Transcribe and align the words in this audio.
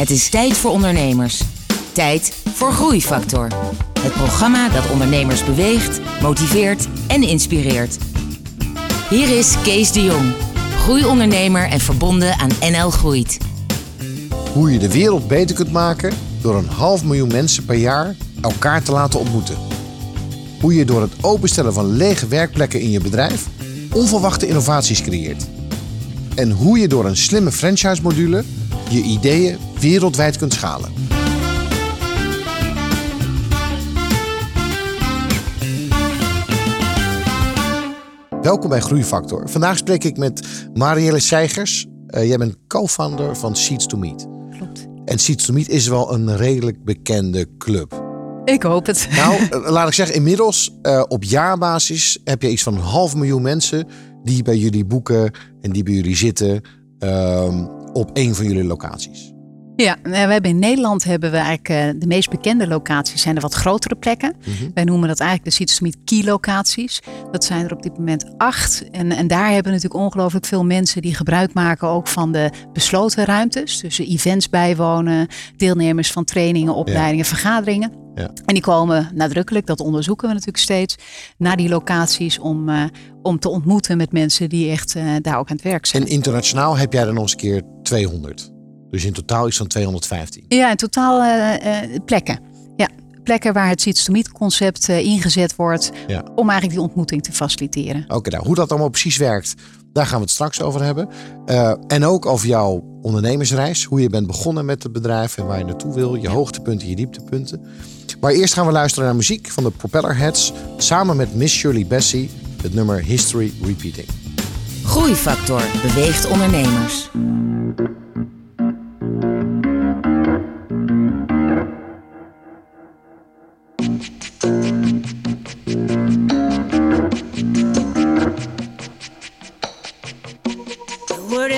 Het 0.00 0.10
is 0.10 0.28
tijd 0.28 0.56
voor 0.56 0.70
ondernemers. 0.70 1.42
Tijd 1.92 2.32
voor 2.54 2.72
Groeifactor. 2.72 3.48
Het 4.00 4.12
programma 4.12 4.68
dat 4.68 4.90
ondernemers 4.90 5.44
beweegt, 5.44 6.00
motiveert 6.22 6.88
en 7.06 7.22
inspireert. 7.22 7.98
Hier 9.10 9.38
is 9.38 9.54
Kees 9.62 9.92
de 9.92 10.02
Jong, 10.02 10.32
groeiondernemer 10.78 11.68
en 11.68 11.80
verbonden 11.80 12.38
aan 12.38 12.50
NL 12.60 12.90
Groeit. 12.90 13.38
Hoe 14.52 14.72
je 14.72 14.78
de 14.78 14.92
wereld 14.92 15.28
beter 15.28 15.56
kunt 15.56 15.72
maken 15.72 16.12
door 16.40 16.56
een 16.56 16.68
half 16.68 17.04
miljoen 17.04 17.32
mensen 17.32 17.64
per 17.64 17.76
jaar 17.76 18.16
elkaar 18.40 18.82
te 18.82 18.92
laten 18.92 19.20
ontmoeten. 19.20 19.56
Hoe 20.60 20.74
je 20.74 20.84
door 20.84 21.00
het 21.00 21.12
openstellen 21.20 21.72
van 21.72 21.96
lege 21.96 22.28
werkplekken 22.28 22.80
in 22.80 22.90
je 22.90 23.00
bedrijf 23.00 23.46
onverwachte 23.92 24.46
innovaties 24.46 25.02
creëert. 25.02 25.46
En 26.34 26.50
hoe 26.50 26.78
je 26.78 26.88
door 26.88 27.06
een 27.06 27.16
slimme 27.16 27.52
franchise-module 27.52 28.44
je 28.88 29.02
ideeën 29.02 29.68
wereldwijd 29.80 30.36
kunt 30.36 30.52
schalen. 30.52 30.92
Welkom 38.42 38.68
bij 38.68 38.80
Groeifactor. 38.80 39.48
Vandaag 39.48 39.76
spreek 39.76 40.04
ik 40.04 40.16
met 40.16 40.46
Marielle 40.74 41.20
Seigers. 41.20 41.86
Uh, 42.08 42.26
jij 42.28 42.36
bent 42.36 42.56
co-founder 42.66 43.36
van 43.36 43.56
Seeds 43.56 43.86
to 43.86 43.98
Meet. 43.98 44.26
Klopt. 44.56 44.86
En 45.04 45.18
Seeds 45.18 45.46
to 45.46 45.52
Meet 45.52 45.68
is 45.68 45.88
wel 45.88 46.12
een 46.12 46.36
redelijk 46.36 46.84
bekende 46.84 47.56
club. 47.58 48.08
Ik 48.44 48.62
hoop 48.62 48.86
het. 48.86 49.08
Nou, 49.10 49.40
uh, 49.40 49.70
laat 49.76 49.88
ik 49.88 49.94
zeggen, 49.94 50.14
inmiddels 50.16 50.78
uh, 50.82 51.02
op 51.08 51.24
jaarbasis 51.24 52.18
heb 52.24 52.42
je 52.42 52.50
iets 52.50 52.62
van 52.62 52.74
een 52.74 52.80
half 52.80 53.14
miljoen 53.14 53.42
mensen 53.42 53.86
die 54.22 54.42
bij 54.42 54.56
jullie 54.56 54.84
boeken 54.84 55.30
en 55.60 55.72
die 55.72 55.82
bij 55.82 55.94
jullie 55.94 56.16
zitten 56.16 56.60
ehm, 56.98 57.64
op 57.92 58.10
een 58.12 58.34
van 58.34 58.44
jullie 58.44 58.64
locaties. 58.64 59.29
Ja, 59.80 59.96
we 60.02 60.16
hebben 60.16 60.50
in 60.50 60.58
Nederland 60.58 61.04
hebben 61.04 61.30
we 61.30 61.36
eigenlijk 61.36 61.68
uh, 61.94 62.00
de 62.00 62.06
meest 62.06 62.30
bekende 62.30 62.68
locaties 62.68 63.22
zijn 63.22 63.34
de 63.34 63.40
wat 63.40 63.54
grotere 63.54 63.94
plekken. 63.96 64.36
Mhm. 64.44 64.70
Wij 64.74 64.84
noemen 64.84 65.08
dat 65.08 65.20
eigenlijk 65.20 65.50
de 65.50 65.56
Seeds 65.56 65.96
Key 66.04 66.24
locaties. 66.24 67.00
Dat 67.30 67.44
zijn 67.44 67.64
er 67.64 67.72
op 67.72 67.82
dit 67.82 67.98
moment 67.98 68.34
acht. 68.36 68.90
En, 68.90 69.12
en 69.12 69.26
daar 69.26 69.46
hebben 69.46 69.64
we 69.64 69.70
natuurlijk 69.70 70.04
ongelooflijk 70.04 70.44
veel 70.44 70.64
mensen 70.64 71.02
die 71.02 71.14
gebruik 71.14 71.52
maken 71.52 71.88
ook 71.88 72.08
van 72.08 72.32
de 72.32 72.50
besloten 72.72 73.24
ruimtes. 73.24 73.80
Dus 73.80 73.98
events 73.98 74.48
bijwonen, 74.48 75.26
deelnemers 75.56 76.12
van 76.12 76.24
trainingen, 76.24 76.74
opleidingen, 76.74 77.24
vergaderingen. 77.24 77.92
Ja. 78.14 78.30
En 78.44 78.54
die 78.54 78.62
komen 78.62 79.10
nadrukkelijk, 79.14 79.66
dat 79.66 79.80
onderzoeken 79.80 80.28
we 80.28 80.32
natuurlijk 80.34 80.62
steeds, 80.62 80.96
naar 81.38 81.56
die 81.56 81.68
locaties 81.68 82.38
om, 82.38 82.68
uh, 82.68 82.84
om 83.22 83.38
te 83.38 83.48
ontmoeten 83.48 83.96
met 83.96 84.12
mensen 84.12 84.48
die 84.48 84.70
echt 84.70 84.94
uh, 84.94 85.04
daar 85.20 85.38
ook 85.38 85.50
aan 85.50 85.56
het 85.56 85.64
werk 85.64 85.86
zijn. 85.86 86.02
En 86.02 86.08
internationaal 86.08 86.76
heb 86.76 86.92
jij 86.92 87.06
er 87.06 87.12
nog 87.12 87.22
eens 87.22 87.32
een 87.32 87.38
keer 87.38 87.62
200. 87.82 88.58
Dus 88.90 89.04
in 89.04 89.12
totaal 89.12 89.46
iets 89.46 89.56
van 89.56 89.66
215. 89.66 90.44
Ja, 90.48 90.70
in 90.70 90.76
totaal 90.76 91.22
uh, 91.22 91.98
plekken. 92.04 92.38
Ja, 92.76 92.88
plekken 93.24 93.52
waar 93.52 93.68
het 93.68 93.80
Seeds 93.80 94.04
to 94.04 94.12
Meet 94.12 94.32
concept 94.32 94.88
ingezet 94.88 95.56
wordt 95.56 95.90
Ja. 96.06 96.24
om 96.34 96.48
eigenlijk 96.48 96.78
die 96.78 96.88
ontmoeting 96.88 97.22
te 97.22 97.32
faciliteren. 97.32 98.04
Oké, 98.08 98.30
nou 98.30 98.46
hoe 98.46 98.54
dat 98.54 98.70
allemaal 98.70 98.88
precies 98.88 99.16
werkt, 99.16 99.54
daar 99.92 100.06
gaan 100.06 100.16
we 100.16 100.22
het 100.22 100.30
straks 100.30 100.62
over 100.62 100.82
hebben. 100.82 101.08
Uh, 101.46 101.72
en 101.86 102.04
ook 102.04 102.26
over 102.26 102.46
jouw 102.48 102.84
ondernemersreis. 103.02 103.84
Hoe 103.84 104.00
je 104.00 104.08
bent 104.08 104.26
begonnen 104.26 104.64
met 104.64 104.82
het 104.82 104.92
bedrijf 104.92 105.36
en 105.38 105.46
waar 105.46 105.58
je 105.58 105.64
naartoe 105.64 105.94
wil. 105.94 106.14
Je 106.14 106.28
hoogtepunten, 106.28 106.88
je 106.88 106.96
dieptepunten. 106.96 107.66
Maar 108.20 108.32
eerst 108.32 108.54
gaan 108.54 108.66
we 108.66 108.72
luisteren 108.72 109.04
naar 109.06 109.16
muziek 109.16 109.48
van 109.50 109.64
de 109.64 109.70
Propellerheads. 109.70 110.52
Samen 110.76 111.16
met 111.16 111.34
Miss 111.34 111.54
Shirley 111.56 111.86
Bassey. 111.86 112.30
Het 112.62 112.74
nummer 112.74 113.04
History 113.04 113.52
Repeating. 113.62 114.06
Groeifactor 114.84 115.62
beweegt 115.82 116.28
ondernemers. 116.28 117.08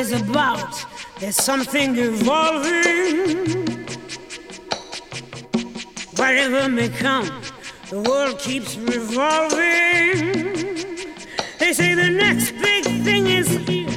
Is 0.02 0.20
about 0.20 0.84
there's 1.20 1.36
something 1.36 1.96
evolving. 1.96 3.46
Whatever 6.16 6.68
may 6.68 6.88
come, 6.88 7.30
the 7.88 8.00
world 8.00 8.36
keeps 8.40 8.76
revolving. 8.76 10.32
They 11.60 11.72
say 11.72 11.94
the 11.94 12.10
next 12.10 12.50
big 12.68 12.84
thing 13.04 13.28
is 13.28 13.48
here, 13.68 13.96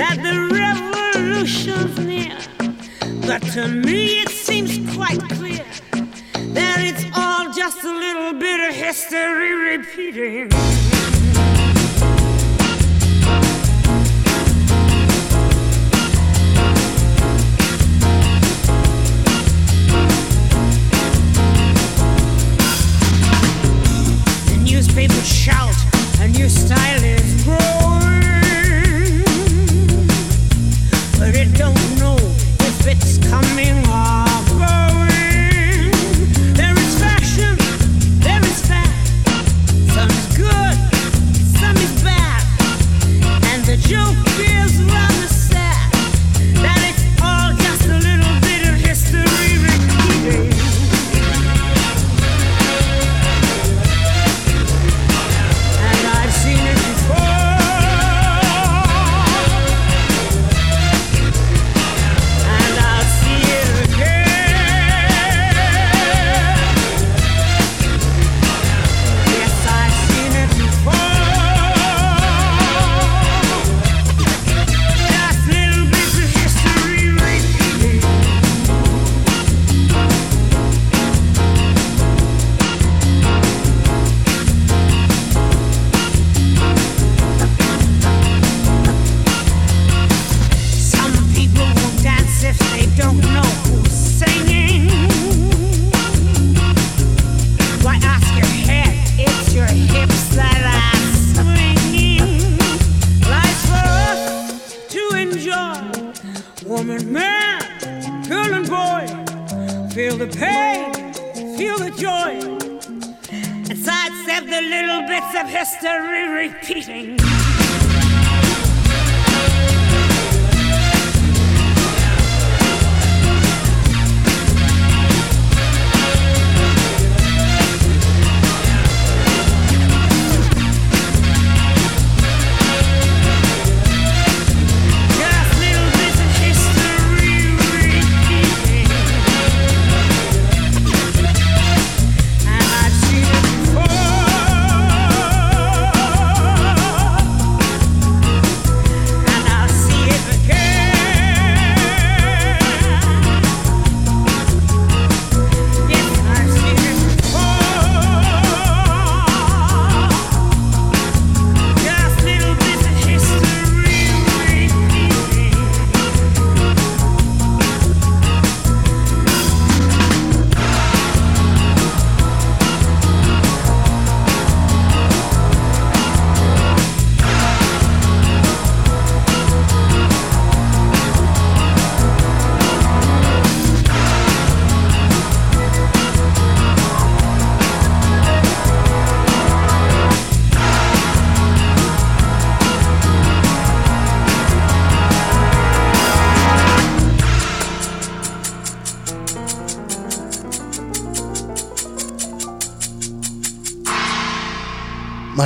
that 0.00 0.16
the 0.26 0.36
revolution's 0.60 1.96
near. 2.00 2.36
But 3.24 3.42
to 3.52 3.68
me 3.68 4.22
it 4.22 4.30
seems 4.30 4.72
quite 4.96 5.22
clear 5.38 5.64
that 6.56 6.78
it's 6.80 7.04
all 7.14 7.52
just 7.52 7.84
a 7.84 7.94
little 8.04 8.32
bit 8.32 8.68
of 8.68 8.74
history 8.74 9.52
repeating. 9.76 10.50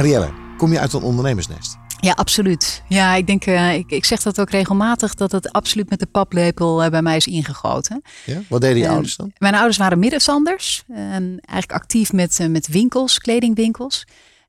Marielle, 0.02 0.32
kom 0.56 0.72
je 0.72 0.78
uit 0.78 0.93
een 0.93 1.02
ondernemersnest? 1.02 1.76
Ja, 2.00 2.12
absoluut. 2.12 2.82
Ja, 2.88 3.14
ik 3.14 3.26
denk, 3.26 3.46
uh, 3.46 3.75
ik, 3.75 3.90
ik 3.90 4.04
zeg 4.04 4.22
dat 4.22 4.40
ook 4.40 4.50
regelmatig, 4.50 5.14
dat 5.14 5.32
het 5.32 5.52
absoluut 5.52 5.90
met 5.90 5.99
de 5.99 6.06
paplepel 6.06 6.84
uh, 6.84 6.90
bij 6.90 7.02
mij 7.02 7.16
is 7.16 7.26
ingegoten. 7.26 8.02
Ja? 8.25 8.40
Wat 8.49 8.60
deden 8.60 8.78
je 8.78 8.84
uh, 8.84 8.90
ouders 8.90 9.16
dan? 9.16 9.32
Mijn 9.38 9.54
ouders 9.54 9.76
waren 9.76 9.99
middenstanders. 9.99 10.82
eigenlijk 10.88 11.72
actief 11.72 12.12
met, 12.12 12.46
met 12.49 12.69
winkels, 12.69 13.19
kledingwinkels. 13.19 14.06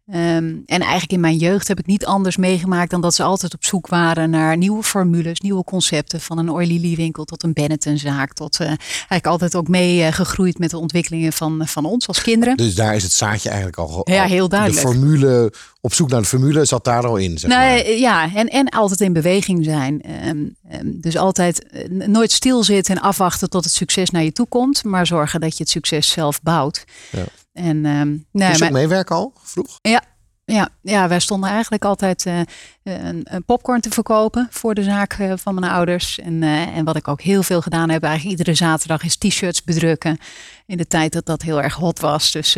Um, 0.08 0.64
en 0.66 0.82
eigenlijk 0.82 1.12
in 1.12 1.20
mijn 1.20 1.38
jeugd 1.38 1.68
heb 1.68 1.80
ik 1.80 1.86
niet 1.86 2.06
anders 2.06 2.38
meegemaakt 2.38 2.92
dan 2.92 3.02
dat 3.02 3.14
ze 3.14 3.24
altijd 3.24 3.54
op 3.54 3.66
zoek 3.66 3.88
waren 3.88 4.30
naar 4.30 4.58
nieuwe 4.58 4.84
formules, 4.84 5.40
nieuwe 5.40 5.64
concepten. 5.64 6.22
Van 6.22 6.38
een 6.38 6.50
Oily 6.50 6.96
winkel 6.96 7.26
tot 7.26 7.44
een 7.44 7.54
Benetton-zaak. 7.54 8.34
Tot 8.34 8.60
uh, 8.60 8.68
eigenlijk 8.68 9.26
altijd 9.26 9.56
ook 9.56 9.68
meegegroeid 9.68 10.54
uh, 10.54 10.60
met 10.60 10.70
de 10.70 10.78
ontwikkelingen 10.78 11.34
van, 11.34 11.68
van 11.68 11.86
ons 11.86 12.08
als 12.08 12.22
kinderen. 12.22 12.58
Dus 12.58 12.76
daar 12.76 12.96
is 12.96 13.04
het 13.04 13.12
zaadje 13.12 13.50
eigenlijk 13.50 13.78
al. 13.78 14.06
al 14.06 14.14
ja, 14.14 14.24
heel 14.26 14.50
duidelijk. 14.50 14.82
De 14.82 14.88
formule, 14.88 15.54
op 15.82 15.94
zoek 15.94 16.10
naar 16.10 16.22
de 16.22 16.28
formule 16.28 16.66
zat 16.66 16.84
daar 16.84 17.08
al 17.08 17.18
in. 17.18 17.38
Zeg 17.38 17.50
nee, 17.50 17.84
maar. 17.84 17.92
Ja, 17.92 18.34
en, 18.36 18.48
en 18.48 18.70
altijd 18.70 19.02
in 19.02 19.14
beweging 19.14 19.64
zijn. 19.64 20.02
Um, 20.28 20.56
um, 20.74 21.02
dus 21.02 21.18
altijd 21.18 21.66
uh, 21.72 22.08
nooit 22.08 22.32
stilzitten 22.32 22.96
en 22.96 23.02
afwachten 23.02 23.50
tot 23.50 23.64
het 23.64 23.74
succes 23.74 24.10
naar 24.10 24.24
je 24.24 24.32
toe 24.32 24.48
komt. 24.48 24.84
Maar 24.84 25.08
zorgen 25.08 25.42
dat 25.42 25.58
je 25.58 25.64
het 25.64 25.72
succes 25.72 26.12
zelf 26.12 26.42
bouwt. 26.42 26.86
Ja. 27.12 27.24
En, 27.54 27.86
um, 27.86 28.26
nee, 28.32 28.64
ook 28.64 28.70
meewerken 28.70 29.16
al 29.16 29.34
vroeg? 29.44 29.80
Ja, 29.82 30.04
ja, 30.46 30.70
ja, 30.82 31.08
wij 31.08 31.20
stonden 31.20 31.50
eigenlijk 31.50 31.86
altijd 31.86 32.26
uh, 32.26 32.40
een, 32.84 33.22
een, 33.24 33.46
popcorn 33.46 33.82
te 33.82 33.90
verkopen 33.90 34.48
voor 34.52 34.74
de 34.74 34.84
zaak 34.84 35.18
uh, 35.18 35.34
van 35.36 35.60
mijn 35.60 35.72
ouders. 35.72 36.20
En, 36.20 36.42
uh, 36.42 36.78
en 36.78 36.86
wat 36.86 36.96
ik 36.96 37.08
ook 37.08 37.22
heel 37.22 37.44
veel 37.44 37.62
gedaan 37.62 37.90
heb, 37.90 38.04
eigenlijk 38.04 38.38
iedere 38.38 38.58
zaterdag 38.58 39.04
is 39.04 39.18
t-shirts 39.18 39.64
bedrukken. 39.64 40.18
In 40.66 40.78
de 40.78 40.88
tijd 40.88 41.14
dat 41.14 41.26
dat 41.26 41.42
heel 41.42 41.62
erg 41.62 41.74
hot 41.74 42.00
was. 42.00 42.32
Dus 42.32 42.58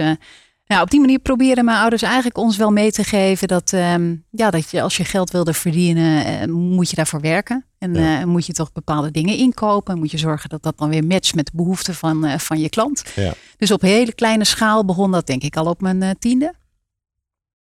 ja, 0.67 0.81
op 0.81 0.89
die 0.89 0.99
manier 0.99 1.19
proberen 1.19 1.65
mijn 1.65 1.77
ouders 1.77 2.01
eigenlijk 2.01 2.37
ons 2.37 2.57
wel 2.57 2.71
mee 2.71 2.91
te 2.91 3.03
geven 3.03 3.47
dat, 3.47 3.71
um, 3.71 4.25
ja, 4.29 4.49
dat 4.49 4.69
je 4.69 4.81
als 4.81 4.97
je 4.97 5.05
geld 5.05 5.31
wilde 5.31 5.53
verdienen, 5.53 6.51
moet 6.51 6.89
je 6.89 6.95
daarvoor 6.95 7.21
werken. 7.21 7.65
En 7.77 7.93
ja. 7.93 8.25
moet 8.25 8.45
je 8.45 8.53
toch 8.53 8.71
bepaalde 8.71 9.11
dingen 9.11 9.37
inkopen. 9.37 9.97
Moet 9.97 10.11
je 10.11 10.17
zorgen 10.17 10.49
dat 10.49 10.63
dat 10.63 10.77
dan 10.77 10.89
weer 10.89 11.03
matcht 11.03 11.35
met 11.35 11.45
de 11.45 11.51
behoeften 11.55 11.95
van, 11.95 12.39
van 12.39 12.59
je 12.59 12.69
klant. 12.69 13.03
Ja. 13.15 13.33
Dus 13.57 13.71
op 13.71 13.81
hele 13.81 14.13
kleine 14.13 14.45
schaal 14.45 14.85
begon 14.85 15.11
dat 15.11 15.27
denk 15.27 15.43
ik 15.43 15.57
al 15.57 15.65
op 15.65 15.81
mijn 15.81 16.15
tiende. 16.19 16.53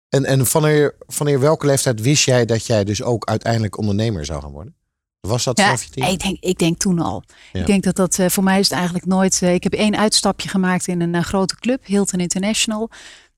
En, 0.08 0.24
en 0.24 0.46
vanneer, 0.46 0.94
vanneer 1.06 1.40
welke 1.40 1.66
leeftijd 1.66 2.00
wist 2.00 2.24
jij 2.24 2.44
dat 2.44 2.66
jij 2.66 2.84
dus 2.84 3.02
ook 3.02 3.24
uiteindelijk 3.24 3.78
ondernemer 3.78 4.24
zou 4.24 4.42
gaan 4.42 4.50
worden? 4.50 4.74
Was 5.20 5.44
dat 5.44 5.58
ja? 5.58 5.76
Ik 6.08 6.20
denk, 6.22 6.36
ik 6.40 6.58
denk 6.58 6.78
toen 6.78 6.98
al. 6.98 7.22
Ja. 7.52 7.60
Ik 7.60 7.66
denk 7.66 7.82
dat 7.82 7.96
dat 7.96 8.18
uh, 8.18 8.28
voor 8.28 8.44
mij 8.44 8.58
is 8.58 8.68
het 8.68 8.76
eigenlijk 8.76 9.06
nooit. 9.06 9.40
Uh, 9.42 9.54
ik 9.54 9.62
heb 9.62 9.72
één 9.72 9.96
uitstapje 9.96 10.48
gemaakt 10.48 10.86
in 10.86 11.00
een 11.00 11.14
uh, 11.14 11.22
grote 11.22 11.56
club, 11.56 11.86
Hilton 11.86 12.20
International. 12.20 12.90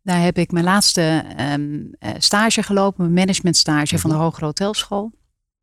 Daar 0.03 0.21
heb 0.21 0.39
ik 0.39 0.53
mijn 0.53 0.65
laatste 0.65 1.25
um, 1.53 1.91
stage 2.19 2.63
gelopen, 2.63 3.03
mijn 3.05 3.15
managementstage 3.15 3.99
van 3.99 4.11
de 4.11 4.17
Hogere 4.17 4.45
Hotelschool. 4.45 5.13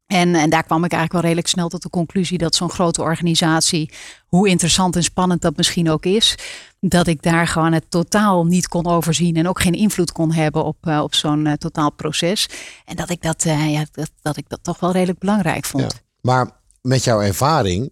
En, 0.06 0.36
en, 0.36 0.50
daar 0.50 0.64
kwam 0.64 0.84
ik 0.84 0.92
eigenlijk 0.92 1.12
wel 1.12 1.22
redelijk 1.22 1.48
snel 1.48 1.70
tot 1.70 1.82
de 1.82 1.90
conclusie 1.90 2.38
dat 2.38 2.56
zo'n 2.56 2.70
grote 2.70 3.02
organisatie, 3.02 3.92
hoe 4.28 4.50
interessant 4.50 4.96
en 4.96 5.04
spannend 5.04 5.42
dat 5.42 5.58
misschien 5.58 5.90
ook 5.90 6.06
is, 6.06 6.36
dat 6.80 7.08
ik 7.08 7.22
daar 7.22 7.48
gewoon 7.48 7.74
het 7.74 7.92
totaal 7.92 8.46
niet 8.46 8.68
kon 8.68 8.88
overzien 8.88 9.36
en 9.36 9.48
ook 9.48 9.62
geen 9.62 9.74
invloed 9.74 10.12
kon 10.12 10.34
hebben 10.34 10.66
op, 10.66 10.78
uh, 10.88 11.02
op 11.04 11.16
zo'n 11.16 11.46
uh, 11.46 11.54
totaal 11.54 11.92
proces. 11.92 12.50
En 12.86 12.96
dat 12.96 13.10
ik 13.10 13.22
dat, 13.22 13.46
uh, 13.46 13.72
ja, 13.72 13.86
dat, 13.92 14.12
dat, 14.22 14.38
ik 14.38 14.50
dat 14.50 14.64
toch 14.64 14.80
wel 14.80 14.92
redelijk 14.92 15.20
belangrijk 15.20 15.66
vond. 15.66 15.94
Ja. 15.94 16.09
Maar 16.22 16.62
met 16.82 17.04
jouw 17.04 17.22
ervaring, 17.22 17.92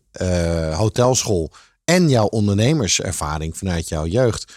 hotelschool 0.71 1.51
en 1.85 2.09
jouw 2.09 2.25
ondernemerservaring 2.25 3.57
vanuit 3.57 3.87
jouw 3.87 4.05
jeugd, 4.05 4.53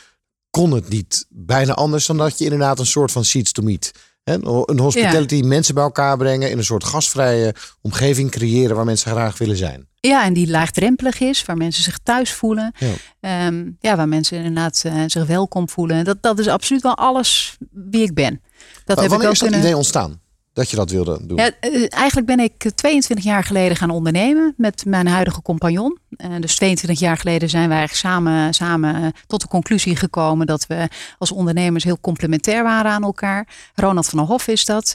kon 0.50 0.72
het 0.72 0.88
niet 0.88 1.26
bijna 1.28 1.72
anders 1.74 2.06
dan 2.06 2.16
dat 2.16 2.38
je 2.38 2.44
inderdaad 2.44 2.78
een 2.78 2.86
soort 2.86 3.12
van 3.12 3.24
seats 3.24 3.52
to 3.52 3.62
meet 3.62 3.92
een 4.24 4.78
hospitality, 4.78 5.34
ja. 5.34 5.46
mensen 5.46 5.74
bij 5.74 5.82
elkaar 5.82 6.16
brengen, 6.16 6.50
in 6.50 6.58
een 6.58 6.64
soort 6.64 6.84
gastvrije 6.84 7.54
omgeving 7.80 8.30
creëren 8.30 8.76
waar 8.76 8.84
mensen 8.84 9.10
graag 9.10 9.38
willen 9.38 9.56
zijn. 9.56 9.88
Ja, 10.00 10.24
en 10.24 10.32
die 10.32 10.50
laagdrempelig 10.50 11.20
is, 11.20 11.44
waar 11.44 11.56
mensen 11.56 11.82
zich 11.82 11.98
thuis 12.02 12.32
voelen. 12.32 12.74
Ja, 13.20 13.46
um, 13.46 13.76
ja 13.80 13.96
waar 13.96 14.08
mensen 14.08 14.36
inderdaad 14.36 14.82
uh, 14.86 15.02
zich 15.06 15.26
welkom 15.26 15.68
voelen. 15.68 16.04
Dat, 16.04 16.16
dat 16.20 16.38
is 16.38 16.48
absoluut 16.48 16.82
wel 16.82 16.96
alles 16.96 17.56
wie 17.70 18.02
ik 18.02 18.14
ben. 18.14 18.42
Dat 18.84 18.96
maar, 18.96 19.04
heb 19.04 19.20
ik 19.20 19.26
ook 19.26 19.32
is 19.32 19.38
dat 19.38 19.48
kunnen... 19.48 19.66
idee 19.66 19.76
ontstaan? 19.76 20.20
Dat 20.60 20.70
je 20.70 20.76
dat 20.76 20.90
wilde 20.90 21.18
doen? 21.26 21.36
Ja, 21.36 21.50
uh, 21.60 21.86
eigenlijk 21.88 22.26
ben 22.26 22.40
ik 22.40 22.70
22 22.74 23.24
jaar 23.24 23.44
geleden 23.44 23.76
gaan 23.76 23.90
ondernemen 23.90 24.54
met 24.56 24.84
mijn 24.86 25.06
huidige 25.06 25.42
compagnon. 25.42 25.98
Uh, 26.16 26.34
dus 26.40 26.56
22 26.56 26.98
jaar 27.00 27.16
geleden 27.16 27.48
zijn 27.48 27.68
wij 27.68 27.78
eigenlijk 27.78 28.06
samen, 28.06 28.54
samen 28.54 29.02
uh, 29.02 29.06
tot 29.26 29.40
de 29.40 29.48
conclusie 29.48 29.96
gekomen 29.96 30.46
dat 30.46 30.66
we 30.66 30.88
als 31.18 31.32
ondernemers 31.32 31.84
heel 31.84 32.00
complementair 32.00 32.62
waren 32.62 32.90
aan 32.90 33.02
elkaar. 33.02 33.48
Ronald 33.74 34.06
van 34.06 34.18
der 34.18 34.28
Hof 34.28 34.48
is 34.48 34.64
dat. 34.64 34.94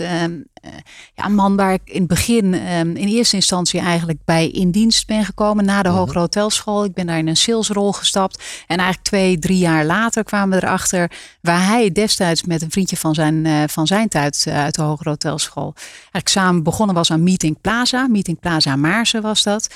ja, 1.14 1.26
een 1.26 1.36
man 1.36 1.56
waar 1.56 1.74
ik 1.74 1.82
in 1.84 2.00
het 2.00 2.08
begin 2.08 2.54
in 2.98 3.08
eerste 3.08 3.36
instantie 3.36 3.80
eigenlijk 3.80 4.20
bij 4.26 4.50
in 4.50 4.72
dienst 4.72 5.08
ben 5.08 5.26
gekomen 5.26 5.66
na 5.66 5.82
de 5.82 5.90
Mhm. 5.90 5.98
Hogere 5.98 6.20
Hotelschool. 6.20 6.84
Ik 6.84 6.94
ben 6.94 7.06
daar 7.06 7.18
in 7.18 7.28
een 7.28 7.38
salesrol 7.38 7.92
gestapt. 7.92 8.44
En 8.68 8.78
eigenlijk 8.78 9.08
twee, 9.08 9.40
drie 9.40 9.58
jaar 9.58 9.86
later 9.86 10.24
kwamen 10.24 10.60
we 10.60 10.66
erachter 10.66 11.12
waar 11.42 11.66
hij 11.66 11.92
destijds 11.92 12.44
met 12.44 12.62
een 12.62 12.72
vriendje 12.72 12.98
van 12.98 13.14
zijn, 13.14 13.70
van 13.70 13.88
zijn 13.88 14.08
tijd 14.08 14.46
uit 14.50 14.76
de 14.76 14.82
Hogere 14.82 15.10
Hotelschool 15.10 15.74
eigenlijk 16.16 16.30
samen 16.30 16.64
begonnen 16.64 16.96
was 16.96 17.12
aan 17.12 17.24
Meeting 17.24 17.62
Plaza. 17.62 18.08
Meeting 18.08 18.40
Plaza 18.40 18.76
Maarsen 18.76 19.22
was 19.22 19.44
dat. 19.44 19.70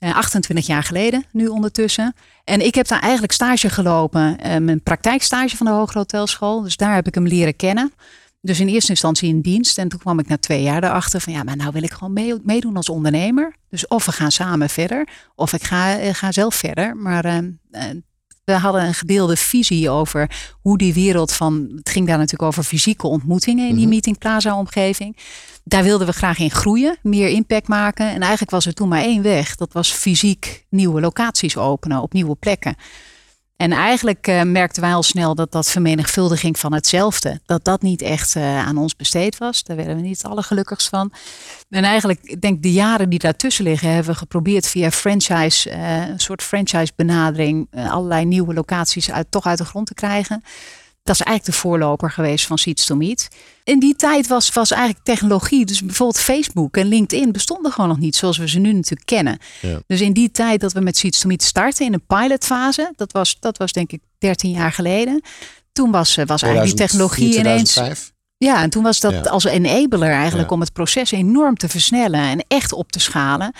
Uh, 0.00 0.16
28 0.16 0.66
jaar 0.66 0.82
geleden, 0.82 1.24
nu 1.32 1.46
ondertussen. 1.46 2.14
En 2.44 2.66
ik 2.66 2.74
heb 2.74 2.88
daar 2.88 3.00
eigenlijk 3.00 3.32
stage 3.32 3.70
gelopen, 3.70 4.38
uh, 4.46 4.56
mijn 4.56 4.82
praktijkstage 4.82 5.56
van 5.56 5.66
de 5.66 5.72
Hogere 5.72 5.98
Hotelschool. 5.98 6.62
Dus 6.62 6.76
daar 6.76 6.94
heb 6.94 7.06
ik 7.06 7.14
hem 7.14 7.26
leren 7.26 7.56
kennen. 7.56 7.92
Dus 8.40 8.60
in 8.60 8.68
eerste 8.68 8.90
instantie 8.90 9.28
in 9.28 9.40
dienst. 9.40 9.78
En 9.78 9.88
toen 9.88 9.98
kwam 9.98 10.18
ik 10.18 10.28
na 10.28 10.38
twee 10.38 10.62
jaar 10.62 10.84
erachter 10.84 11.20
van 11.20 11.32
ja, 11.32 11.42
maar 11.42 11.56
nou 11.56 11.72
wil 11.72 11.82
ik 11.82 11.92
gewoon 11.92 12.12
mee, 12.12 12.34
meedoen 12.42 12.76
als 12.76 12.88
ondernemer. 12.88 13.54
Dus 13.68 13.86
of 13.86 14.04
we 14.06 14.12
gaan 14.12 14.32
samen 14.32 14.68
verder, 14.68 15.08
of 15.34 15.52
ik 15.52 15.62
ga, 15.62 16.00
uh, 16.00 16.14
ga 16.14 16.32
zelf 16.32 16.54
verder. 16.54 16.96
Maar 16.96 17.42
we 18.48 18.58
hadden 18.58 18.84
een 18.84 18.94
gedeelde 18.94 19.36
visie 19.36 19.90
over 19.90 20.30
hoe 20.60 20.78
die 20.78 20.94
wereld 20.94 21.32
van. 21.32 21.72
Het 21.76 21.90
ging 21.90 22.06
daar 22.06 22.16
natuurlijk 22.16 22.50
over 22.50 22.62
fysieke 22.62 23.06
ontmoetingen 23.06 23.64
in 23.68 23.74
die 23.74 23.80
Mhm. 23.80 23.88
Meeting 23.88 24.18
Plaza 24.18 24.58
omgeving. 24.58 25.16
Daar 25.64 25.82
wilden 25.82 26.06
we 26.06 26.12
graag 26.12 26.38
in 26.38 26.50
groeien, 26.50 26.98
meer 27.02 27.28
impact 27.28 27.68
maken. 27.68 28.10
En 28.10 28.20
eigenlijk 28.20 28.50
was 28.50 28.66
er 28.66 28.74
toen 28.74 28.88
maar 28.88 29.02
één 29.02 29.22
weg. 29.22 29.56
Dat 29.56 29.72
was 29.72 29.92
fysiek 29.92 30.64
nieuwe 30.68 31.00
locaties 31.00 31.56
openen 31.56 32.02
op 32.02 32.12
nieuwe 32.12 32.34
plekken. 32.34 32.76
En 33.58 33.72
eigenlijk 33.72 34.28
uh, 34.28 34.42
merkten 34.42 34.82
wij 34.82 34.94
al 34.94 35.02
snel 35.02 35.34
dat 35.34 35.52
dat 35.52 35.70
vermenigvuldiging 35.70 36.58
van 36.58 36.72
hetzelfde, 36.72 37.40
dat 37.46 37.64
dat 37.64 37.82
niet 37.82 38.02
echt 38.02 38.34
uh, 38.34 38.66
aan 38.66 38.76
ons 38.76 38.96
besteed 38.96 39.38
was. 39.38 39.62
Daar 39.62 39.76
werden 39.76 39.96
we 39.96 40.02
niet 40.02 40.16
het 40.22 40.30
allergelukkigst 40.30 40.88
van. 40.88 41.12
En 41.68 41.84
eigenlijk, 41.84 42.20
ik 42.22 42.40
denk 42.40 42.62
de 42.62 42.72
jaren 42.72 43.08
die 43.08 43.18
daartussen 43.18 43.64
liggen, 43.64 43.88
hebben 43.88 44.12
we 44.12 44.18
geprobeerd 44.18 44.66
via 44.66 44.90
franchise, 44.90 45.70
uh, 45.70 46.08
een 46.08 46.20
soort 46.20 46.42
franchise 46.42 46.92
benadering, 46.96 47.68
allerlei 47.88 48.24
nieuwe 48.24 48.54
locaties 48.54 49.10
uit, 49.10 49.30
toch 49.30 49.46
uit 49.46 49.58
de 49.58 49.64
grond 49.64 49.86
te 49.86 49.94
krijgen. 49.94 50.42
Dat 51.02 51.14
is 51.20 51.22
eigenlijk 51.26 51.44
de 51.56 51.62
voorloper 51.68 52.10
geweest 52.10 52.46
van 52.46 52.58
Seeds 52.58 52.86
to 52.86 52.94
Meet. 52.96 53.28
In 53.64 53.78
die 53.78 53.96
tijd 53.96 54.26
was, 54.26 54.52
was 54.52 54.70
eigenlijk 54.70 55.04
technologie, 55.04 55.64
dus 55.66 55.84
bijvoorbeeld 55.84 56.20
Facebook 56.20 56.76
en 56.76 56.86
LinkedIn 56.86 57.32
bestonden 57.32 57.72
gewoon 57.72 57.88
nog 57.88 57.98
niet 57.98 58.16
zoals 58.16 58.38
we 58.38 58.48
ze 58.48 58.58
nu 58.58 58.72
natuurlijk 58.72 59.06
kennen. 59.06 59.38
Ja. 59.60 59.80
Dus 59.86 60.00
in 60.00 60.12
die 60.12 60.30
tijd 60.30 60.60
dat 60.60 60.72
we 60.72 60.80
met 60.80 60.96
Seeds 60.96 61.20
to 61.20 61.28
Meet 61.28 61.42
starten 61.42 61.86
in 61.86 61.92
een 61.92 62.06
pilotfase, 62.06 62.92
dat 62.96 63.12
was, 63.12 63.36
dat 63.40 63.58
was 63.58 63.72
denk 63.72 63.92
ik 63.92 64.00
13 64.18 64.50
jaar 64.50 64.72
geleden. 64.72 65.22
Toen 65.72 65.90
was, 65.90 66.14
was 66.26 66.42
eigenlijk 66.42 66.76
die 66.76 66.86
technologie 66.86 67.30
2004, 67.30 67.52
ineens. 67.52 67.72
2005. 67.72 68.12
Ja, 68.36 68.62
en 68.62 68.70
toen 68.70 68.82
was 68.82 69.00
dat 69.00 69.12
Ja. 69.12 69.20
als 69.20 69.44
enabler 69.44 70.10
eigenlijk 70.10 70.48
Ja. 70.48 70.54
om 70.54 70.60
het 70.60 70.72
proces 70.72 71.10
enorm 71.10 71.54
te 71.56 71.68
versnellen 71.68 72.20
en 72.20 72.44
echt 72.48 72.72
op 72.72 72.92
te 72.92 73.00
schalen. 73.00 73.52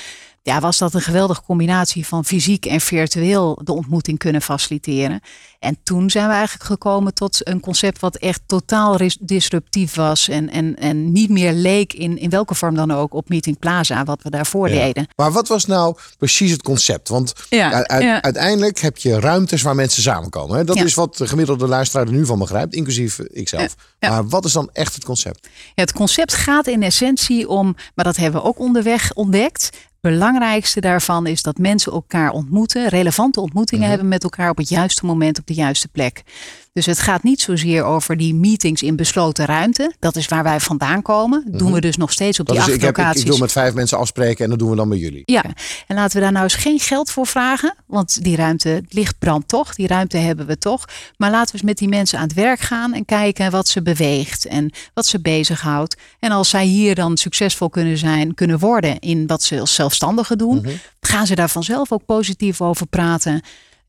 Ja, 0.48 0.60
was 0.60 0.78
dat 0.78 0.94
een 0.94 1.00
geweldige 1.00 1.42
combinatie 1.42 2.06
van 2.06 2.24
fysiek 2.24 2.66
en 2.66 2.80
virtueel 2.80 3.60
de 3.64 3.72
ontmoeting 3.72 4.18
kunnen 4.18 4.42
faciliteren. 4.42 5.20
En 5.58 5.78
toen 5.82 6.10
zijn 6.10 6.26
we 6.28 6.32
eigenlijk 6.34 6.64
gekomen 6.64 7.14
tot 7.14 7.48
een 7.48 7.60
concept 7.60 8.00
wat 8.00 8.16
echt 8.16 8.40
totaal 8.46 8.96
disruptief 9.20 9.94
was. 9.94 10.28
En, 10.28 10.50
en, 10.50 10.76
en 10.76 11.12
niet 11.12 11.30
meer 11.30 11.52
leek 11.52 11.92
in, 11.92 12.18
in 12.18 12.30
welke 12.30 12.54
vorm 12.54 12.74
dan 12.74 12.90
ook 12.90 13.14
op 13.14 13.28
Meeting 13.28 13.58
Plaza, 13.58 14.04
wat 14.04 14.22
we 14.22 14.30
daarvoor 14.30 14.68
Ja. 14.70 14.84
deden. 14.84 15.06
Maar 15.16 15.32
wat 15.32 15.48
was 15.48 15.64
nou 15.66 15.96
precies 16.18 16.50
het 16.50 16.62
concept? 16.62 17.08
Want 17.08 17.32
Ja, 17.48 17.86
uiteindelijk 18.20 18.78
heb 18.78 18.98
je 18.98 19.20
ruimtes 19.20 19.62
waar 19.62 19.74
mensen 19.74 20.02
samenkomen. 20.02 20.56
Hè? 20.56 20.64
Dat 20.64 20.76
is 20.76 20.94
wat 20.94 21.16
de 21.16 21.26
gemiddelde 21.28 21.66
luisteraar 21.66 22.06
er 22.06 22.12
nu 22.12 22.26
van 22.26 22.38
begrijpt, 22.38 22.74
inclusief 22.74 23.18
ikzelf. 23.18 23.74
Maar 24.00 24.28
wat 24.28 24.44
is 24.44 24.52
dan 24.52 24.70
echt 24.72 24.94
het 24.94 25.04
concept? 25.04 25.48
Ja, 25.74 25.82
het 25.82 25.92
concept 25.92 26.34
gaat 26.34 26.66
in 26.66 26.82
essentie 26.82 27.48
om, 27.48 27.76
maar 27.94 28.04
dat 28.04 28.16
hebben 28.16 28.40
we 28.40 28.46
ook 28.46 28.58
onderweg 28.58 29.14
ontdekt. 29.14 29.70
Het 30.00 30.10
belangrijkste 30.10 30.80
daarvan 30.80 31.26
is 31.26 31.42
dat 31.42 31.58
mensen 31.58 31.92
elkaar 31.92 32.30
ontmoeten, 32.30 32.88
relevante 32.88 33.40
ontmoetingen 33.40 33.80
Mhm. 33.82 33.90
hebben 33.90 34.08
met 34.08 34.22
elkaar 34.22 34.50
op 34.50 34.56
het 34.56 34.68
juiste 34.68 35.06
moment 35.06 35.38
op 35.38 35.46
de 35.46 35.54
juiste 35.54 35.88
plek. 35.88 36.22
Dus 36.72 36.86
het 36.86 36.98
gaat 36.98 37.22
niet 37.22 37.40
zozeer 37.40 37.84
over 37.84 38.16
die 38.16 38.34
meetings 38.34 38.82
in 38.82 38.96
besloten 38.96 39.44
ruimte. 39.44 39.92
Dat 39.98 40.16
is 40.16 40.28
waar 40.28 40.42
wij 40.42 40.60
vandaan 40.60 41.02
komen. 41.02 41.44
Dat 41.50 41.58
doen 41.58 41.72
we 41.72 41.80
dus 41.80 41.96
nog 41.96 42.12
steeds 42.12 42.40
op 42.40 42.46
Dat 42.46 42.54
die 42.54 42.64
is, 42.64 42.70
acht 42.70 42.78
ik, 42.78 42.86
heb, 42.86 42.96
locaties. 42.96 43.22
ik 43.22 43.28
wil 43.28 43.38
met 43.38 43.52
vijf 43.52 43.74
mensen 43.74 43.98
afspreken 43.98 44.44
en 44.44 44.50
dat 44.50 44.58
doen 44.58 44.70
we 44.70 44.76
dan 44.76 44.88
bij 44.88 44.98
jullie. 44.98 45.22
Ja, 45.24 45.44
en 45.86 45.96
laten 45.96 46.16
we 46.16 46.22
daar 46.22 46.32
nou 46.32 46.44
eens 46.44 46.54
geen 46.54 46.80
geld 46.80 47.10
voor 47.10 47.26
vragen. 47.26 47.74
Want 47.86 48.22
die 48.24 48.36
ruimte, 48.36 48.68
het 48.68 48.92
licht 48.92 49.18
brandt 49.18 49.48
toch. 49.48 49.74
Die 49.74 49.86
ruimte 49.86 50.16
hebben 50.16 50.46
we 50.46 50.58
toch. 50.58 50.84
Maar 51.16 51.30
laten 51.30 51.46
we 51.46 51.52
eens 51.52 51.62
met 51.68 51.78
die 51.78 51.88
mensen 51.88 52.18
aan 52.18 52.24
het 52.24 52.34
werk 52.34 52.60
gaan 52.60 52.94
en 52.94 53.04
kijken 53.04 53.50
wat 53.50 53.68
ze 53.68 53.82
beweegt 53.82 54.46
en 54.46 54.70
wat 54.94 55.06
ze 55.06 55.20
bezighoudt. 55.20 55.96
En 56.18 56.30
als 56.30 56.48
zij 56.48 56.64
hier 56.64 56.94
dan 56.94 57.16
succesvol 57.16 57.70
kunnen 57.70 57.98
zijn, 57.98 58.34
kunnen 58.34 58.58
worden 58.58 58.98
in 58.98 59.26
wat 59.26 59.42
ze 59.42 59.60
als 59.60 59.74
zelfstandigen 59.74 60.38
doen, 60.38 60.66
gaan 61.00 61.26
ze 61.26 61.34
daar 61.34 61.50
vanzelf 61.50 61.92
ook 61.92 62.04
positief 62.06 62.60
over 62.60 62.86
praten 62.86 63.42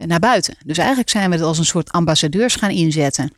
naar 0.07 0.19
buiten. 0.19 0.57
Dus 0.65 0.77
eigenlijk 0.77 1.09
zijn 1.09 1.29
we 1.29 1.35
het 1.35 1.45
als 1.45 1.57
een 1.57 1.65
soort 1.65 1.91
ambassadeurs 1.91 2.55
gaan 2.55 2.69
inzetten. 2.69 3.31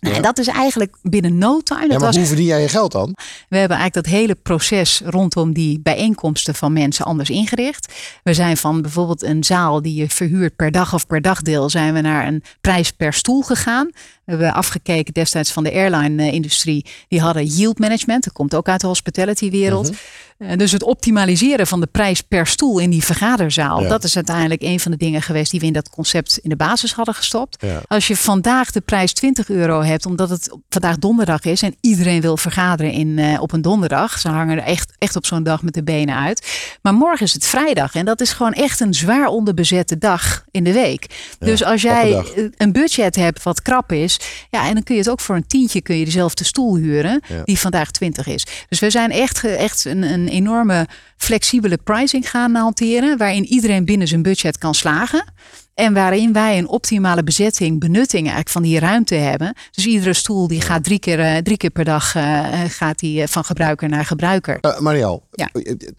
Nou, 0.00 0.14
Ja. 0.14 0.20
En 0.20 0.26
dat 0.26 0.38
is 0.38 0.46
eigenlijk 0.46 0.96
binnen 1.02 1.38
no 1.38 1.60
time. 1.60 1.80
Ja, 1.80 1.86
maar 1.88 1.98
was 1.98 2.16
hoe 2.16 2.26
verdien 2.26 2.44
jij 2.44 2.60
je 2.60 2.68
geld 2.68 2.92
dan? 2.92 3.16
we 3.48 3.56
hebben 3.56 3.76
eigenlijk 3.76 4.06
dat 4.06 4.18
hele 4.18 4.34
proces 4.34 5.02
rondom 5.04 5.52
die 5.52 5.80
bijeenkomsten 5.80 6.54
van 6.54 6.72
mensen 6.72 7.04
anders 7.04 7.30
ingericht. 7.30 7.92
We 8.22 8.34
zijn 8.34 8.56
van 8.56 8.82
bijvoorbeeld 8.82 9.22
een 9.22 9.44
zaal 9.44 9.82
die 9.82 9.94
je 9.94 10.08
verhuurt 10.08 10.56
per 10.56 10.70
dag 10.70 10.94
of 10.94 11.06
per 11.06 11.22
dagdeel, 11.22 11.70
zijn 11.70 11.94
we 11.94 12.00
naar 12.00 12.26
een 12.26 12.42
prijs 12.60 12.90
per 12.90 13.12
stoel 13.12 13.42
gegaan. 13.42 13.90
We 14.28 14.34
hebben 14.34 14.54
afgekeken 14.54 15.14
destijds 15.14 15.52
van 15.52 15.64
de 15.64 15.72
airline-industrie. 15.72 16.84
Die 17.08 17.20
hadden 17.20 17.44
yield 17.44 17.78
management. 17.78 18.24
Dat 18.24 18.32
komt 18.32 18.54
ook 18.54 18.68
uit 18.68 18.80
de 18.80 18.86
hospitality-wereld. 18.86 19.90
Eh, 20.38 20.56
Dus 20.56 20.72
het 20.72 20.82
optimaliseren 20.82 21.66
van 21.66 21.80
de 21.80 21.86
prijs 21.86 22.20
per 22.20 22.46
stoel 22.46 22.78
in 22.78 22.90
die 22.90 23.04
vergaderzaal. 23.04 23.82
Ja. 23.82 23.88
Dat 23.88 24.04
is 24.04 24.16
uiteindelijk 24.16 24.62
een 24.62 24.80
van 24.80 24.90
de 24.90 24.96
dingen 24.96 25.22
geweest 25.22 25.50
die 25.50 25.60
we 25.60 25.66
in 25.66 25.72
dat 25.72 25.90
concept 25.90 26.38
in 26.38 26.48
de 26.50 26.56
basis 26.56 26.92
hadden 26.92 27.14
gestopt. 27.14 27.62
Ja. 27.66 27.80
Als 27.86 28.06
je 28.06 28.16
vandaag 28.16 28.70
de 28.70 28.80
prijs 28.80 29.12
20 29.12 29.48
euro 29.48 29.82
hebt, 29.82 30.06
omdat 30.06 30.30
het 30.30 30.56
vandaag 30.68 30.98
donderdag 30.98 31.44
is 31.44 31.62
en 31.62 31.74
iedereen 31.80 32.20
wil 32.20 32.36
vergaderen 32.36 32.92
in, 32.92 33.18
eh, 33.18 33.40
op 33.42 33.52
een 33.52 33.62
donderdag. 33.62 34.18
Ze 34.18 34.28
hangen 34.28 34.58
er 34.58 34.64
echt, 34.64 34.92
echt 34.98 35.16
op 35.16 35.26
zo'n 35.26 35.42
dag 35.42 35.62
met 35.62 35.74
de 35.74 35.82
benen 35.82 36.14
uit. 36.16 36.46
Maar 36.82 36.94
morgen 36.94 37.26
is 37.26 37.32
het 37.32 37.46
vrijdag 37.46 37.94
en 37.94 38.04
dat 38.04 38.20
is 38.20 38.32
gewoon 38.32 38.52
echt 38.52 38.80
een 38.80 38.94
zwaar 38.94 39.26
onderbezette 39.26 39.98
dag 39.98 40.44
in 40.50 40.64
de 40.64 40.72
week. 40.72 41.06
dus 41.38 41.64
als 41.64 41.82
jij 41.82 42.24
een 42.56 42.72
budget 42.72 43.16
hebt 43.16 43.42
wat 43.42 43.62
krap 43.62 43.92
is, 43.92 44.17
ja, 44.50 44.66
en 44.68 44.74
dan 44.74 44.82
kun 44.82 44.94
je 44.94 45.00
het 45.00 45.10
ook 45.10 45.20
voor 45.20 45.36
een 45.36 45.46
tientje 45.46 45.82
kun 45.82 45.96
je 45.96 46.04
dezelfde 46.04 46.44
stoel 46.44 46.76
huren 46.76 47.20
Ja. 47.28 47.42
die 47.44 47.58
vandaag 47.58 47.90
20 47.90 48.26
is. 48.26 48.46
Dus 48.68 48.78
we 48.80 48.90
zijn 48.90 49.10
echt, 49.10 49.38
ge- 49.38 49.48
echt 49.48 49.84
een, 49.84 50.02
een 50.02 50.28
enorme 50.28 50.86
flexibele 51.16 51.76
pricing 51.84 52.30
gaan 52.30 52.54
hanteren, 52.54 53.18
waarin 53.18 53.44
iedereen 53.44 53.84
binnen 53.84 54.08
zijn 54.08 54.22
budget 54.22 54.58
kan 54.58 54.74
slagen. 54.74 55.24
En 55.74 55.92
waarin 55.94 56.32
wij 56.32 56.58
een 56.58 56.68
optimale 56.68 57.22
bezetting, 57.24 57.80
benutting 57.80 58.20
eigenlijk 58.20 58.48
van 58.48 58.62
die 58.62 58.78
ruimte 58.78 59.14
hebben. 59.14 59.54
Dus 59.70 59.86
iedere 59.86 60.12
stoel 60.14 60.48
die 60.48 60.60
gaat 60.60 60.84
drie 60.84 60.98
keer, 60.98 61.20
eh, 61.20 61.36
drie 61.36 61.56
keer 61.56 61.70
per 61.70 61.84
dag 61.84 62.14
eh, 62.14 62.62
eh, 62.62 62.70
gaat 62.70 62.98
die, 62.98 63.22
eh, 63.22 63.28
van 63.28 63.44
gebruiker 63.44 63.88
naar 63.88 64.04
gebruiker. 64.04 64.58
Uh, 64.60 64.78
Marielle, 64.78 65.20
Ja. 65.30 65.48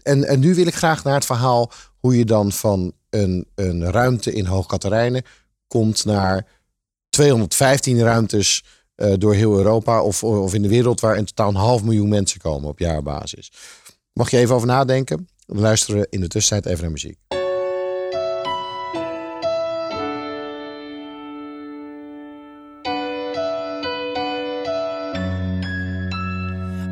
en, 0.02 0.24
en 0.28 0.40
nu 0.40 0.54
wil 0.54 0.66
ik 0.66 0.74
graag 0.74 1.04
naar 1.04 1.14
het 1.14 1.26
verhaal 1.26 1.70
hoe 1.98 2.16
je 2.18 2.24
dan 2.24 2.52
van 2.52 2.92
een, 3.10 3.46
een 3.54 3.90
ruimte 3.90 4.32
in 4.32 4.44
Hoogkaterijnen 4.46 5.22
komt 5.68 6.04
naar 6.04 6.46
215 7.10 8.00
ruimtes 8.00 8.64
eh, 8.94 9.12
door 9.18 9.34
heel 9.34 9.56
Europa 9.56 10.02
of, 10.02 10.24
of 10.24 10.54
in 10.54 10.62
de 10.62 10.68
wereld 10.68 11.00
waar 11.00 11.16
in 11.16 11.24
totaal 11.24 11.48
een 11.48 11.54
half 11.54 11.82
miljoen 11.82 12.08
mensen 12.08 12.40
komen 12.40 12.68
op 12.68 12.78
jaarbasis. 12.78 13.52
Mag 14.12 14.30
je 14.30 14.36
even 14.36 14.54
over 14.54 14.66
nadenken? 14.66 15.28
Dan 15.46 15.60
luisteren 15.60 16.00
we 16.00 16.06
in 16.10 16.20
de 16.20 16.28
tussentijd 16.28 16.66
even 16.66 16.82
naar 16.82 16.92
muziek. 16.92 17.29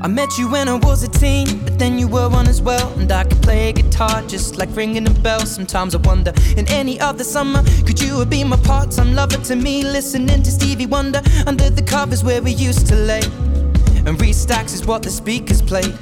I 0.00 0.06
met 0.06 0.38
you 0.38 0.48
when 0.48 0.68
I 0.68 0.74
was 0.74 1.02
a 1.02 1.08
teen, 1.08 1.58
but 1.64 1.76
then 1.76 1.98
you 1.98 2.06
were 2.06 2.28
one 2.28 2.46
as 2.46 2.62
well. 2.62 2.92
And 2.98 3.10
I 3.10 3.24
could 3.24 3.42
play 3.42 3.72
guitar 3.72 4.22
just 4.28 4.56
like 4.56 4.68
ringing 4.76 5.06
a 5.08 5.10
bell. 5.10 5.40
Sometimes 5.40 5.94
I 5.94 5.98
wonder, 5.98 6.32
in 6.56 6.68
any 6.68 7.00
other 7.00 7.24
summer, 7.24 7.64
could 7.84 8.00
you 8.00 8.18
have 8.20 8.30
been 8.30 8.48
my 8.48 8.56
part 8.58 8.92
time 8.92 9.14
lover 9.14 9.38
to 9.38 9.56
me? 9.56 9.82
Listening 9.82 10.42
to 10.42 10.50
Stevie 10.50 10.86
Wonder 10.86 11.20
under 11.46 11.68
the 11.68 11.82
covers 11.82 12.22
where 12.22 12.40
we 12.40 12.52
used 12.52 12.86
to 12.88 12.94
lay. 12.94 13.22
And 14.06 14.16
restacks 14.18 14.72
is 14.72 14.86
what 14.86 15.02
the 15.02 15.10
speakers 15.10 15.60
played. 15.60 15.92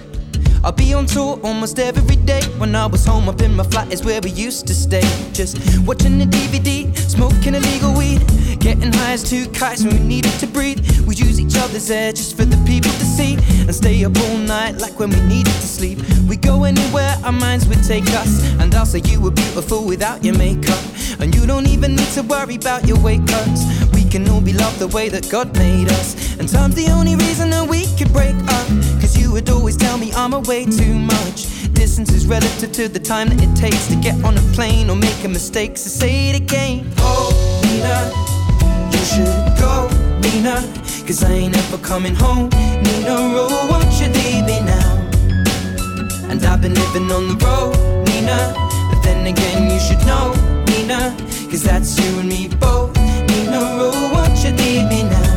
I'll 0.63 0.73
be 0.73 0.93
on 0.95 1.07
tour 1.07 1.39
almost 1.43 1.79
every 1.79 2.17
day. 2.17 2.43
When 2.59 2.75
I 2.75 2.87
was 2.87 3.07
home 3.07 3.29
up 3.29 3.41
in 3.41 3.55
my 3.55 3.65
flat 3.65 3.93
is 3.93 4.05
where 4.05 4.21
we 4.21 4.31
used 4.31 4.67
to 4.67 4.75
stay. 4.75 5.05
Just 5.33 5.57
watching 5.87 6.19
the 6.19 6.27
DVD, 6.27 6.95
smoking 6.99 7.55
illegal 7.55 7.97
weed, 7.97 8.21
getting 8.57 8.93
high 8.93 9.13
as 9.13 9.29
two 9.29 9.49
kites 9.51 9.85
when 9.85 9.95
we 9.97 10.05
needed 10.05 10.33
to 10.41 10.47
breathe. 10.47 10.81
We 11.07 11.15
use 11.15 11.41
each 11.41 11.57
other's 11.57 11.91
air 11.91 12.13
just 12.13 12.37
for 12.37 12.45
the 12.45 12.57
people 12.67 12.91
to 12.91 13.05
see, 13.05 13.35
and 13.61 13.75
stay 13.75 14.05
up 14.05 14.17
all 14.19 14.39
night 14.39 14.79
like 14.79 14.99
when 14.99 15.11
we 15.11 15.21
needed 15.21 15.55
to 15.55 15.67
sleep. 15.67 15.99
We 16.29 16.37
go 16.37 16.65
anywhere 16.65 17.17
our 17.25 17.33
minds 17.33 17.67
would 17.69 17.83
take 17.85 18.09
us, 18.23 18.43
and 18.61 18.75
I'll 18.75 18.87
say 18.87 19.01
you 19.05 19.21
were 19.21 19.31
beautiful 19.31 19.85
without 19.85 20.25
your 20.25 20.37
makeup, 20.37 20.83
and 21.21 21.35
you 21.35 21.47
don't 21.47 21.69
even 21.69 21.95
need 21.95 22.09
to 22.15 22.23
worry 22.23 22.57
about 22.57 22.87
your 22.87 22.99
weight 23.01 23.27
cuts. 23.27 23.63
We 23.95 24.05
can 24.05 24.29
all 24.29 24.41
be 24.41 24.53
loved 24.53 24.79
the 24.79 24.89
way 24.89 25.09
that 25.09 25.29
God 25.31 25.57
made 25.57 25.89
us, 25.93 26.39
and 26.39 26.49
time's 26.49 26.75
the 26.75 26.91
only 26.91 27.17
reason 27.17 27.51
that 27.51 27.67
we 27.69 27.87
could 27.97 28.13
break 28.13 28.37
up. 28.37 28.67
Cause 29.01 29.17
you 29.17 29.33
would 29.33 29.49
always 29.51 29.77
tell 29.77 29.99
me 29.99 30.13
I'm 30.13 30.33
away 30.33 30.65
too 30.65 30.95
much. 30.95 31.47
Distance 31.73 32.11
is 32.13 32.27
relative 32.27 32.73
to 32.73 32.89
the 32.89 32.99
time 32.99 33.29
that 33.29 33.41
it 33.43 33.55
takes 33.55 33.87
to 33.89 33.97
get 33.97 34.23
on 34.25 34.37
a 34.37 34.43
plane 34.53 34.91
or 34.91 34.97
make 34.97 35.25
a 35.25 35.29
mistake, 35.29 35.77
so 35.77 35.89
say 35.89 36.31
it 36.31 36.37
again. 36.37 36.91
Oh, 36.99 37.61
Nina, 37.65 38.36
you 38.97 39.05
should 39.05 39.59
go, 39.59 39.89
Nina. 40.25 40.57
Cause 41.07 41.23
I 41.23 41.33
ain't 41.33 41.57
ever 41.57 41.79
coming 41.79 42.15
home. 42.15 42.49
Nina, 42.85 43.15
oh, 43.19 43.69
won't 43.71 43.93
you 44.01 44.09
leave 44.19 44.45
me 44.51 44.59
now? 44.61 44.93
And 46.31 46.45
I've 46.45 46.61
been 46.61 46.75
living 46.75 47.11
on 47.17 47.25
the 47.31 47.37
road, 47.45 47.77
Nina. 48.09 48.39
But 48.91 49.01
then 49.05 49.27
again, 49.27 49.71
you 49.71 49.81
should 49.87 50.03
know, 50.07 50.35
Nina. 50.71 51.15
Cause 51.51 51.63
that's 51.63 51.99
you 51.99 52.19
and 52.21 52.29
me 52.29 52.49
both. 52.49 52.97
Nina, 53.29 53.61
oh, 53.85 54.11
won't 54.15 54.37
you 54.45 54.53
leave 54.63 54.87
me 54.89 55.03
now? 55.05 55.33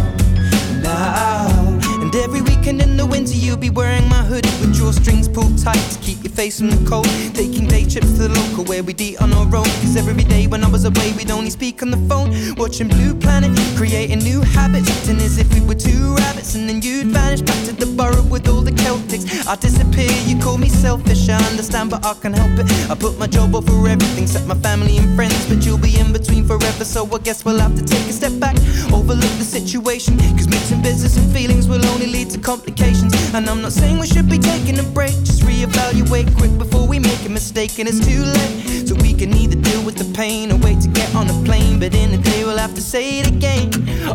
Now. 0.81 1.79
And 2.01 2.15
every 2.15 2.41
weekend 2.69 2.89
in 2.89 2.97
the 2.97 3.05
winter, 3.05 3.33
you'll 3.33 3.57
be 3.57 3.69
wearing 3.69 4.07
my 4.09 4.23
hoodie 4.23 4.49
with 4.61 4.75
drawstrings 4.75 5.31
pulled 5.33 5.57
tight 5.57 5.81
to 5.91 5.99
keep 5.99 6.23
your 6.23 6.31
face 6.33 6.59
from 6.59 6.69
the 6.69 6.89
cold. 6.89 7.07
Taking 7.33 7.67
day 7.67 7.83
trips 7.85 8.11
to 8.17 8.27
the 8.27 8.29
local 8.29 8.63
where 8.65 8.83
we'd 8.83 9.01
eat 9.01 9.19
on 9.21 9.33
our 9.33 9.55
own. 9.55 9.69
Cause 9.81 9.95
every 9.95 10.23
day 10.23 10.45
when 10.47 10.63
I 10.63 10.69
was 10.69 10.85
away, 10.85 11.13
we'd 11.17 11.31
only 11.31 11.49
speak 11.49 11.81
on 11.81 11.89
the 11.89 12.01
phone. 12.09 12.29
Watching 12.55 12.87
Blue 12.87 13.15
Planet, 13.15 13.51
creating 13.75 14.19
new 14.19 14.41
habits. 14.41 14.89
Acting 14.89 15.17
as 15.21 15.37
if 15.37 15.51
we 15.53 15.61
were 15.61 15.75
two 15.75 16.15
rabbits. 16.15 16.55
And 16.55 16.69
then 16.69 16.81
you'd 16.81 17.07
vanish 17.07 17.41
back 17.41 17.59
to 17.65 17.73
the 17.73 17.87
burrow 17.97 18.23
with 18.23 18.47
all 18.47 18.61
the 18.61 18.71
Celtics. 18.71 19.47
I 19.47 19.55
disappear, 19.55 20.11
you 20.27 20.39
call 20.41 20.57
me 20.57 20.69
selfish, 20.69 21.29
I 21.29 21.37
understand, 21.49 21.89
but 21.89 22.05
I 22.05 22.13
can't 22.21 22.35
help 22.35 22.53
it. 22.59 22.67
I 22.91 22.95
put 22.95 23.17
my 23.17 23.27
job 23.27 23.55
over 23.55 23.87
everything, 23.87 24.23
except 24.23 24.45
my 24.45 24.55
family 24.55 24.97
and 24.97 25.15
friends. 25.15 25.45
But 25.47 25.65
you'll 25.65 25.77
be 25.89 25.99
in 25.99 26.13
between 26.13 26.45
forever, 26.45 26.85
so 26.85 27.07
I 27.15 27.19
guess 27.19 27.45
we'll 27.45 27.59
have 27.59 27.75
to 27.75 27.83
take 27.83 28.05
a 28.07 28.13
step 28.13 28.33
back. 28.39 28.55
Overlook 28.93 29.33
the 29.41 29.47
situation, 29.57 30.17
cause 30.37 30.47
mixing 30.47 30.81
business 30.81 31.17
and 31.17 31.27
feelings 31.33 31.67
will 31.67 31.85
only 31.87 32.07
lead 32.07 32.29
to 32.31 32.39
complications. 32.59 33.13
And 33.33 33.49
I'm 33.49 33.61
not 33.61 33.71
saying 33.71 33.99
we 33.99 34.07
should 34.07 34.29
be 34.29 34.37
taking 34.37 34.79
a 34.79 34.83
break, 34.83 35.13
just 35.23 35.41
reevaluate 35.43 36.35
quick 36.37 36.57
before 36.57 36.87
we 36.87 36.99
make 36.99 37.25
a 37.25 37.29
mistake 37.29 37.79
and 37.79 37.87
it's 37.87 37.99
too 38.05 38.23
late. 38.23 38.87
So 38.87 38.95
we 38.95 39.13
can 39.13 39.33
either 39.33 39.55
deal 39.55 39.83
with 39.83 39.95
the 39.95 40.09
pain 40.13 40.51
or 40.51 40.57
wait 40.57 40.81
to 40.81 40.89
get 40.89 41.13
on 41.15 41.29
a 41.29 41.45
plane. 41.45 41.79
But 41.79 41.93
in 41.95 42.11
the 42.11 42.17
day, 42.17 42.43
we'll 42.43 42.57
have 42.57 42.75
to 42.75 42.81
say 42.81 43.19
it 43.19 43.27
again. 43.27 43.69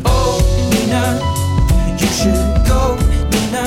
Oh, 0.04 0.36
Nina, 0.72 1.04
you 2.00 2.08
should 2.18 2.44
go, 2.68 2.96
Nina. 3.32 3.64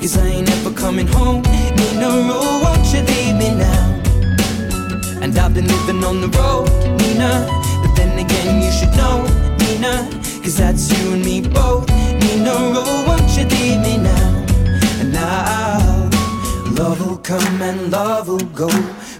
Cause 0.00 0.16
I 0.18 0.26
ain't 0.26 0.50
ever 0.50 0.72
coming 0.72 1.06
home. 1.06 1.42
Nina, 1.42 2.08
oh, 2.08 2.60
won't 2.64 2.86
you 2.92 3.00
leave 3.12 3.36
me 3.36 3.54
now? 3.54 3.84
And 5.22 5.36
I've 5.38 5.54
been 5.54 5.66
living 5.66 6.04
on 6.04 6.20
the 6.20 6.28
road, 6.38 6.68
Nina. 7.00 7.46
But 7.82 7.94
then 7.96 8.18
again, 8.18 8.62
you 8.62 8.72
should 8.72 8.94
know, 8.96 9.24
Nina. 9.58 10.08
Cause 10.42 10.56
that's 10.56 10.90
you 10.92 11.12
and 11.14 11.24
me 11.24 11.40
both. 11.40 11.88
Nina, 12.20 12.52
oh, 12.54 13.04
won't 13.06 13.28
you 13.36 13.44
leave 13.44 13.80
me 13.80 13.97
Love 16.78 17.06
will 17.06 17.18
come 17.18 17.62
and 17.62 17.90
love 17.90 18.28
will 18.28 18.48
go. 18.54 18.68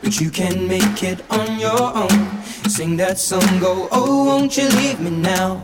But 0.03 0.21
you 0.21 0.31
can 0.31 0.67
make 0.67 1.03
it 1.03 1.21
on 1.31 1.59
your 1.59 1.81
own. 1.97 2.43
Sing 2.69 2.97
that 2.97 3.19
song, 3.19 3.59
go, 3.59 3.89
oh, 3.93 4.25
won't 4.25 4.57
you 4.57 4.69
leave 4.69 5.01
me 5.01 5.11
now? 5.11 5.61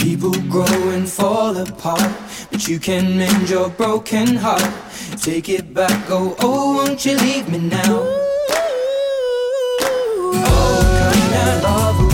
People 0.00 0.32
grow 0.50 0.90
and 0.90 1.08
fall 1.08 1.56
apart, 1.56 2.12
but 2.50 2.68
you 2.68 2.78
can 2.78 3.16
mend 3.16 3.48
your 3.48 3.70
broken 3.70 4.36
heart. 4.36 4.70
Take 5.16 5.48
it 5.48 5.72
back, 5.72 6.08
go, 6.08 6.34
oh, 6.40 6.74
won't 6.76 7.06
you 7.06 7.16
leave 7.16 7.48
me 7.48 7.58
now? 7.58 8.00
Oh, 10.34 10.82
come 11.00 11.22
now, 11.36 11.62
love 11.62 11.98
will 11.98 12.10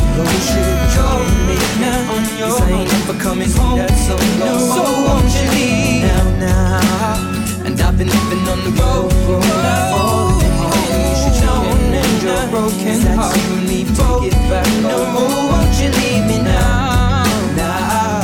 me 1.48 1.56
now 1.80 2.12
on 2.14 2.22
your 2.38 2.54
own. 2.62 2.80
Ain't 2.80 2.92
never 2.92 3.18
coming 3.18 3.50
home, 3.50 3.78
that's 3.78 4.06
so 4.06 4.16
go, 4.38 4.58
so 4.58 5.07
been 7.98 8.06
living 8.06 8.46
on 8.46 8.58
the 8.62 8.70
road. 8.78 9.10
I 9.10 9.90
fall, 9.90 10.30
you 10.38 11.14
should 11.18 11.36
know 11.42 11.66
and 11.66 12.22
your 12.22 12.46
broken 12.46 13.00
heart. 13.18 13.34
I 13.34 13.38
soon 13.38 13.66
need 13.66 13.88
to 13.88 14.06
get 14.22 14.38
back. 14.46 14.66
No, 14.86 14.94
won't 15.50 15.74
you 15.82 15.90
leave 15.98 16.24
me 16.30 16.38
now? 16.38 17.26
Now, 17.58 18.22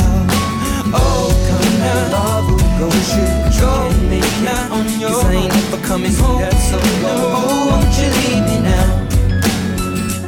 oh, 0.94 1.26
come 1.48 1.74
now, 1.82 2.14
love 2.14 2.46
will 2.54 2.72
go. 2.78 2.88
Should 3.10 3.34
go 3.58 3.72
make 4.06 4.22
it 4.22 4.70
on 4.70 4.86
your 5.00 5.10
Cause 5.10 5.24
I 5.24 5.34
ain't 5.42 5.56
ever 5.56 5.80
coming 5.82 6.14
home. 6.14 6.40
That's 6.40 6.70
so 6.70 6.78
low. 7.02 7.34
Oh, 7.34 7.74
won't 7.74 7.94
you 7.98 8.08
leave 8.22 8.46
me 8.46 8.58
now? 8.62 8.86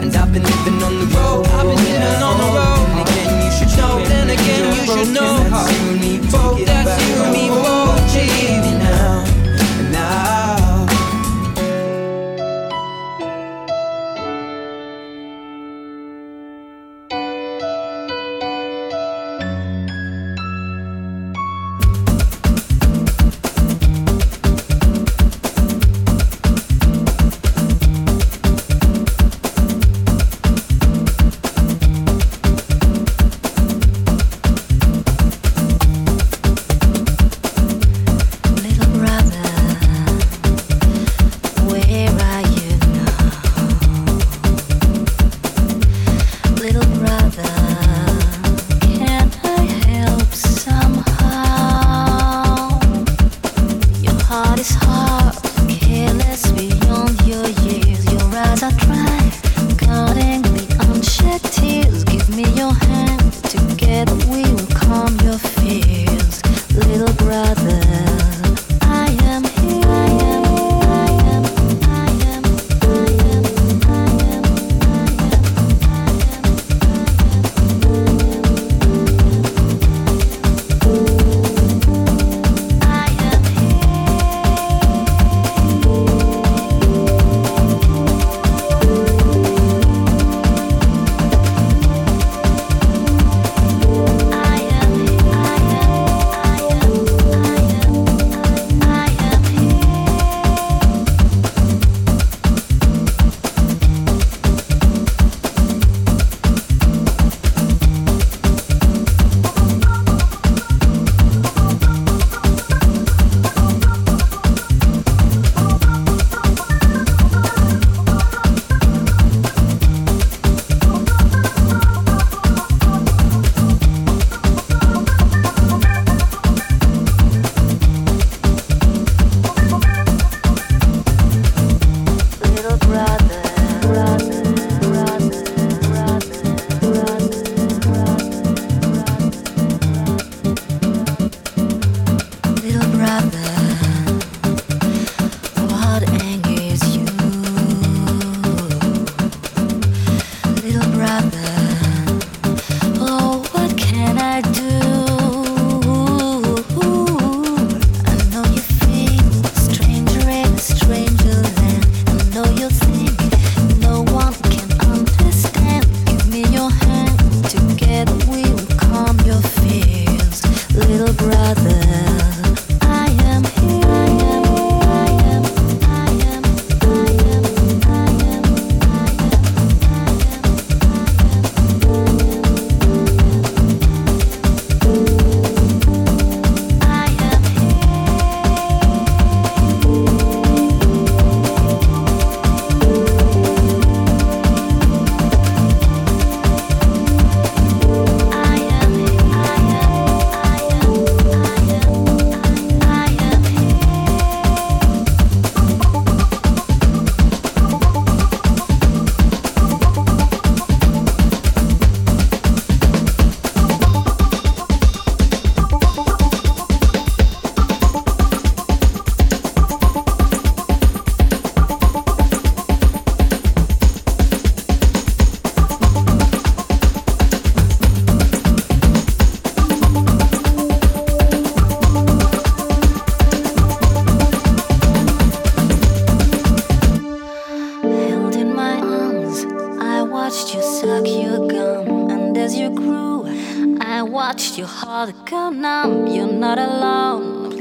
And 0.03 0.11
I've 0.11 0.33
been 0.33 0.43
living 0.43 0.83
on 0.83 0.95
the 0.99 1.07
road. 1.15 1.47
I've 1.55 1.71
been 1.71 1.79
living 1.87 2.23
on 2.29 2.37
the 2.43 2.49
road. 2.51 2.83
Then 2.91 3.07
again, 3.07 3.47
you 3.47 3.51
should 3.55 3.73
know. 3.79 3.95
Then 4.11 4.27
again, 4.27 4.63
you 4.75 4.87
should 4.91 5.11
know. 5.15 5.31
Need 6.03 6.23
to 6.35 6.43
get 6.59 6.76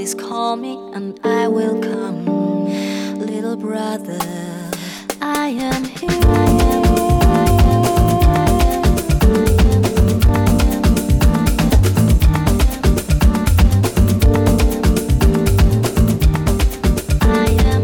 please 0.05 0.13
call 0.13 0.55
me 0.55 0.77
and 0.93 1.19
I 1.23 1.47
will 1.47 1.81
come, 1.81 2.25
little 3.17 3.55
brother. 3.55 4.19
I 5.19 5.47
am 5.47 5.83
here. 5.83 6.09
I 17.21 17.47
am. 17.65 17.83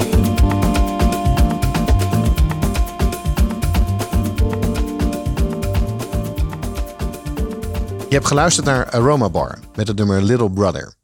Je 8.07 8.17
hebt 8.17 8.27
geluisterd 8.27 8.65
naar 8.65 8.91
Aroma 8.91 9.29
Bar 9.29 9.59
met 9.75 9.87
het 9.87 9.97
nummer 9.97 10.21
Little 10.21 10.49
Brother. 10.51 11.00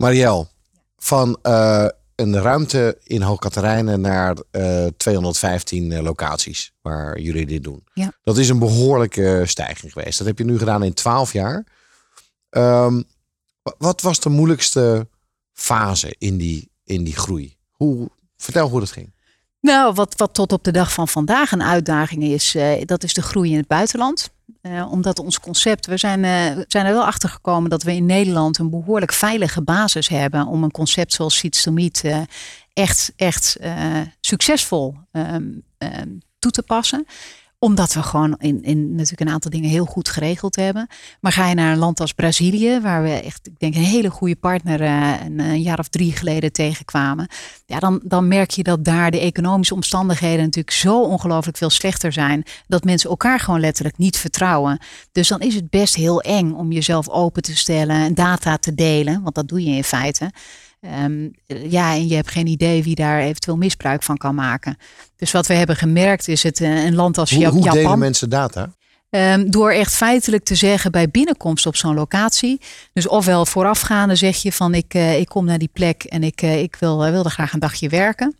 Marielle, 0.00 0.46
van 0.98 1.38
eh, 1.42 1.86
een 2.14 2.40
ruimte 2.42 2.98
in 3.04 3.22
Hoogkaterijnen 3.22 4.00
naar 4.00 4.36
eh, 4.50 4.86
215 4.96 5.92
eh, 5.92 6.02
locaties 6.02 6.72
waar 6.82 7.20
jullie 7.20 7.46
dit 7.46 7.64
doen. 7.64 7.84
Ja. 7.94 8.12
Dat 8.22 8.38
is 8.38 8.48
een 8.48 8.58
behoorlijke 8.58 9.42
stijging 9.46 9.92
geweest. 9.92 10.18
Dat 10.18 10.26
heb 10.26 10.38
je 10.38 10.44
nu 10.44 10.58
gedaan 10.58 10.82
in 10.82 10.94
12 10.94 11.32
jaar. 11.32 11.66
Ehm, 12.50 13.02
wa- 13.62 13.74
wat 13.78 14.00
was 14.00 14.20
de 14.20 14.28
moeilijkste 14.28 15.08
fase 15.52 16.14
in 16.18 16.36
die, 16.36 16.70
in 16.84 17.04
die 17.04 17.16
groei? 17.16 17.56
Hoe, 17.70 18.08
vertel 18.36 18.68
hoe 18.68 18.80
dat 18.80 18.90
ging. 18.92 19.14
Nou, 19.60 19.94
wat, 19.94 20.14
wat 20.16 20.34
tot 20.34 20.52
op 20.52 20.64
de 20.64 20.70
dag 20.70 20.92
van 20.92 21.08
vandaag 21.08 21.52
een 21.52 21.62
uitdaging 21.62 22.22
is, 22.22 22.54
eh, 22.54 22.84
dat 22.84 23.02
is 23.02 23.14
de 23.14 23.22
groei 23.22 23.50
in 23.50 23.56
het 23.56 23.66
buitenland. 23.66 24.30
Eh, 24.60 24.92
omdat 24.92 25.18
ons 25.18 25.40
concept, 25.40 25.86
we 25.86 25.96
zijn, 25.96 26.24
eh, 26.24 26.64
zijn 26.68 26.86
er 26.86 26.92
wel 26.92 27.04
achter 27.04 27.28
gekomen 27.28 27.70
dat 27.70 27.82
we 27.82 27.94
in 27.94 28.06
Nederland 28.06 28.58
een 28.58 28.70
behoorlijk 28.70 29.12
veilige 29.12 29.62
basis 29.62 30.08
hebben 30.08 30.46
om 30.46 30.64
een 30.64 30.70
concept 30.70 31.12
zoals 31.12 31.36
Seeds 31.36 31.62
to 31.62 31.74
echt, 32.72 33.12
echt 33.16 33.56
succesvol 34.20 34.96
ehm, 35.12 35.48
ehm, 35.78 36.08
toe 36.38 36.50
te 36.50 36.62
passen 36.62 37.06
omdat 37.62 37.92
we 37.92 38.02
gewoon 38.02 38.34
in, 38.38 38.62
in 38.62 38.90
natuurlijk 38.90 39.20
een 39.20 39.28
aantal 39.28 39.50
dingen 39.50 39.70
heel 39.70 39.84
goed 39.84 40.08
geregeld 40.08 40.56
hebben. 40.56 40.86
Maar 41.20 41.32
ga 41.32 41.48
je 41.48 41.54
naar 41.54 41.72
een 41.72 41.78
land 41.78 42.00
als 42.00 42.12
Brazilië, 42.12 42.80
waar 42.80 43.02
we 43.02 43.10
echt, 43.10 43.46
ik 43.46 43.58
denk, 43.58 43.74
een 43.74 43.82
hele 43.82 44.10
goede 44.10 44.36
partner 44.36 44.80
eh, 44.80 45.12
een, 45.24 45.38
een 45.38 45.62
jaar 45.62 45.78
of 45.78 45.88
drie 45.88 46.12
geleden 46.12 46.52
tegenkwamen. 46.52 47.28
Ja, 47.66 47.78
dan, 47.78 48.00
dan 48.04 48.28
merk 48.28 48.50
je 48.50 48.62
dat 48.62 48.84
daar 48.84 49.10
de 49.10 49.20
economische 49.20 49.74
omstandigheden 49.74 50.44
natuurlijk 50.44 50.76
zo 50.76 51.02
ongelooflijk 51.02 51.56
veel 51.56 51.70
slechter 51.70 52.12
zijn. 52.12 52.44
Dat 52.66 52.84
mensen 52.84 53.10
elkaar 53.10 53.40
gewoon 53.40 53.60
letterlijk 53.60 53.98
niet 53.98 54.16
vertrouwen. 54.16 54.78
Dus 55.12 55.28
dan 55.28 55.40
is 55.40 55.54
het 55.54 55.70
best 55.70 55.94
heel 55.94 56.20
eng 56.20 56.52
om 56.52 56.72
jezelf 56.72 57.08
open 57.08 57.42
te 57.42 57.56
stellen 57.56 57.96
en 57.96 58.14
data 58.14 58.56
te 58.56 58.74
delen. 58.74 59.22
Want 59.22 59.34
dat 59.34 59.48
doe 59.48 59.64
je 59.64 59.76
in 59.76 59.84
feite. 59.84 60.30
Ehm, 60.80 61.28
ja, 61.46 61.94
en 61.94 62.08
je 62.08 62.14
hebt 62.14 62.30
geen 62.30 62.46
idee 62.46 62.82
wie 62.82 62.94
daar 62.94 63.20
eventueel 63.20 63.56
misbruik 63.56 64.02
van 64.02 64.16
kan 64.16 64.34
maken. 64.34 64.76
Dus 65.16 65.32
wat 65.32 65.46
we 65.46 65.54
hebben 65.54 65.76
gemerkt 65.76 66.28
is 66.28 66.42
het 66.42 66.60
eh, 66.60 66.84
een 66.84 66.94
land 66.94 67.18
als 67.18 67.30
Hoe, 67.30 67.40
Ja- 67.40 67.50
hoe 67.50 67.62
Japan. 67.62 67.82
delen 67.82 67.98
mensen 67.98 68.30
data? 68.30 68.72
Ehm, 69.10 69.50
door 69.50 69.70
echt 69.70 69.94
feitelijk 69.94 70.44
te 70.44 70.54
zeggen 70.54 70.90
bij 70.90 71.08
binnenkomst 71.08 71.66
op 71.66 71.76
zo'n 71.76 71.94
locatie. 71.94 72.60
Dus 72.92 73.08
ofwel 73.08 73.46
voorafgaande 73.46 74.14
zeg 74.14 74.36
je 74.36 74.52
van 74.52 74.74
ik, 74.74 74.94
eh, 74.94 75.18
ik 75.18 75.28
kom 75.28 75.44
naar 75.44 75.58
die 75.58 75.70
plek 75.72 76.04
en 76.04 76.22
ik, 76.22 76.42
eh, 76.42 76.62
ik 76.62 76.76
wil, 76.80 77.10
wil 77.10 77.24
er 77.24 77.30
graag 77.30 77.52
een 77.52 77.60
dagje 77.60 77.88
werken. 77.88 78.36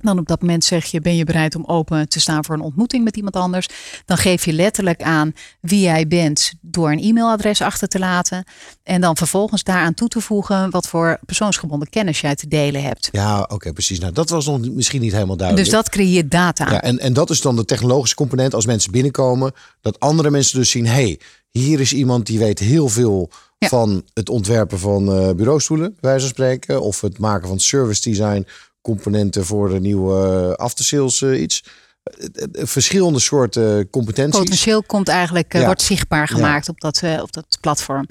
Dan 0.00 0.18
op 0.18 0.26
dat 0.26 0.40
moment 0.40 0.64
zeg 0.64 0.84
je, 0.84 1.00
ben 1.00 1.16
je 1.16 1.24
bereid 1.24 1.54
om 1.54 1.64
open 1.66 2.08
te 2.08 2.20
staan 2.20 2.44
voor 2.44 2.54
een 2.54 2.60
ontmoeting 2.60 3.04
met 3.04 3.16
iemand 3.16 3.36
anders? 3.36 3.68
Dan 4.04 4.16
geef 4.16 4.44
je 4.44 4.52
letterlijk 4.52 5.02
aan 5.02 5.32
wie 5.60 5.80
jij 5.80 6.06
bent 6.06 6.52
door 6.60 6.90
een 6.92 7.02
e-mailadres 7.02 7.60
achter 7.60 7.88
te 7.88 7.98
laten. 7.98 8.44
En 8.82 9.00
dan 9.00 9.16
vervolgens 9.16 9.62
daaraan 9.62 9.94
toe 9.94 10.08
te 10.08 10.20
voegen 10.20 10.70
wat 10.70 10.88
voor 10.88 11.18
persoonsgebonden 11.26 11.88
kennis 11.88 12.20
jij 12.20 12.34
te 12.34 12.48
delen 12.48 12.82
hebt. 12.82 13.08
Ja, 13.12 13.42
oké, 13.42 13.72
precies. 13.72 13.98
Nou, 14.00 14.12
dat 14.12 14.28
was 14.28 14.46
nog 14.46 14.70
misschien 14.70 15.00
niet 15.00 15.12
helemaal 15.12 15.36
duidelijk. 15.36 15.68
Dus 15.70 15.76
dat 15.78 15.88
creëert 15.88 16.30
data. 16.30 16.70
Ja, 16.70 16.82
en, 16.82 16.98
en 16.98 17.12
dat 17.12 17.30
is 17.30 17.40
dan 17.40 17.56
de 17.56 17.64
technologische 17.64 18.16
component 18.16 18.54
als 18.54 18.66
mensen 18.66 18.92
binnenkomen. 18.92 19.52
Dat 19.80 20.00
andere 20.00 20.30
mensen 20.30 20.58
dus 20.58 20.70
zien, 20.70 20.86
hey, 20.86 21.20
hier 21.50 21.80
is 21.80 21.92
iemand 21.92 22.26
die 22.26 22.38
weet 22.38 22.58
heel 22.58 22.88
veel 22.88 23.30
Ja. 23.58 23.68
van 23.68 24.04
het 24.14 24.28
ontwerpen 24.28 24.78
van 24.78 25.12
eh, 25.12 25.30
bureaustoelen, 25.34 25.90
bij 26.00 26.10
wijze 26.10 26.20
van 26.20 26.28
spreken. 26.34 26.82
Of 26.82 27.00
het 27.00 27.18
maken 27.18 27.48
van 27.48 27.60
service 27.60 28.00
design 28.10 28.46
componenten 28.84 29.44
voor 29.44 29.68
de 29.68 29.80
nieuwe 29.80 30.46
uh, 30.48 30.52
aftersales 30.52 31.22
eh, 31.22 31.40
iets. 31.40 31.64
Eh, 32.02 32.26
eh, 32.42 32.66
verschillende 32.66 33.18
soorten 33.18 33.90
competenties. 33.90 34.38
Potentieel 34.38 34.82
komt 34.82 35.08
eigenlijk, 35.08 35.54
eh, 35.54 35.60
Ja. 35.60 35.66
wordt 35.66 35.82
zichtbaar 35.82 36.28
gemaakt 36.28 36.68
op, 36.68 36.80
dat, 36.80 37.00
eh, 37.02 37.22
op 37.22 37.32
dat 37.32 37.58
platform. 37.60 38.06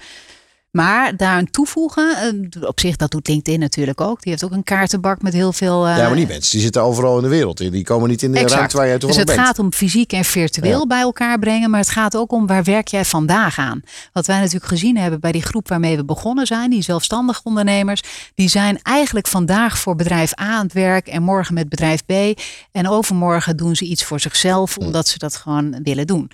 Maar 0.73 1.15
daaraan 1.17 1.49
toevoegen, 1.51 2.15
eh, 2.17 2.67
op 2.67 2.79
zich 2.79 2.95
dat 2.95 3.11
doet 3.11 3.27
LinkedIn 3.27 3.59
natuurlijk 3.59 4.01
ook. 4.01 4.21
Die 4.21 4.31
heeft 4.31 4.43
ook 4.43 4.51
een 4.51 4.63
kaartenbak 4.63 5.21
met 5.21 5.33
heel 5.33 5.53
veel. 5.53 5.87
eh, 5.87 5.97
Ja, 5.97 6.07
maar 6.07 6.15
die 6.15 6.27
mensen 6.27 6.51
die 6.51 6.61
zitten 6.61 6.81
overal 6.83 7.17
in 7.17 7.23
de 7.23 7.29
wereld. 7.29 7.57
Die 7.57 7.83
komen 7.83 8.09
niet 8.09 8.21
in 8.23 8.31
de 8.31 8.37
Exact. 8.37 8.55
ruimte 8.55 8.77
waar 8.77 8.85
jij 8.85 8.97
Dus 8.97 9.01
toevallig 9.05 9.27
het 9.29 9.35
bent. 9.37 9.47
gaat 9.47 9.59
om 9.65 9.73
fysiek 9.73 10.11
en 10.13 10.23
virtueel 10.25 10.79
Ja. 10.79 10.85
bij 10.85 10.99
elkaar 11.01 11.39
brengen. 11.39 11.69
Maar 11.69 11.79
het 11.79 11.89
gaat 11.89 12.15
ook 12.17 12.31
om 12.31 12.47
waar 12.47 12.63
werk 12.63 12.87
jij 12.87 13.05
vandaag 13.05 13.57
aan. 13.59 13.81
Wat 14.13 14.25
wij 14.27 14.37
natuurlijk 14.37 14.65
gezien 14.65 14.97
hebben 14.97 15.19
bij 15.19 15.31
die 15.31 15.41
groep 15.41 15.67
waarmee 15.69 15.97
we 15.97 16.05
begonnen 16.05 16.45
zijn. 16.47 16.69
Die 16.69 16.81
zelfstandig 16.81 17.41
ondernemers. 17.43 18.01
Die 18.35 18.49
zijn 18.49 18.79
eigenlijk 18.81 19.27
vandaag 19.27 19.77
voor 19.77 19.95
bedrijf 19.95 20.39
A 20.39 20.43
aan 20.45 20.63
het 20.63 20.73
werk. 20.73 21.07
En 21.07 21.23
morgen 21.23 21.53
met 21.53 21.69
bedrijf 21.69 22.05
B. 22.05 22.11
En 22.71 22.87
overmorgen 22.89 23.57
doen 23.57 23.75
ze 23.75 23.85
iets 23.85 24.03
voor 24.03 24.19
zichzelf. 24.19 24.77
Omdat 24.77 25.07
ze 25.07 25.17
dat 25.17 25.35
gewoon 25.35 25.79
willen 25.83 26.07
doen. 26.07 26.31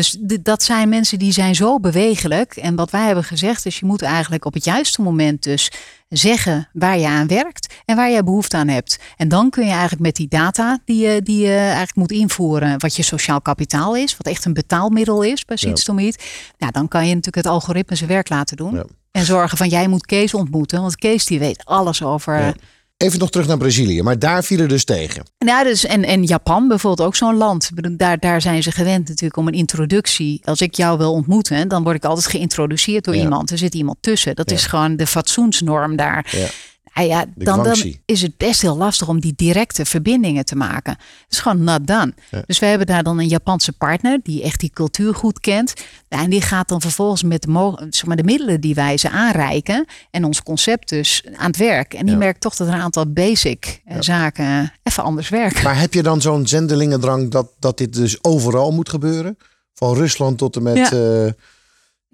Dus 0.00 0.16
dat 0.42 0.62
zijn 0.62 0.88
mensen 0.88 1.18
die 1.18 1.32
zijn 1.32 1.54
zo 1.54 1.80
bewegelijk. 1.80 2.56
En 2.56 2.74
wat 2.74 2.90
wij 2.90 3.06
hebben 3.06 3.24
gezegd 3.24 3.66
is 3.66 3.78
je 3.78 3.86
moet 3.86 4.02
eigenlijk 4.02 4.44
op 4.44 4.54
het 4.54 4.64
juiste 4.64 5.02
moment 5.02 5.42
dus 5.42 5.72
zeggen 6.08 6.68
waar 6.72 6.98
je 6.98 7.06
aan 7.06 7.26
werkt 7.26 7.74
en 7.84 7.96
waar 7.96 8.10
je 8.10 8.24
behoefte 8.24 8.56
aan 8.56 8.68
hebt. 8.68 8.98
En 9.16 9.28
dan 9.28 9.50
kun 9.50 9.64
je 9.64 9.70
eigenlijk 9.70 10.00
met 10.00 10.16
die 10.16 10.28
data 10.28 10.78
die 10.84 11.06
je, 11.06 11.22
die 11.22 11.38
je 11.38 11.56
eigenlijk 11.56 11.94
moet 11.94 12.10
invoeren, 12.10 12.80
wat 12.80 12.96
je 12.96 13.02
sociaal 13.02 13.40
kapitaal 13.40 13.96
is, 13.96 14.16
wat 14.16 14.26
echt 14.26 14.44
een 14.44 14.52
betaalmiddel 14.52 15.22
is 15.22 15.44
bij 15.44 15.56
to 15.56 15.94
Meet. 15.94 16.24
Nou, 16.58 16.72
dan 16.72 16.88
kan 16.88 17.00
je 17.02 17.14
natuurlijk 17.14 17.44
het 17.44 17.54
algoritme 17.54 17.96
zijn 17.96 18.08
werk 18.08 18.28
laten 18.28 18.56
doen. 18.56 18.74
Ja. 18.74 18.84
En 19.10 19.24
zorgen 19.24 19.58
van 19.58 19.68
jij 19.68 19.88
moet 19.88 20.06
Kees 20.06 20.34
ontmoeten, 20.34 20.80
want 20.80 20.96
Kees 20.96 21.26
die 21.26 21.38
weet 21.38 21.64
alles 21.64 22.02
over. 22.02 22.40
Ja. 22.40 22.54
Even 23.02 23.18
nog 23.18 23.30
terug 23.30 23.46
naar 23.46 23.56
Brazilië, 23.58 24.02
maar 24.02 24.18
daar 24.18 24.44
vielen 24.44 24.68
dus 24.68 24.84
tegen. 24.84 25.22
Ja, 25.38 25.64
dus 25.64 25.84
en, 25.86 26.04
en 26.04 26.24
Japan 26.24 26.68
bijvoorbeeld 26.68 27.08
ook 27.08 27.16
zo'n 27.16 27.36
land. 27.36 27.70
Daar, 27.98 28.18
daar 28.18 28.40
zijn 28.40 28.62
ze 28.62 28.70
gewend 28.72 29.08
natuurlijk 29.08 29.36
om 29.36 29.46
een 29.46 29.52
introductie. 29.54 30.40
Als 30.44 30.60
ik 30.60 30.74
jou 30.74 30.98
wil 30.98 31.12
ontmoeten, 31.12 31.68
dan 31.68 31.82
word 31.82 31.96
ik 31.96 32.04
altijd 32.04 32.26
geïntroduceerd 32.26 33.04
door 33.04 33.14
Ja. 33.16 33.22
iemand. 33.22 33.50
Er 33.50 33.58
zit 33.58 33.74
iemand 33.74 33.96
tussen. 34.00 34.34
Dat 34.34 34.50
Ja. 34.50 34.56
is 34.56 34.66
gewoon 34.66 34.96
de 34.96 35.06
fatsoensnorm 35.06 35.96
daar. 35.96 36.26
Ja. 36.36 36.46
Ja, 36.94 37.24
De 37.34 37.44
dan, 37.44 37.62
dan 37.64 37.94
is 38.04 38.22
het 38.22 38.36
best 38.36 38.62
heel 38.62 38.76
lastig 38.76 39.08
om 39.08 39.20
die 39.20 39.32
directe 39.36 39.84
verbindingen 39.84 40.44
te 40.44 40.56
maken. 40.56 40.92
Het 40.92 41.32
is 41.32 41.38
gewoon 41.38 41.64
not 41.64 41.86
done. 41.86 42.14
Ja. 42.30 42.42
Dus 42.46 42.58
we 42.58 42.66
hebben 42.66 42.86
daar 42.86 43.02
dan 43.02 43.18
een 43.18 43.28
Japanse 43.28 43.72
partner 43.72 44.20
die 44.22 44.42
echt 44.42 44.60
die 44.60 44.70
cultuur 44.70 45.14
goed 45.14 45.40
kent. 45.40 45.72
En 46.08 46.30
die 46.30 46.40
gaat 46.40 46.68
dan 46.68 46.80
vervolgens 46.80 47.22
met 47.22 47.42
de, 47.42 47.86
zeg 47.90 48.06
maar, 48.06 48.16
de 48.16 48.22
middelen 48.24 48.60
die 48.60 48.74
wij 48.74 48.96
ze 48.96 49.10
aanreiken 49.10 49.84
en 50.10 50.24
ons 50.24 50.42
concept 50.42 50.88
dus 50.88 51.24
aan 51.36 51.46
het 51.46 51.56
werk. 51.56 51.94
En 51.94 52.02
die 52.04 52.12
Ja. 52.12 52.18
merkt 52.18 52.40
toch 52.40 52.56
dat 52.56 52.68
er 52.68 52.74
een 52.74 52.80
aantal 52.80 53.06
basic 53.12 53.80
eh, 53.84 53.96
zaken 54.00 54.72
even 54.82 55.02
anders 55.02 55.28
werken. 55.28 55.64
Maar 55.64 55.78
heb 55.80 55.94
je 55.94 56.02
dan 56.02 56.20
zo'n 56.20 56.46
zendelingendrang 56.46 57.30
dat, 57.30 57.50
dat 57.58 57.78
dit 57.78 57.92
dus 57.94 58.24
overal 58.24 58.70
moet 58.72 58.88
gebeuren? 58.88 59.36
Van 59.74 59.94
Rusland 59.94 60.38
tot 60.38 60.56
en 60.56 60.62
met 60.62 60.76
Ja. 60.76 61.32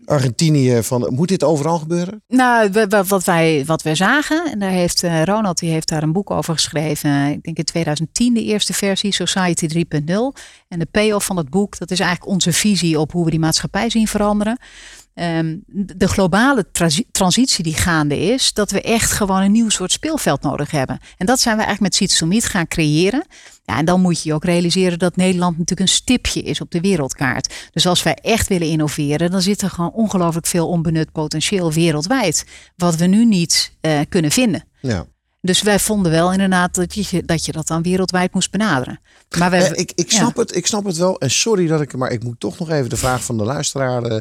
Argentinië. 0.04 0.82
Van, 0.82 1.14
moet 1.14 1.28
dit 1.28 1.44
overal 1.44 1.78
gebeuren? 1.78 2.22
Nou, 2.28 2.70
wat 3.06 3.24
wij, 3.24 3.64
wat 3.66 3.82
wij 3.82 3.94
zagen, 3.94 4.50
en 4.50 4.58
daar 4.58 4.70
heeft 4.70 5.02
eh, 5.02 5.22
Ronald 5.22 5.58
die 5.58 5.70
heeft 5.70 5.88
daar 5.88 6.02
een 6.02 6.12
boek 6.12 6.30
over 6.30 6.54
geschreven. 6.54 7.26
Ik 7.26 7.42
denk 7.42 7.56
in 7.56 7.64
2010 7.64 8.34
de 8.34 8.44
eerste 8.44 8.72
versie, 8.72 9.12
Society 9.12 9.66
3.0. 9.74 9.82
En 10.68 10.78
de 10.78 10.86
payoff 10.90 11.26
van 11.26 11.36
het 11.36 11.50
boek, 11.50 11.78
dat 11.78 11.90
is 11.90 12.00
eigenlijk 12.00 12.30
onze 12.30 12.52
visie 12.52 13.00
op 13.00 13.12
hoe 13.12 13.24
we 13.24 13.30
die 13.30 13.40
maatschappij 13.40 13.90
zien 13.90 14.06
veranderen. 14.06 14.58
Ehm, 15.16 15.56
de 15.66 16.08
globale 16.08 16.66
transi- 16.72 17.06
transitie 17.10 17.64
die 17.64 17.74
gaande 17.74 18.18
is, 18.18 18.52
dat 18.52 18.70
we 18.70 18.80
echt 18.80 19.10
gewoon 19.12 19.40
een 19.42 19.52
nieuw 19.52 19.68
soort 19.68 19.92
speelveld 19.92 20.42
nodig 20.42 20.70
hebben. 20.70 20.98
En 21.16 21.26
dat 21.26 21.40
zijn 21.40 21.56
we 21.56 21.62
eigenlijk 21.64 22.00
met 22.00 22.20
Meet 22.28 22.44
gaan 22.44 22.68
creëren. 22.68 23.26
Ja, 23.64 23.78
en 23.78 23.84
dan 23.84 24.00
moet 24.00 24.22
je 24.22 24.28
je 24.28 24.34
ook 24.34 24.44
realiseren 24.44 24.98
dat 24.98 25.16
Nederland 25.16 25.58
natuurlijk 25.58 25.88
een 25.88 25.94
stipje 25.94 26.42
is 26.42 26.60
op 26.60 26.70
de 26.70 26.80
wereldkaart. 26.80 27.54
Dus 27.72 27.86
als 27.86 28.02
wij 28.02 28.14
echt 28.14 28.48
willen 28.48 28.68
innoveren, 28.68 29.30
dan 29.30 29.42
zit 29.42 29.62
er 29.62 29.70
gewoon 29.70 29.92
ongelooflijk 29.92 30.46
veel 30.46 30.68
onbenut 30.68 31.12
potentieel 31.12 31.72
wereldwijd. 31.72 32.44
Wat 32.76 32.96
we 32.96 33.06
nu 33.06 33.24
niet 33.24 33.72
eh, 33.80 34.00
kunnen 34.08 34.30
vinden. 34.30 34.64
Ja. 34.80 35.06
Dus 35.40 35.62
wij 35.62 35.78
vonden 35.78 36.12
wel 36.12 36.32
inderdaad 36.32 36.74
dat 36.74 36.94
je 36.94 37.22
dat, 37.24 37.44
je 37.44 37.52
dat 37.52 37.66
dan 37.66 37.82
wereldwijd 37.82 38.34
moest 38.34 38.50
benaderen. 38.50 39.00
Maar 39.38 39.50
wij, 39.50 39.70
Eh, 39.70 39.80
ik, 39.80 39.92
ik, 39.94 40.10
ja. 40.10 40.18
snap 40.18 40.36
het, 40.36 40.56
ik 40.56 40.66
snap 40.66 40.84
het 40.84 40.96
wel. 40.96 41.18
En 41.18 41.30
sorry 41.30 41.66
dat 41.66 41.80
ik, 41.80 41.96
maar 41.96 42.10
ik 42.10 42.24
moet 42.24 42.40
toch 42.40 42.58
nog 42.58 42.70
even 42.70 42.88
de 42.90 42.96
vraag 42.96 43.24
van 43.24 43.38
de 43.38 43.44
luisteraar 43.44 44.02
eh, 44.02 44.16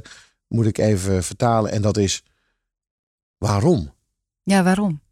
moet 0.47 0.65
ik 0.65 0.77
even 0.77 1.23
vertalen. 1.23 1.71
En 1.71 1.81
dat 1.81 1.97
is, 1.97 2.23
waarom? 3.37 3.93
Ja, 4.43 4.63
waarom? 4.63 5.03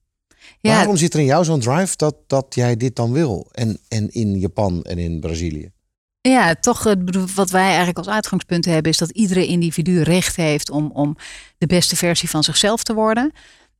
Ja, 0.59 0.75
Waarom 0.75 0.97
zit 0.97 1.13
er 1.13 1.19
in 1.19 1.25
jou 1.25 1.43
zo'n 1.43 1.59
drive 1.59 1.95
dat, 1.95 2.15
dat 2.27 2.55
jij 2.55 2.77
dit 2.77 2.95
dan 2.95 3.11
wil? 3.11 3.49
En, 3.51 3.79
en 3.87 4.09
in 4.09 4.39
Japan 4.39 4.83
en 4.83 4.97
in 4.97 5.19
Brazilië? 5.19 5.71
Ja, 6.21 6.55
toch 6.55 6.95
wat 7.35 7.49
wij 7.49 7.67
eigenlijk 7.67 7.97
als 7.97 8.07
uitgangspunt 8.07 8.65
hebben 8.65 8.91
is 8.91 8.97
dat 8.97 9.09
iedere 9.09 9.45
individu 9.45 10.01
recht 10.01 10.35
heeft 10.35 10.69
om, 10.69 10.91
om 10.91 11.15
de 11.57 11.67
beste 11.67 11.95
versie 11.95 12.29
van 12.29 12.43
zichzelf 12.43 12.83
te 12.83 12.93
worden. 12.93 13.31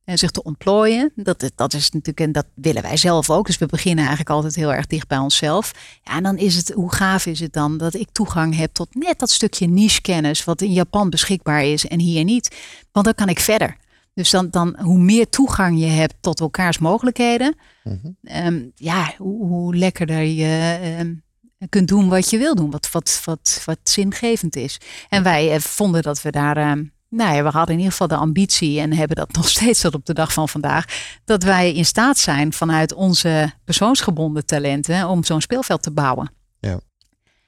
En 0.06 0.18
zich 0.18 0.32
te 0.32 0.44
ontplooien. 0.44 1.12
Dat, 1.16 1.52
dat 1.56 1.74
is 1.74 1.90
natuurlijk, 1.90 2.20
en 2.20 2.32
dat 2.32 2.46
willen 2.54 2.82
wij 2.82 2.98
zelf 2.98 3.30
ook. 3.30 3.46
Dus 3.46 3.58
we 3.58 3.66
beginnen 3.66 4.00
eigenlijk 4.00 4.30
altijd 4.30 4.56
heel 4.56 4.74
erg 4.74 4.88
dicht 4.88 5.08
bij 5.08 5.18
onszelf. 5.18 5.72
Ja, 6.04 6.16
en 6.16 6.24
dan 6.24 6.38
is 6.38 6.56
het, 6.56 6.70
hoe 6.70 6.94
gaaf 6.94 7.26
is 7.26 7.40
het 7.40 7.54
dan 7.54 7.78
dat 7.78 7.94
ik 7.94 8.10
toegang 8.12 8.56
heb 8.56 8.74
tot 8.74 8.96
net 8.96 9.20
dat 9.20 9.30
stukje 9.30 9.68
niche 9.68 10.02
kennis 10.02 10.44
wat 10.44 10.62
in 10.62 10.74
Japan 10.74 11.10
beschikbaar 11.10 11.64
is 11.64 11.86
en 11.86 12.00
hier 12.00 12.24
niet. 12.24 12.56
Want 12.92 13.06
dan 13.06 13.16
kan 13.16 13.30
ik 13.30 13.40
verder. 13.40 13.78
Dus 14.14 14.30
dan, 14.30 14.50
dan 14.50 14.80
hoe 14.80 15.00
meer 15.00 15.30
toegang 15.30 15.80
je 15.80 15.86
hebt 15.86 16.16
tot 16.20 16.40
elkaars 16.40 16.78
mogelijkheden, 16.78 17.56
ehm, 18.24 18.62
ja, 18.76 19.14
hoe, 19.18 19.48
hoe 19.48 19.76
lekkerder 19.76 20.22
je 20.22 20.80
ehm, 20.82 21.14
kunt 21.70 21.88
doen 21.88 22.10
wat 22.10 22.30
je 22.30 22.38
wil 22.38 22.56
doen, 22.56 22.72
wat, 22.72 22.92
wat, 22.92 23.22
wat, 23.26 23.62
wat 23.66 23.80
zingevend 23.84 24.56
is. 24.56 24.78
En 25.10 25.24
wij 25.24 25.54
eh, 25.54 25.60
vonden 25.60 26.02
dat 26.02 26.22
we 26.22 26.32
daar, 26.32 26.58
ehm, 26.58 26.84
nou 27.16 27.36
ja, 27.36 27.44
we 27.44 27.50
hadden 27.50 27.72
in 27.72 27.78
ieder 27.78 27.92
geval 27.92 28.08
de 28.08 28.16
ambitie 28.16 28.80
en 28.80 28.94
hebben 28.94 29.16
dat 29.16 29.32
nog 29.38 29.50
steeds 29.50 29.82
tot 29.82 29.94
op 29.96 30.06
de 30.06 30.14
dag 30.14 30.34
van 30.34 30.50
vandaag, 30.50 30.86
dat 31.26 31.44
wij 31.44 31.74
in 31.74 31.86
staat 31.86 32.18
zijn 32.18 32.54
vanuit 32.54 32.94
onze 32.94 33.54
persoonsgebonden 33.66 34.46
talenten 34.46 35.08
om 35.08 35.24
zo'n 35.24 35.42
speelveld 35.42 35.82
te 35.82 35.92
bouwen. 35.92 36.32
Ja. 36.60 36.80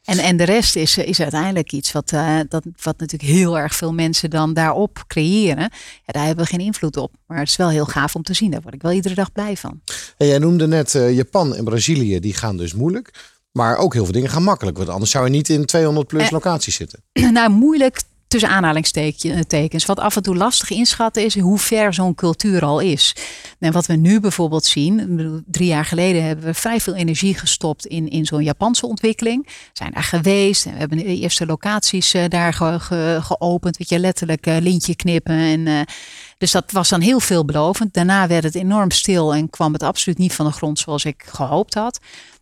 En, 0.03 0.17
en 0.17 0.37
de 0.37 0.43
rest 0.43 0.75
is, 0.75 0.97
is 0.97 1.19
uiteindelijk 1.21 1.71
iets 1.71 1.91
wat, 1.91 2.11
eh, 2.11 2.39
dat, 2.49 2.63
wat 2.81 2.99
natuurlijk 2.99 3.31
heel 3.31 3.57
erg 3.57 3.75
veel 3.75 3.93
mensen 3.93 4.29
dan 4.29 4.53
daarop 4.53 5.03
creëren. 5.07 5.69
Ja, 6.05 6.13
daar 6.13 6.25
hebben 6.25 6.43
we 6.45 6.49
geen 6.51 6.59
invloed 6.65 6.97
op. 6.97 7.11
Maar 7.27 7.37
het 7.39 7.47
is 7.47 7.55
wel 7.55 7.69
heel 7.69 7.85
gaaf 7.85 8.15
om 8.15 8.23
te 8.23 8.33
zien. 8.33 8.51
Daar 8.51 8.61
word 8.61 8.73
ik 8.73 8.81
wel 8.81 8.91
iedere 8.91 9.15
dag 9.15 9.31
blij 9.31 9.57
van. 9.57 9.81
En 10.17 10.27
jij 10.27 10.37
noemde 10.37 10.67
net 10.67 10.95
eh, 10.95 11.15
Japan 11.15 11.55
en 11.55 11.63
Brazilië, 11.63 12.19
die 12.19 12.33
gaan 12.33 12.57
dus 12.57 12.73
moeilijk. 12.73 13.33
Maar 13.51 13.77
ook 13.77 13.93
heel 13.93 14.03
veel 14.03 14.13
dingen 14.13 14.29
gaan 14.29 14.43
makkelijk. 14.43 14.77
Want 14.77 14.89
anders 14.89 15.11
zou 15.11 15.25
je 15.25 15.31
niet 15.31 15.49
in 15.49 15.65
200 15.65 16.07
plus 16.07 16.25
Eh. 16.25 16.31
locaties 16.31 16.75
zitten. 16.75 16.99
nou, 17.33 17.49
moeilijk 17.49 18.01
tussen 18.27 18.49
aanhalingstekens. 18.49 19.85
Wat 19.85 19.99
af 19.99 20.15
en 20.15 20.23
toe 20.23 20.35
lastig 20.35 20.69
inschatten 20.69 21.25
is 21.25 21.39
hoe 21.39 21.59
ver 21.59 21.93
zo'n 21.93 22.15
cultuur 22.15 22.65
al 22.65 22.79
is. 22.79 23.15
En 23.59 23.71
wat 23.71 23.85
we 23.85 23.95
nu 23.95 24.19
bijvoorbeeld 24.19 24.65
zien, 24.65 25.43
drie 25.47 25.67
jaar 25.67 25.85
geleden 25.85 26.23
hebben 26.23 26.45
we 26.45 26.53
vrij 26.53 26.79
veel 26.79 26.95
energie 26.95 27.33
gestopt 27.35 27.85
in, 27.85 28.09
in 28.09 28.25
zo'n 28.25 28.43
Japanse 28.43 28.87
ontwikkeling. 28.87 29.47
Zijn 29.73 29.91
daar 29.91 30.03
geweest 30.03 30.65
en 30.65 30.71
we 30.73 30.79
hebben 30.79 30.97
de 30.97 31.03
eerste 31.03 31.45
locaties 31.45 32.13
eh, 32.13 32.23
daar 32.27 32.53
ge- 32.53 32.79
ge- 32.79 33.19
geopend. 33.21 33.77
Weet 33.77 33.89
je, 33.89 33.99
letterlijk 33.99 34.47
eh, 34.47 34.57
lintje 34.59 34.95
knippen. 34.95 35.35
En, 35.35 35.67
eh, 35.67 35.79
dus 36.37 36.51
dat 36.51 36.71
was 36.71 36.89
dan 36.89 37.01
heel 37.01 37.19
veelbelovend. 37.19 37.93
Daarna 37.93 38.27
werd 38.27 38.43
het 38.43 38.55
enorm 38.55 38.91
stil 38.91 39.33
en 39.33 39.49
kwam 39.49 39.73
het 39.73 39.83
absoluut 39.83 40.17
niet 40.17 40.33
van 40.33 40.45
de 40.45 40.51
grond 40.51 40.79
zoals 40.79 41.05
ik 41.05 41.23
gehoopt 41.27 41.73
had. 41.73 41.99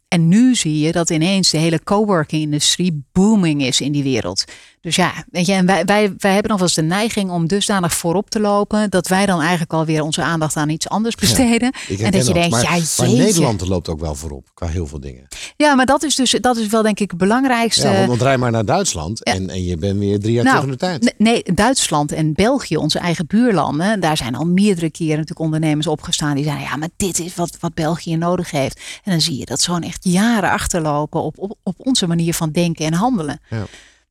En 0.07 0.27
nu 0.27 0.55
zie 0.55 0.79
je 0.79 0.91
dat 0.91 1.09
ineens 1.09 1.49
de 1.49 1.57
hele 1.57 1.83
coworking 1.83 2.41
industrie 2.41 3.05
booming 3.11 3.63
is 3.63 3.81
in 3.81 3.91
die 3.91 4.03
wereld. 4.03 4.43
Dus 4.83 4.95
ja, 4.95 5.13
weet 5.31 5.45
je, 5.45 5.53
en 5.53 5.65
wij, 5.65 5.85
wij, 5.85 6.13
wij 6.17 6.33
hebben 6.33 6.49
nog 6.51 6.59
wel 6.59 6.67
eens 6.67 6.75
de 6.75 6.81
neiging 6.81 7.31
om 7.31 7.47
dusdanig 7.47 7.93
voorop 7.93 8.29
te 8.29 8.39
lopen. 8.39 8.89
dat 8.89 9.07
wij 9.07 9.25
dan 9.25 9.39
eigenlijk 9.41 9.73
alweer 9.73 10.01
onze 10.01 10.21
aandacht 10.21 10.55
aan 10.55 10.69
iets 10.69 10.89
anders 10.89 11.15
besteden. 11.15 11.73
En 11.99 12.11
dat 12.11 12.27
je 12.27 12.33
denkt, 12.33 12.49
maar, 12.49 12.61
ja, 12.61 12.69
maar 12.69 12.79
jeetje. 12.79 13.07
Nederland 13.07 13.67
loopt 13.67 13.89
ook 13.89 13.99
wel 13.99 14.15
voorop 14.15 14.47
qua 14.53 14.67
heel 14.67 14.87
veel 14.87 14.99
dingen. 14.99 15.27
Ja, 15.57 15.75
maar 15.75 15.85
dat 15.85 16.03
is 16.03 16.15
dus 16.15 16.31
dat 16.41 16.57
is 16.57 16.67
wel 16.67 16.81
denk 16.81 16.99
ik 16.99 17.09
het 17.09 17.19
belangrijkste. 17.19 17.87
Ja, 17.87 17.93
want, 17.93 18.07
want 18.07 18.21
rij 18.21 18.37
maar 18.37 18.51
naar 18.51 18.65
Duitsland 18.65 19.23
en, 19.23 19.49
en 19.49 19.63
je 19.63 19.77
bent 19.77 19.99
weer 19.99 20.19
drie 20.19 20.33
jaar 20.33 20.45
terug 20.45 20.63
in 20.63 20.69
de 20.69 20.77
tijd. 20.77 21.13
Nee, 21.17 21.43
Duitsland 21.53 22.11
en 22.11 22.33
België, 22.33 22.77
onze 22.77 22.99
eigen 22.99 23.27
buurlanden, 23.27 23.99
daar 23.99 24.17
zijn 24.17 24.35
al 24.35 24.45
meerdere 24.45 24.91
keren 24.91 25.11
natuurlijk 25.11 25.39
ondernemers 25.39 25.87
opgestaan 25.87 26.35
die 26.35 26.43
zeiden, 26.43 26.65
ja, 26.65 26.75
maar 26.75 26.89
dit 26.97 27.19
is 27.19 27.35
wat, 27.35 27.57
wat 27.59 27.73
België 27.73 28.15
nodig 28.15 28.51
heeft. 28.51 28.79
En 29.03 29.11
dan 29.11 29.21
zie 29.21 29.37
je 29.37 29.45
dat 29.45 29.61
zo'n 29.61 29.83
echt 29.83 30.03
jaren 30.03 30.49
achterlopen 30.49 31.21
op, 31.21 31.37
op, 31.37 31.57
op 31.63 31.75
onze 31.77 32.07
manier 32.07 32.33
van 32.33 32.51
denken 32.51 32.85
en 32.85 32.93
handelen. 32.93 33.39
Ja. 33.49 33.65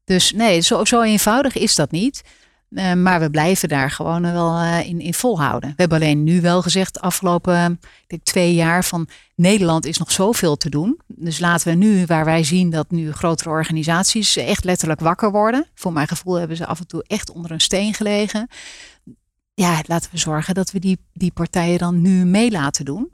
Dus 0.04 0.32
nee, 0.32 0.60
zo, 0.60 0.84
zo 0.84 1.02
eenvoudig 1.02 1.56
is 1.56 1.74
dat 1.74 1.90
niet. 1.90 2.22
Eh, 2.70 2.92
maar 2.92 3.20
we 3.20 3.30
blijven 3.30 3.68
daar 3.68 3.90
gewoon 3.90 4.22
wel 4.22 4.58
eh, 4.58 4.88
in, 4.88 5.00
in 5.00 5.14
volhouden. 5.14 5.68
We 5.68 5.74
hebben 5.76 5.98
alleen 5.98 6.22
nu 6.22 6.40
wel 6.40 6.62
gezegd, 6.62 6.94
de 6.94 7.00
afgelopen 7.00 7.72
ik 7.72 8.08
denk, 8.08 8.22
twee 8.22 8.54
jaar, 8.54 8.84
van 8.84 9.08
Nederland 9.34 9.86
is 9.86 9.98
nog 9.98 10.12
zoveel 10.12 10.56
te 10.56 10.70
doen. 10.70 11.00
Dus 11.06 11.38
laten 11.38 11.68
we 11.68 11.74
nu, 11.74 12.06
waar 12.06 12.24
wij 12.24 12.44
zien 12.44 12.70
dat 12.70 12.90
nu 12.90 13.12
grotere 13.12 13.50
organisaties 13.50 14.36
echt 14.36 14.64
letterlijk 14.64 15.00
wakker 15.00 15.30
worden. 15.30 15.66
Voor 15.74 15.92
mijn 15.92 16.08
gevoel 16.08 16.34
hebben 16.34 16.56
ze 16.56 16.66
af 16.66 16.78
en 16.80 16.86
toe 16.86 17.04
echt 17.06 17.30
onder 17.30 17.50
een 17.50 17.60
steen 17.60 17.94
gelegen. 17.94 18.48
Ja, 19.54 19.80
laten 19.86 20.10
we 20.12 20.18
zorgen 20.18 20.54
dat 20.54 20.70
we 20.70 20.78
die, 20.78 20.98
die 21.12 21.32
partijen 21.32 21.78
dan 21.78 22.00
nu 22.02 22.24
mee 22.24 22.50
laten 22.50 22.84
doen. 22.84 23.12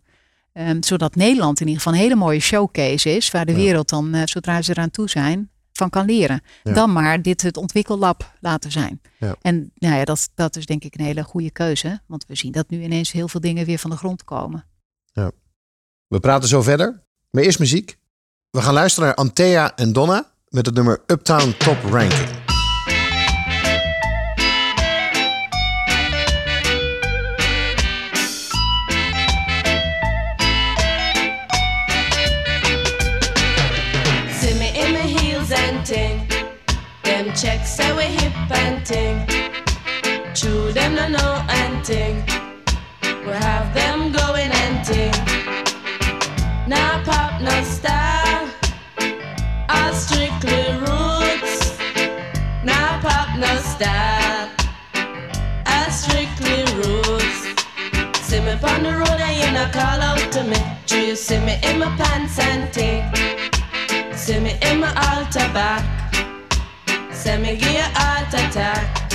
Ehm, 0.52 0.82
zodat 0.82 1.14
Nederland 1.14 1.60
in 1.60 1.66
ieder 1.66 1.82
geval 1.82 1.98
een 1.98 2.04
hele 2.04 2.14
mooie 2.16 2.40
showcase 2.40 3.16
is. 3.16 3.30
Waar 3.30 3.46
de 3.46 3.52
Ja. 3.52 3.58
wereld 3.58 3.88
dan, 3.88 4.14
eh, 4.14 4.22
zodra 4.24 4.62
ze 4.62 4.70
eraan 4.70 4.90
toe 4.90 5.08
zijn, 5.08 5.50
van 5.78 5.90
kan 5.90 6.04
leren. 6.04 6.42
Ja. 6.62 6.72
Dan 6.72 6.92
maar 6.92 7.22
dit 7.22 7.42
het 7.42 7.56
ontwikkellab 7.56 8.32
laten 8.40 8.72
zijn. 8.72 9.00
Ja. 9.18 9.36
En 9.40 9.72
nou 9.74 9.94
ja, 9.94 10.04
dat, 10.04 10.28
dat 10.34 10.56
is 10.56 10.66
denk 10.66 10.84
ik 10.84 10.94
een 10.94 11.04
hele 11.04 11.24
goede 11.24 11.50
keuze. 11.50 12.00
Want 12.06 12.24
we 12.26 12.34
zien 12.34 12.52
dat 12.52 12.70
nu 12.70 12.82
ineens 12.82 13.12
heel 13.12 13.28
veel 13.28 13.40
dingen 13.40 13.66
weer 13.66 13.78
van 13.78 13.90
de 13.90 13.96
grond 13.96 14.24
komen. 14.24 14.66
We 16.08 16.20
praten 16.20 16.48
zo 16.48 16.62
verder. 16.62 17.02
Maar 17.30 17.42
eerst 17.42 17.58
muziek. 17.58 17.98
We 18.50 18.62
gaan 18.62 18.74
luisteren 18.74 19.08
naar 19.08 19.16
Antea 19.16 19.76
en 19.76 19.92
Donna 19.92 20.32
met 20.48 20.66
het 20.66 20.74
nummer 20.74 21.02
Uptown 21.06 21.54
Top 21.58 21.82
Ranking. 21.82 22.37
Them 37.38 37.50
checks 37.50 37.76
say 37.76 37.92
we 37.94 38.02
hip 38.02 38.32
and 38.50 38.84
ting. 38.84 39.24
True 40.34 40.72
them 40.72 40.96
no 40.96 41.08
know 41.08 41.44
and 41.48 41.84
ting. 41.84 42.24
We 43.24 43.32
have 43.32 43.72
them 43.74 44.10
going 44.10 44.50
and 44.50 44.84
ting. 44.84 45.12
Now 46.66 47.00
pop 47.04 47.40
no 47.40 47.62
style. 47.62 48.48
All 49.68 49.92
strictly 49.92 50.64
roots. 50.80 51.78
Now 52.64 52.98
pop 53.02 53.28
no 53.38 53.54
style. 53.58 54.50
All 55.66 55.90
strictly 55.90 56.64
roots. 56.74 57.40
See 58.20 58.40
me 58.40 58.52
on 58.52 58.82
the 58.82 58.96
road 58.98 59.20
and 59.20 59.36
you 59.36 59.52
not 59.52 59.72
call 59.72 60.00
out 60.00 60.32
to 60.32 60.42
me. 60.42 60.58
Do 60.86 61.00
you 61.00 61.14
see 61.14 61.38
me 61.38 61.56
in 61.62 61.78
my 61.78 61.94
pants 61.98 62.38
and 62.40 62.72
ting? 62.72 63.04
See 64.16 64.40
me 64.40 64.58
in 64.62 64.80
my 64.80 64.88
altar 65.12 65.48
back. 65.54 66.07
Send 67.28 67.42
me 67.42 67.56
give 67.56 67.72
you 67.72 67.78
a 67.78 67.90
heart 67.94 68.32
attack. 68.32 69.10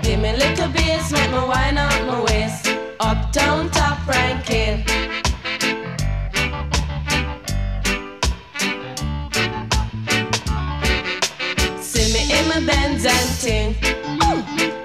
Give 0.00 0.20
me 0.20 0.30
little 0.30 0.68
bass, 0.68 1.10
make 1.10 1.28
me 1.32 1.38
wine 1.38 1.76
out 1.76 2.06
my 2.06 2.22
waist. 2.22 2.68
Uptown 3.00 3.68
top 3.70 4.06
ranking. 4.06 4.86
See 11.82 12.12
me 12.14 12.22
in 12.30 12.46
my 12.48 12.60
Benz 12.64 13.04
and 13.04 13.30
ting. 13.42 13.74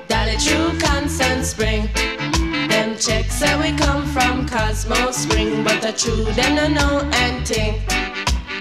Daddy 0.08 0.36
true 0.44 0.80
constant 0.80 1.46
spring. 1.46 1.88
Them 2.70 2.98
checks 2.98 3.36
say 3.36 3.56
we 3.62 3.78
come 3.78 4.04
from 4.08 4.48
Cosmo 4.48 5.12
Spring, 5.12 5.64
but 5.64 5.80
the 5.80 5.92
true 5.92 6.24
them 6.34 6.56
no 6.56 6.68
know 6.70 7.10
anything. 7.14 7.84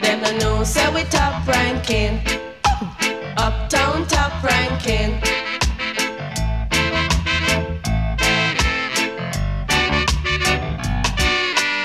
Them 0.03 0.21
no 0.21 0.37
know 0.37 0.65
say 0.65 0.93
we 0.93 1.05
top 1.05 1.49
ranking. 1.49 2.44
Uptown 3.37 4.07
top 4.07 4.43
ranking. 4.43 5.21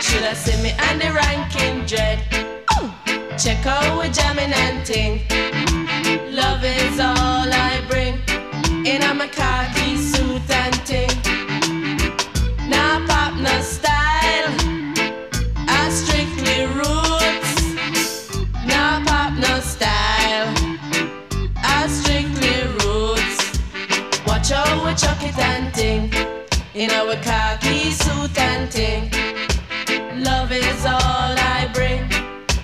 Should 0.01 0.23
I 0.23 0.33
see 0.35 0.62
me 0.62 0.71
and 0.77 1.01
the 1.01 1.12
ranking 1.12 1.85
dread? 1.85 2.19
Check 3.38 3.65
out 3.65 3.99
we 3.99 4.09
jamming 4.09 4.53
and 4.53 4.85
ting. 4.85 5.21
Love 6.31 6.63
is 6.63 6.99
all 6.99 7.49
I 7.51 7.81
bring. 7.89 8.21
In 8.85 9.01
a 9.01 9.27
khaki 9.27 9.97
suit 9.97 10.49
and 10.51 10.79
Out 24.89 25.21
we 25.21 25.30
and. 25.30 26.10
In 26.73 26.89
our 26.89 27.15
khaki 27.17 27.91
suit 27.91 28.36
and 28.39 28.71
ting. 28.71 29.12
Love 30.23 30.52
is 30.52 30.84
all 30.84 31.36
I 31.54 31.69
bring. 31.75 32.02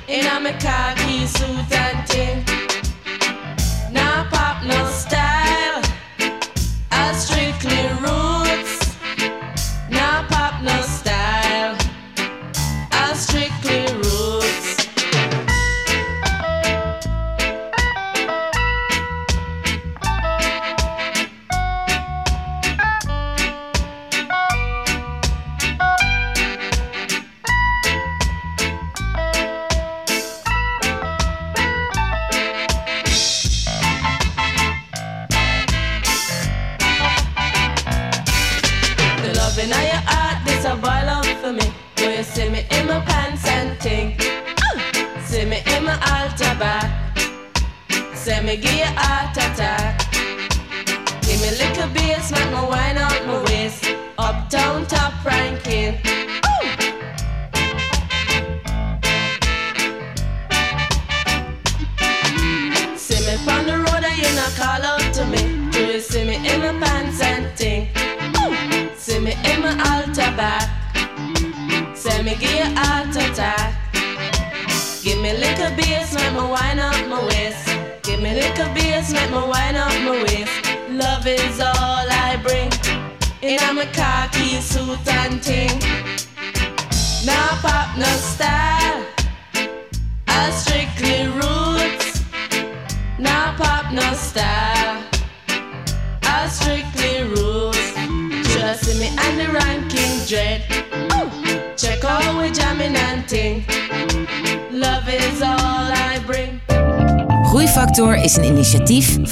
In 0.07 0.25
our 0.25 0.51
khaki 0.57 1.27
suit 1.27 1.71
and 1.71 2.07
ting. 2.07 2.14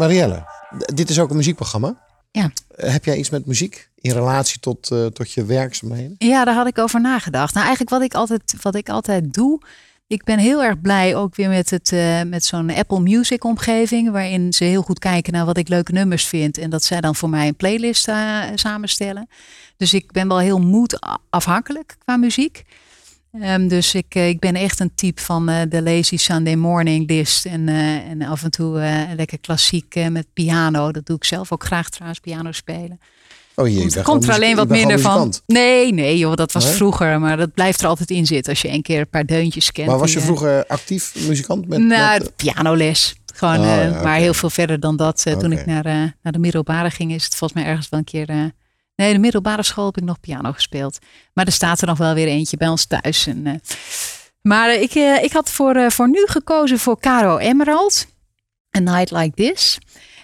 Marielle, 0.00 0.44
dit 0.94 1.10
is 1.10 1.18
ook 1.18 1.30
een 1.30 1.36
muziekprogramma. 1.36 1.96
Ja. 2.30 2.50
Heb 2.76 3.04
jij 3.04 3.16
iets 3.16 3.30
met 3.30 3.46
muziek 3.46 3.90
in 3.94 4.12
relatie 4.12 4.60
tot, 4.60 4.90
eh, 4.90 5.06
tot 5.06 5.32
je 5.32 5.44
werkzaamheden? 5.44 6.14
Ja, 6.18 6.44
daar 6.44 6.54
had 6.54 6.66
ik 6.66 6.78
over 6.78 7.00
nagedacht. 7.00 7.54
Nou, 7.54 7.66
eigenlijk 7.66 7.96
wat 7.96 8.02
ik 8.02 8.14
altijd, 8.14 8.54
wat 8.62 8.74
ik 8.74 8.88
altijd 8.88 9.32
doe. 9.32 9.60
Ik 10.06 10.24
ben 10.24 10.38
heel 10.38 10.62
erg 10.62 10.80
blij 10.80 11.16
ook 11.16 11.34
weer 11.34 11.48
met, 11.48 11.70
het, 11.70 11.92
eh, 11.92 12.22
met 12.22 12.44
zo'n 12.44 12.74
Apple 12.74 13.00
Music 13.00 13.44
omgeving. 13.44 14.10
Waarin 14.10 14.52
ze 14.52 14.64
heel 14.64 14.82
goed 14.82 14.98
kijken 14.98 15.32
naar 15.32 15.44
wat 15.44 15.56
ik 15.56 15.68
leuke 15.68 15.92
nummers 15.92 16.26
vind. 16.26 16.58
En 16.58 16.70
dat 16.70 16.84
zij 16.84 17.00
dan 17.00 17.16
voor 17.16 17.28
mij 17.28 17.48
een 17.48 17.56
playlist 17.56 18.08
eh, 18.08 18.42
samenstellen. 18.54 19.28
Dus 19.76 19.94
ik 19.94 20.12
ben 20.12 20.28
wel 20.28 20.38
heel 20.38 20.60
moedafhankelijk 20.60 21.96
qua 22.04 22.16
muziek. 22.16 22.64
Ehm, 23.32 23.68
dus 23.68 23.94
ik, 23.94 24.14
eh, 24.14 24.28
ik 24.28 24.40
ben 24.40 24.54
echt 24.54 24.80
een 24.80 24.94
type 24.94 25.22
van 25.22 25.48
eh, 25.48 25.60
de 25.68 25.82
lazy 25.82 26.16
Sunday 26.16 26.54
morning 26.54 27.08
list. 27.08 27.46
En, 27.46 27.68
eh, 27.68 27.94
en 27.96 28.22
af 28.22 28.42
en 28.42 28.50
toe 28.50 28.80
eh, 28.80 29.14
lekker 29.16 29.38
klassiek 29.38 29.94
met 30.10 30.26
piano. 30.32 30.92
Dat 30.92 31.06
doe 31.06 31.16
ik 31.16 31.24
zelf 31.24 31.52
ook 31.52 31.64
graag 31.64 31.90
trouwens, 31.90 32.20
piano 32.20 32.52
spelen. 32.52 33.00
Oh 33.54 33.68
jee, 33.68 34.02
Komt, 34.02 34.24
er 34.24 34.32
alleen 34.34 34.56
wat 34.56 34.68
minder 34.68 35.00
van. 35.00 35.34
Nee, 35.46 35.92
nee 35.92 36.18
joh, 36.18 36.34
dat 36.34 36.52
was 36.52 36.64
Nee? 36.64 36.74
vroeger. 36.74 37.20
Maar 37.20 37.36
dat 37.36 37.54
blijft 37.54 37.80
er 37.80 37.86
altijd 37.86 38.10
in 38.10 38.26
zitten 38.26 38.52
als 38.52 38.62
je 38.62 38.68
een 38.68 38.82
keer 38.82 39.00
een 39.00 39.08
paar 39.08 39.26
deuntjes 39.26 39.72
kent. 39.72 39.88
Maar 39.88 39.98
was 39.98 40.12
je 40.12 40.20
vroeger 40.20 40.66
actief 40.66 41.14
muzikant? 41.26 41.68
Met, 41.68 41.78
nou, 41.78 42.18
met, 42.18 42.36
pianoles. 42.36 43.14
Gewoon, 43.34 43.58
Oh, 43.58 43.64
ja, 43.64 44.02
maar 44.02 44.16
heel 44.16 44.34
veel 44.34 44.50
verder 44.50 44.80
dan 44.80 44.96
dat. 44.96 45.26
Toen 45.38 45.52
ik 45.52 45.66
naar, 45.66 45.84
naar 46.22 46.32
de 46.32 46.38
middelbare 46.38 46.90
ging, 46.90 47.12
is 47.12 47.24
het 47.24 47.34
volgens 47.34 47.60
mij 47.60 47.70
ergens 47.70 47.88
wel 47.88 47.98
een 47.98 48.04
keer. 48.04 48.52
Nee, 49.00 49.12
de 49.12 49.18
middelbare 49.18 49.62
school 49.62 49.86
heb 49.86 49.96
ik 49.96 50.04
nog 50.04 50.20
piano 50.20 50.52
gespeeld. 50.52 50.98
Maar 51.32 51.46
er 51.46 51.52
staat 51.52 51.80
er 51.80 51.86
nog 51.86 51.98
wel 51.98 52.14
weer 52.14 52.26
eentje 52.26 52.56
bij 52.56 52.68
ons 52.68 52.84
thuis. 52.86 53.26
En, 53.26 53.46
eh, 53.46 53.54
maar 54.42 54.68
eh, 54.68 54.82
ik, 54.82 54.94
eh, 54.94 55.22
ik 55.22 55.32
had 55.32 55.50
voor, 55.50 55.92
voor 55.92 56.08
nu 56.08 56.24
gekozen 56.26 56.78
voor 56.78 57.00
Caro 57.00 57.38
Emerald. 57.38 58.06
A 58.76 58.80
Night 58.80 59.10
Like 59.10 59.34
This. 59.34 59.78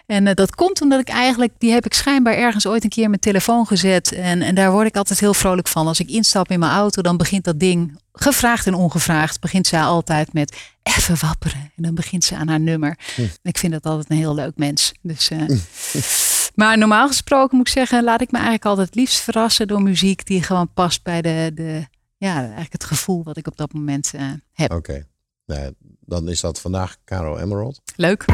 En 0.06 0.34
dat 0.34 0.54
komt 0.54 0.80
omdat 0.80 1.00
ik 1.00 1.08
eigenlijk, 1.08 1.52
die 1.58 1.72
heb 1.72 1.86
ik 1.86 1.94
schijnbaar 1.94 2.34
ergens 2.34 2.66
ooit 2.66 2.84
een 2.84 2.90
keer 2.90 3.02
in 3.02 3.08
mijn 3.08 3.20
telefoon 3.20 3.66
gezet. 3.66 4.12
En, 4.12 4.42
en 4.42 4.54
daar 4.54 4.72
word 4.72 4.86
ik 4.86 4.96
altijd 4.96 5.20
heel 5.20 5.34
vrolijk 5.34 5.68
van. 5.68 5.86
Als 5.86 6.00
ik 6.00 6.10
instap 6.10 6.50
in 6.50 6.58
mijn 6.58 6.72
auto, 6.72 7.02
dan 7.02 7.16
begint 7.16 7.44
dat 7.44 7.60
ding, 7.60 7.98
gevraagd 8.12 8.66
en 8.66 8.74
ongevraagd, 8.74 9.40
begint 9.40 9.66
zij 9.66 9.80
altijd 9.80 10.32
met 10.32 10.56
even 10.82 11.16
wapperen. 11.20 11.72
En 11.76 11.82
dan 11.82 11.94
begint 11.94 12.24
ze 12.24 12.36
aan 12.36 12.48
haar 12.48 12.60
nummer. 12.60 12.98
En 13.16 13.30
ik 13.42 13.58
vind 13.58 13.72
dat 13.72 13.84
altijd 13.84 14.10
een 14.10 14.16
heel 14.16 14.34
leuk 14.34 14.56
mens. 14.56 14.92
Dus. 15.02 15.30
Uh, 15.30 15.48
Maar 16.56 16.78
normaal 16.78 17.06
gesproken 17.06 17.56
moet 17.56 17.66
ik 17.66 17.72
zeggen, 17.72 18.04
laat 18.04 18.20
ik 18.20 18.30
me 18.30 18.36
eigenlijk 18.36 18.66
altijd 18.66 18.94
liefst 18.94 19.20
verrassen 19.20 19.66
door 19.66 19.82
muziek 19.82 20.26
die 20.26 20.42
gewoon 20.42 20.72
past 20.74 21.02
bij 21.02 21.22
de, 21.22 21.50
de 21.54 21.86
ja, 22.16 22.40
eigenlijk 22.40 22.72
het 22.72 22.84
gevoel 22.84 23.22
wat 23.24 23.36
ik 23.36 23.46
op 23.46 23.56
dat 23.56 23.72
moment 23.72 24.12
eh, 24.14 24.30
heb. 24.52 24.72
Oké, 24.72 25.06
nou, 25.46 25.74
dan 26.00 26.28
is 26.28 26.40
dat 26.40 26.60
vandaag 26.60 26.96
Caro 27.04 27.36
Emerald. 27.36 27.80
Leuk. 27.96 28.24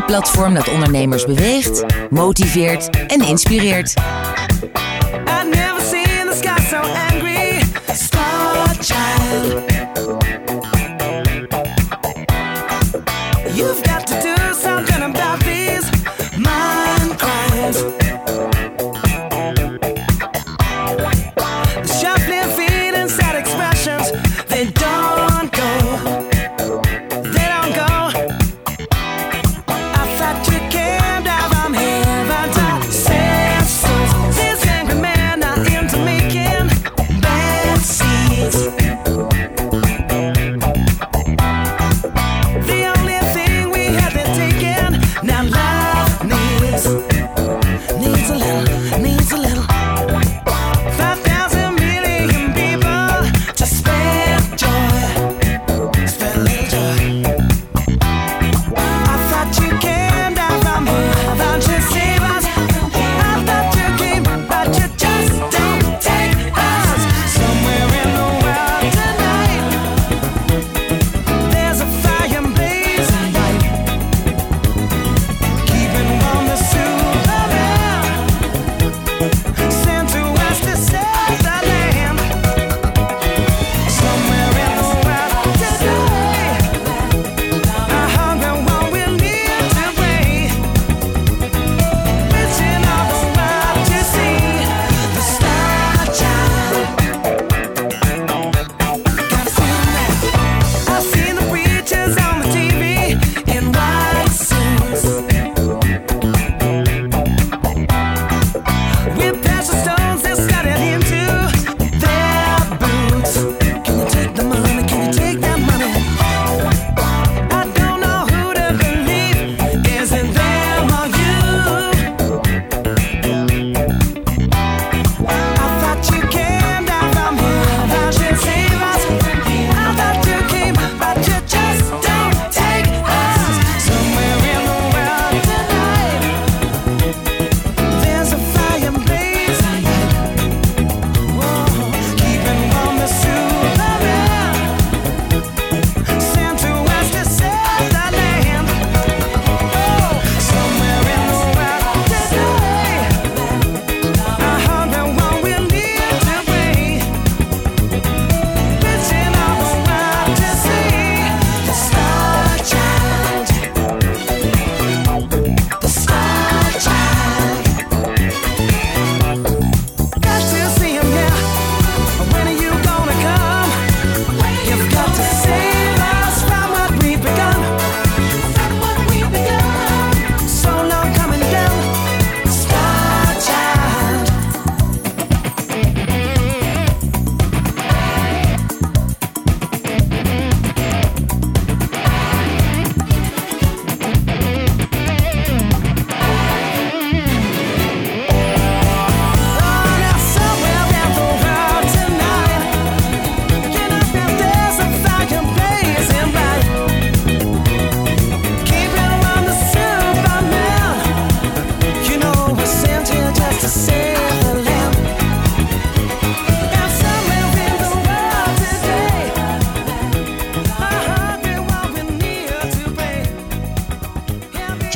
platform 0.00 0.54
dat 0.54 0.68
ondernemers 0.68 1.24
beweegt, 1.24 1.84
motiveert 2.10 3.06
en 3.06 3.20
inspireert. 3.26 3.94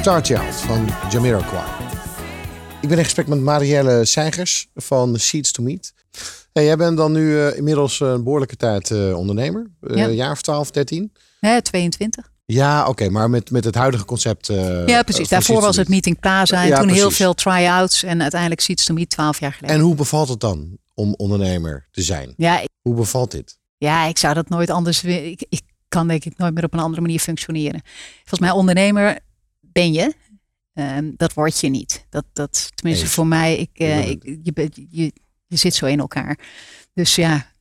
Starchild 0.06 0.54
van 0.54 0.88
Jamiroquai. 1.10 1.66
Ik 2.82 2.88
ben 2.88 2.98
in 2.98 3.04
gesprek 3.04 3.26
met 3.26 3.40
Marielle 3.40 4.04
Seigers 4.04 4.68
van 4.74 5.18
Seeds 5.18 5.52
to 5.52 5.62
Meet. 5.62 5.92
Hey, 6.52 6.64
jij 6.64 6.76
bent 6.76 6.96
dan 6.96 7.12
nu 7.12 7.40
eh, 7.40 7.56
inmiddels 7.56 8.00
een 8.00 8.24
behoorlijke 8.24 8.56
tijd 8.56 8.90
eh, 8.90 9.16
ondernemer. 9.16 9.70
Ja. 9.80 10.04
Een 10.04 10.14
jaar 10.14 10.30
of 10.30 10.42
12, 10.42 10.70
13? 10.70 11.12
Hè, 11.40 11.62
22. 11.62 12.30
Ja, 12.44 12.88
oké, 12.88 13.08
maar 13.08 13.30
met, 13.30 13.50
met 13.50 13.64
het 13.64 13.74
huidige 13.74 14.04
concept. 14.04 14.46
Ja, 14.86 15.02
precies. 15.02 15.28
Daarvoor 15.28 15.60
was 15.60 15.76
het 15.76 15.76
Meet. 15.76 15.88
Meeting 15.88 16.20
Plaza. 16.20 16.62
En 16.62 16.68
Ja, 16.68 16.80
toen 16.80 16.88
heel 16.88 17.10
veel 17.10 17.34
try-outs. 17.34 18.02
En 18.02 18.22
uiteindelijk 18.22 18.60
Seeds 18.60 18.84
to 18.84 18.94
Meet 18.94 19.10
12 19.10 19.40
jaar 19.40 19.52
geleden. 19.52 19.76
En 19.76 19.82
hoe 19.82 19.94
bevalt 19.94 20.28
het 20.28 20.40
dan 20.40 20.78
om 20.94 21.14
ondernemer 21.16 21.88
te 21.90 22.02
zijn? 22.02 22.34
Ja, 22.36 22.60
ik, 22.60 22.68
Hoe 22.82 22.94
bevalt 22.94 23.30
dit? 23.30 23.58
ja, 23.78 24.04
ik 24.04 24.18
zou 24.18 24.34
dat 24.34 24.48
nooit 24.48 24.70
anders 24.70 25.00
willen. 25.00 25.30
Ik, 25.30 25.46
ik 25.48 25.62
kan 25.88 26.08
denk 26.08 26.24
ik 26.24 26.38
nooit 26.38 26.54
meer 26.54 26.64
op 26.64 26.72
een 26.72 26.80
andere 26.80 27.02
manier 27.02 27.20
functioneren. 27.20 27.80
Volgens 28.16 28.40
mij 28.40 28.50
ondernemer 28.50 29.24
ben 29.76 29.92
je. 29.92 30.14
Ehm, 30.72 31.10
dat 31.16 31.32
word 31.32 31.60
je 31.60 31.68
niet. 31.68 32.06
Dat, 32.08 32.24
dat, 32.32 32.70
tenminste 32.74 33.06
voor 33.06 33.26
mij, 33.26 33.56
ik, 33.56 33.70
eh, 33.72 34.08
Ik 34.08 34.22
je, 34.42 34.70
je, 34.90 35.12
je 35.46 35.56
zit 35.56 35.74
zo 35.74 35.86
in 35.86 35.98
elkaar. 35.98 36.38
Dus 36.94 37.14
ja, 37.14 37.52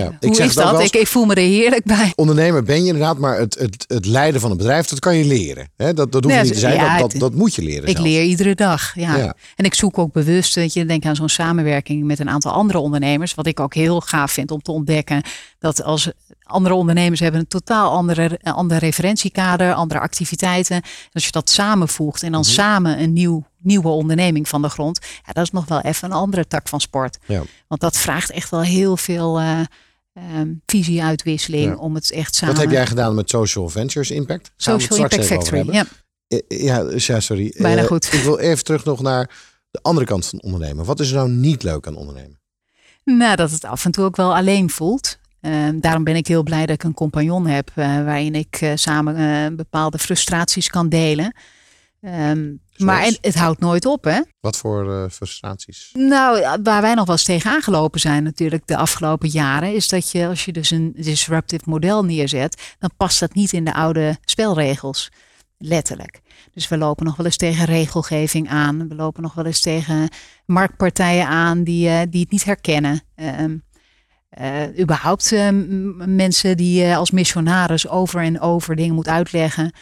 Ja, 0.00 0.16
hoe 0.20 0.34
zeg 0.34 0.46
is 0.46 0.54
dat? 0.54 0.80
Ik, 0.80 0.94
ik 0.94 1.06
voel 1.06 1.24
me 1.24 1.34
er 1.34 1.42
heerlijk 1.42 1.84
bij. 1.84 2.12
Ondernemer 2.16 2.62
ben 2.62 2.80
je 2.80 2.86
inderdaad, 2.86 3.18
maar 3.18 3.38
het, 3.38 3.58
het, 3.58 3.84
het 3.88 4.06
leiden 4.06 4.40
van 4.40 4.50
een 4.50 4.56
bedrijf, 4.56 4.86
dat 4.86 4.98
kan 4.98 5.16
je 5.16 5.24
leren. 5.24 5.68
Hè? 5.76 5.94
Dat, 5.94 6.12
dat 6.12 6.24
hoeft 6.24 6.42
niet 6.42 6.52
te 6.52 6.58
zijn, 6.58 6.74
ja, 6.74 6.98
dat, 6.98 7.10
dat, 7.10 7.20
dat 7.20 7.34
moet 7.34 7.54
je 7.54 7.62
leren 7.62 7.88
Ik 7.88 7.98
leer 7.98 8.22
iedere 8.22 8.54
dag. 8.54 8.94
Ja. 8.94 9.16
Ja. 9.16 9.34
En 9.56 9.64
ik 9.64 9.74
zoek 9.74 9.98
ook 9.98 10.12
bewust, 10.12 10.54
weet 10.54 10.72
je, 10.72 10.84
denk 10.84 11.04
aan 11.04 11.16
zo'n 11.16 11.28
samenwerking 11.28 12.04
met 12.04 12.18
een 12.18 12.30
aantal 12.30 12.52
andere 12.52 12.78
ondernemers. 12.78 13.34
Wat 13.34 13.46
ik 13.46 13.60
ook 13.60 13.74
heel 13.74 14.00
gaaf 14.00 14.32
vind 14.32 14.50
om 14.50 14.62
te 14.62 14.72
ontdekken. 14.72 15.22
Dat 15.58 15.82
als 15.82 16.10
andere 16.42 16.74
ondernemers 16.74 17.20
hebben 17.20 17.40
een 17.40 17.46
totaal 17.48 17.90
andere, 17.90 18.38
ander 18.42 18.78
referentiekader, 18.78 19.74
andere 19.74 20.00
activiteiten. 20.00 20.76
En 20.76 20.82
als 21.12 21.24
je 21.24 21.30
dat 21.32 21.50
samenvoegt 21.50 22.22
en 22.22 22.32
dan 22.32 22.40
Mhm. 22.40 22.50
samen 22.50 23.00
een 23.02 23.12
nieuw, 23.12 23.44
nieuwe 23.58 23.88
onderneming 23.88 24.48
van 24.48 24.62
de 24.62 24.68
grond. 24.68 24.98
Ja, 25.26 25.32
dat 25.32 25.44
is 25.44 25.50
nog 25.50 25.66
wel 25.66 25.80
even 25.80 26.10
een 26.10 26.16
andere 26.16 26.46
tak 26.46 26.68
van 26.68 26.80
sport. 26.80 27.18
Ja. 27.26 27.42
Want 27.68 27.80
dat 27.80 27.96
vraagt 27.96 28.30
echt 28.30 28.50
wel 28.50 28.62
heel 28.62 28.96
veel 28.96 29.38
eh, 29.40 29.60
ehm, 30.34 30.48
visieuitwisseling 30.66 31.64
Ja. 31.64 31.76
om 31.76 31.94
het 31.94 32.10
echt 32.12 32.34
samen. 32.34 32.54
Wat 32.54 32.64
heb 32.64 32.72
jij 32.72 32.86
gedaan 32.86 33.14
met 33.14 33.30
Social 33.30 33.68
Ventures 33.68 34.10
Impact? 34.10 34.52
Social 34.56 34.98
Impact 34.98 35.24
Factory. 35.26 35.72
Ja. 35.72 35.84
Eh, 36.28 36.38
Ja, 36.48 36.82
dus 36.84 37.06
ja, 37.06 37.20
sorry. 37.20 37.54
Bijna 37.58 37.80
Eh, 37.80 37.86
goed. 37.86 38.12
Ik 38.12 38.22
wil 38.22 38.38
even 38.38 38.64
terug 38.64 38.84
nog 38.84 39.00
naar 39.02 39.30
de 39.70 39.78
andere 39.82 40.06
kant 40.06 40.26
van 40.26 40.42
ondernemen. 40.42 40.84
Wat 40.84 41.00
is 41.00 41.10
er 41.10 41.16
nou 41.16 41.30
niet 41.30 41.62
leuk 41.62 41.86
aan 41.86 41.96
ondernemen? 41.96 42.38
Nou, 43.04 43.36
dat 43.36 43.50
het 43.50 43.64
af 43.64 43.84
en 43.84 43.90
toe 43.90 44.04
ook 44.04 44.16
wel 44.16 44.36
alleen 44.36 44.70
voelt. 44.70 45.18
Ehm, 45.40 45.80
daarom 45.80 46.04
ben 46.04 46.16
ik 46.16 46.26
heel 46.26 46.42
blij 46.42 46.66
dat 46.66 46.74
ik 46.74 46.82
een 46.82 46.94
compagnon 46.94 47.46
heb 47.46 47.70
eh, 47.74 47.86
waarin 48.04 48.34
ik 48.34 48.56
eh, 48.60 48.72
samen 48.74 49.16
eh, 49.16 49.56
bepaalde 49.56 49.98
frustraties 49.98 50.68
kan 50.68 50.88
delen. 50.88 51.34
Ehm, 52.00 52.54
maar 52.76 53.02
en, 53.02 53.18
het 53.20 53.34
houdt 53.34 53.60
nooit 53.60 53.86
op, 53.86 54.04
hè? 54.04 54.20
Wat 54.40 54.56
voor 54.56 54.92
eh, 54.92 55.10
frustraties? 55.10 55.90
Nou, 55.92 56.58
waar 56.62 56.82
wij 56.82 56.94
nog 56.94 57.06
wel 57.06 57.14
eens 57.14 57.24
tegen 57.24 57.50
aangelopen 57.50 58.00
zijn 58.00 58.22
natuurlijk 58.22 58.66
de 58.66 58.76
afgelopen 58.76 59.28
jaren, 59.28 59.74
is 59.74 59.88
dat 59.88 60.10
je 60.10 60.26
als 60.26 60.44
je 60.44 60.52
dus 60.52 60.70
een 60.70 60.92
disruptive 60.96 61.64
model 61.66 62.04
neerzet, 62.04 62.74
dan 62.78 62.90
past 62.96 63.20
dat 63.20 63.34
niet 63.34 63.52
in 63.52 63.64
de 63.64 63.74
oude 63.74 64.16
spelregels. 64.24 65.08
Letterlijk. 65.58 66.20
Dus 66.52 66.68
we 66.68 66.78
lopen 66.78 67.04
nog 67.06 67.16
wel 67.16 67.26
eens 67.26 67.36
tegen 67.36 67.64
regelgeving 67.64 68.48
aan. 68.48 68.88
We 68.88 68.94
lopen 68.94 69.22
nog 69.22 69.34
wel 69.34 69.44
eens 69.44 69.60
tegen 69.60 70.08
marktpartijen 70.46 71.26
aan 71.26 71.64
die, 71.64 71.88
eh, 71.88 72.00
die 72.10 72.20
het 72.20 72.30
niet 72.30 72.44
herkennen. 72.44 73.00
Ehm, 73.14 73.56
eh, 74.28 74.78
überhaupt 74.78 75.32
eh, 75.32 75.48
m- 75.48 76.14
mensen 76.14 76.56
die 76.56 76.94
als 76.96 77.10
missionaris 77.10 77.88
over 77.88 78.20
en 78.22 78.40
over 78.40 78.76
dingen 78.76 78.94
moet 78.94 79.08
uitleggen. 79.08 79.72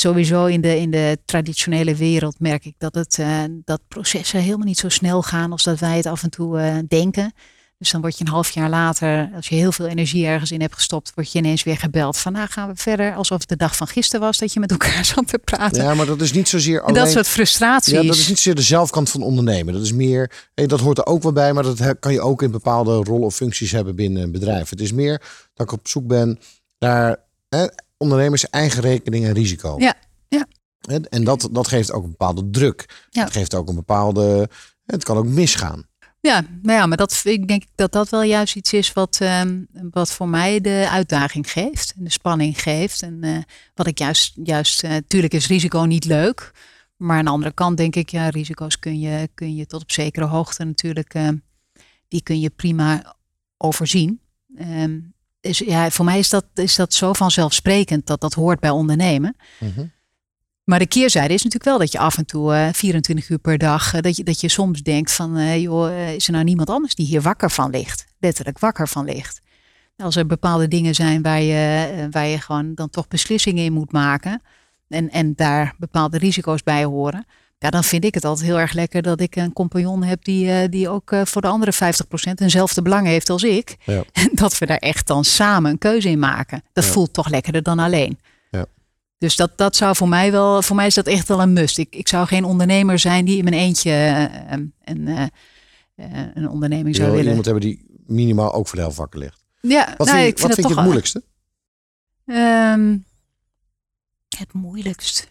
Sowieso 0.00 0.46
in 0.46 0.60
de, 0.60 0.78
in 0.78 0.90
de 0.90 1.18
traditionele 1.24 1.94
wereld 1.94 2.34
merk 2.38 2.64
ik 2.64 2.74
dat, 2.78 2.94
het, 2.94 3.18
eh, 3.18 3.42
dat 3.64 3.80
processen 3.88 4.40
helemaal 4.40 4.66
niet 4.66 4.78
zo 4.78 4.88
snel 4.88 5.22
gaan 5.22 5.52
als 5.52 5.62
dat 5.62 5.78
wij 5.78 5.96
het 5.96 6.06
af 6.06 6.22
en 6.22 6.30
toe 6.30 6.58
eh, 6.58 6.76
denken. 6.88 7.32
Dus 7.78 7.90
dan 7.90 8.00
word 8.00 8.18
je 8.18 8.24
een 8.24 8.30
half 8.30 8.50
jaar 8.50 8.68
later, 8.68 9.30
als 9.34 9.48
je 9.48 9.54
heel 9.54 9.72
veel 9.72 9.86
energie 9.86 10.26
ergens 10.26 10.50
in 10.50 10.60
hebt 10.60 10.74
gestopt, 10.74 11.12
word 11.14 11.32
je 11.32 11.38
ineens 11.38 11.62
weer 11.62 11.76
gebeld. 11.76 12.16
Van 12.16 12.32
nou 12.32 12.48
gaan 12.48 12.68
we 12.68 12.76
verder, 12.76 13.14
alsof 13.14 13.38
het 13.38 13.48
de 13.48 13.56
dag 13.56 13.76
van 13.76 13.86
gisteren 13.86 14.20
was 14.20 14.38
dat 14.38 14.52
je 14.52 14.60
met 14.60 14.70
elkaar 14.70 15.04
zat 15.14 15.28
te 15.28 15.38
praten. 15.38 15.82
Ja, 15.82 15.94
maar 15.94 16.06
dat 16.06 16.20
is 16.20 16.32
niet 16.32 16.48
zozeer 16.48 16.78
en 16.78 16.84
alleen... 16.84 17.02
dat 17.02 17.12
soort 17.12 17.28
frustraties. 17.28 17.92
Ja, 17.92 18.02
dat 18.02 18.16
is 18.16 18.28
niet 18.28 18.36
zozeer 18.36 18.54
de 18.54 18.62
zelfkant 18.62 19.10
van 19.10 19.22
ondernemen. 19.22 19.74
Dat 19.74 19.82
is 19.82 19.92
meer, 19.92 20.48
hey, 20.54 20.66
dat 20.66 20.80
hoort 20.80 20.98
er 20.98 21.06
ook 21.06 21.22
wel 21.22 21.32
bij, 21.32 21.52
maar 21.52 21.62
dat 21.62 21.98
kan 21.98 22.12
je 22.12 22.20
ook 22.20 22.42
in 22.42 22.50
bepaalde 22.50 22.92
rollen 22.94 23.26
of 23.26 23.34
functies 23.34 23.70
hebben 23.70 23.96
binnen 23.96 24.22
een 24.22 24.32
bedrijf. 24.32 24.70
Het 24.70 24.80
is 24.80 24.92
meer 24.92 25.22
dat 25.54 25.66
ik 25.66 25.72
op 25.72 25.88
zoek 25.88 26.06
ben 26.06 26.38
naar 26.78 27.16
ondernemers 28.00 28.50
eigen 28.50 28.80
rekening 28.80 29.24
en 29.24 29.32
risico. 29.32 29.74
Ja, 29.78 29.94
ja. 30.28 30.46
En, 31.08 31.24
dat, 31.24 31.48
dat 31.52 31.68
geeft 31.68 31.92
ook 31.92 32.04
een 32.04 32.10
bepaalde 32.10 32.50
druk. 32.50 33.06
Ja. 33.10 33.24
Het 33.24 33.32
geeft 33.32 33.54
ook 33.54 33.68
een 33.68 33.74
bepaalde. 33.74 34.48
Het 34.86 35.04
kan 35.04 35.16
ook 35.16 35.26
misgaan. 35.26 35.88
Ja, 36.20 36.44
nou 36.62 36.78
ja, 36.78 36.86
maar 36.86 36.96
dat, 36.96 37.20
ik 37.24 37.48
denk 37.48 37.62
dat 37.74 37.92
dat 37.92 38.08
wel 38.08 38.22
juist 38.22 38.56
iets 38.56 38.72
is 38.72 38.92
wat, 38.92 39.18
ehm, 39.20 39.64
wat 39.90 40.12
voor 40.12 40.28
mij 40.28 40.60
de 40.60 40.86
uitdaging 40.90 41.50
geeft. 41.50 41.94
En 41.96 42.04
de 42.04 42.10
spanning 42.10 42.62
geeft. 42.62 43.02
En 43.02 43.22
eh, 43.22 43.36
wat 43.74 43.86
ik 43.86 43.98
juist, 43.98 44.32
juist 44.42 44.82
eh, 44.82 44.96
tuurlijk 45.06 45.34
is 45.34 45.46
risico 45.46 45.80
niet 45.80 46.04
leuk. 46.04 46.52
Maar 46.96 47.18
aan 47.18 47.24
de 47.24 47.30
andere 47.30 47.52
kant 47.52 47.76
denk 47.76 47.96
ik, 47.96 48.08
ja, 48.08 48.28
risico's 48.28 48.78
kun 48.78 48.98
je, 48.98 49.28
kun 49.34 49.54
je 49.54 49.66
tot 49.66 49.82
op 49.82 49.90
zekere 49.90 50.24
hoogte 50.26 50.64
natuurlijk, 50.64 51.14
ehm, 51.14 51.36
die 52.08 52.22
kun 52.22 52.40
je 52.40 52.50
prima 52.50 53.16
overzien. 53.56 54.20
Ehm, 54.56 54.98
dus 55.40 55.58
ja, 55.58 55.90
voor 55.90 56.04
mij 56.04 56.18
is 56.18 56.28
dat, 56.28 56.44
is 56.54 56.76
dat 56.76 56.94
zo 56.94 57.12
vanzelfsprekend 57.12 58.06
dat 58.06 58.20
dat 58.20 58.34
hoort 58.34 58.60
bij 58.60 58.70
ondernemen. 58.70 59.36
Mhm. 59.58 59.84
Maar 60.64 60.78
de 60.78 60.86
keerzijde 60.86 61.34
is 61.34 61.42
natuurlijk 61.42 61.70
wel 61.70 61.78
dat 61.78 61.92
je 61.92 61.98
af 61.98 62.18
en 62.18 62.26
toe 62.26 62.54
eh 62.54 62.68
24 62.72 63.28
uur 63.28 63.38
per 63.38 63.58
dag, 63.58 63.94
eh, 63.94 64.00
dat, 64.00 64.16
je, 64.16 64.24
dat 64.24 64.40
je 64.40 64.48
soms 64.48 64.82
denkt 64.82 65.12
van, 65.12 65.36
eh, 65.36 65.62
joh, 65.62 66.12
is 66.14 66.26
er 66.26 66.32
nou 66.32 66.44
niemand 66.44 66.70
anders 66.70 66.94
die 66.94 67.06
hier 67.06 67.22
wakker 67.22 67.50
van 67.50 67.70
ligt? 67.70 68.06
Letterlijk 68.18 68.58
wakker 68.58 68.88
van 68.88 69.04
ligt. 69.04 69.40
Als 69.96 70.16
er 70.16 70.26
bepaalde 70.26 70.68
dingen 70.68 70.94
zijn 70.94 71.22
waar 71.22 71.40
je, 71.40 72.06
waar 72.10 72.26
je 72.26 72.38
gewoon 72.38 72.74
dan 72.74 72.90
toch 72.90 73.08
beslissingen 73.08 73.64
in 73.64 73.72
moet 73.72 73.92
maken 73.92 74.42
en, 74.88 75.10
en 75.10 75.34
daar 75.34 75.74
bepaalde 75.78 76.18
risico's 76.18 76.62
bij 76.62 76.84
horen. 76.84 77.26
Ja, 77.62 77.70
dan 77.70 77.84
vind 77.84 78.04
ik 78.04 78.14
het 78.14 78.24
altijd 78.24 78.46
heel 78.46 78.58
erg 78.58 78.72
lekker 78.72 79.02
dat 79.02 79.20
ik 79.20 79.36
een 79.36 79.52
compagnon 79.52 80.02
heb 80.02 80.24
die, 80.24 80.50
eh, 80.50 80.68
die 80.70 80.88
ook 80.88 81.12
eh, 81.12 81.24
voor 81.24 81.42
de 81.42 81.48
andere 81.48 81.72
50% 81.72 82.40
eenzelfde 82.40 82.82
belang 82.82 83.06
heeft 83.06 83.30
als 83.30 83.42
ik. 83.42 83.76
Ja. 83.84 84.02
En 84.12 84.30
dat 84.42 84.58
we 84.58 84.66
daar 84.66 84.76
echt 84.76 85.06
dan 85.06 85.24
samen 85.24 85.70
een 85.70 85.78
keuze 85.78 86.08
in 86.08 86.18
maken. 86.18 86.62
Dat 86.72 86.84
Ja. 86.84 86.90
voelt 86.90 87.12
toch 87.12 87.28
lekkerder 87.28 87.62
dan 87.62 87.78
alleen. 87.78 88.18
Ja. 88.50 88.66
Dus 89.18 89.36
dat, 89.36 89.58
dat 89.58 89.76
zou 89.76 89.96
voor 89.96 90.08
mij 90.08 90.30
wel, 90.32 90.62
voor 90.62 90.76
mij 90.76 90.86
is 90.86 90.94
dat 90.94 91.06
echt 91.06 91.28
wel 91.28 91.42
een 91.42 91.52
must. 91.52 91.78
Ik, 91.78 91.94
ik 91.94 92.08
zou 92.08 92.26
geen 92.26 92.44
ondernemer 92.44 92.98
zijn 92.98 93.24
die 93.24 93.38
in 93.38 93.44
mijn 93.44 93.56
eentje 93.56 93.90
eh, 93.90 94.50
een, 94.50 94.74
een, 94.84 95.30
een 96.34 96.48
onderneming 96.48 96.94
zou 96.94 97.06
wil 97.06 97.14
willen. 97.16 97.28
iemand 97.28 97.44
hebben 97.46 97.64
die 97.64 97.86
minimaal 98.06 98.52
ook 98.52 98.66
voor 98.66 98.76
de 98.76 98.82
helft 98.82 98.96
wakker 98.98 99.18
ligt. 99.20 99.42
Ja, 99.60 99.94
Wat 99.96 100.06
nou, 100.06 100.10
vind, 100.10 100.20
je- 100.20 100.26
ik 100.26 100.38
wat 100.38 100.54
vind 100.54 100.68
je 100.68 100.74
het 100.74 100.82
moeilijkste? 100.82 101.22
Ehm, 102.26 102.96
het 104.38 104.52
moeilijkst. 104.52 105.28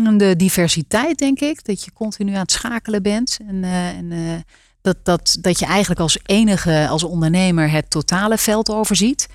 De 0.00 0.36
diversiteit, 0.36 1.18
denk 1.18 1.40
ik. 1.40 1.64
Dat 1.64 1.84
je 1.84 1.92
continu 1.92 2.32
aan 2.32 2.40
het 2.40 2.52
schakelen 2.52 3.02
bent. 3.02 3.38
En, 3.46 3.64
eh, 3.64 3.88
en 3.88 4.12
eh, 4.12 4.18
dat, 4.80 4.96
dat, 5.02 5.36
dat 5.40 5.58
je 5.58 5.66
eigenlijk 5.66 6.00
als 6.00 6.18
enige, 6.24 6.86
als 6.88 7.02
ondernemer, 7.02 7.70
het 7.70 7.90
totale 7.90 8.38
veld 8.38 8.70
overziet. 8.70 9.28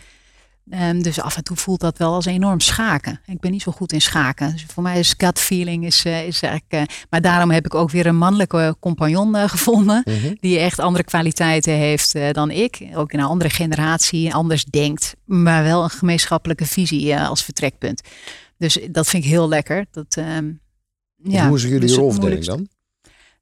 Ehm, 0.70 1.02
dus 1.02 1.22
af 1.22 1.38
en 1.38 1.44
toe 1.44 1.58
voelt 1.58 1.80
dat 1.80 1.98
wel 1.98 2.14
als 2.14 2.26
enorm 2.26 2.60
schaken. 2.60 3.20
Ik 3.26 3.40
ben 3.40 3.52
niet 3.52 3.62
zo 3.62 3.72
goed 3.72 3.92
in 3.92 4.02
schaken. 4.02 4.52
Dus 4.52 4.66
voor 4.68 4.84
mij 4.84 5.00
is 5.00 5.14
gut 5.18 5.40
feeling 5.40 5.86
is, 5.86 6.06
eh, 6.06 6.28
is 6.28 6.42
eigenlijk. 6.42 7.06
maar 7.10 7.22
daarom 7.22 7.52
heb 7.52 7.66
ik 7.66 7.76
ook 7.76 7.92
weer 7.92 8.06
een 8.06 8.18
mannelijke 8.18 8.76
compagnon 8.80 9.50
gevonden. 9.50 10.02
Mhm. 10.06 10.34
Die 10.40 10.60
echt 10.60 10.80
andere 10.80 11.04
kwaliteiten 11.04 11.74
heeft 11.74 12.16
dan 12.32 12.52
ik. 12.52 12.88
Ook 12.94 13.12
in 13.12 13.20
een 13.20 13.26
andere 13.26 13.50
generatie, 13.50 14.34
anders 14.34 14.66
denkt. 14.66 15.16
Maar 15.26 15.64
wel 15.64 15.84
een 15.84 15.90
gemeenschappelijke 15.90 16.66
visie 16.66 17.18
als 17.18 17.44
vertrekpunt. 17.44 18.02
Dus 18.58 18.80
dat 18.92 19.08
vind 19.08 19.24
ik 19.24 19.30
heel 19.30 19.48
lekker. 19.48 19.86
Dat, 19.92 20.16
ehm, 20.18 20.52
ja, 21.16 21.48
Hoe 21.48 21.58
is 21.58 21.64
jullie 21.64 21.80
dus 21.80 21.96
rolverdeling 21.96 22.46
dan? 22.46 22.68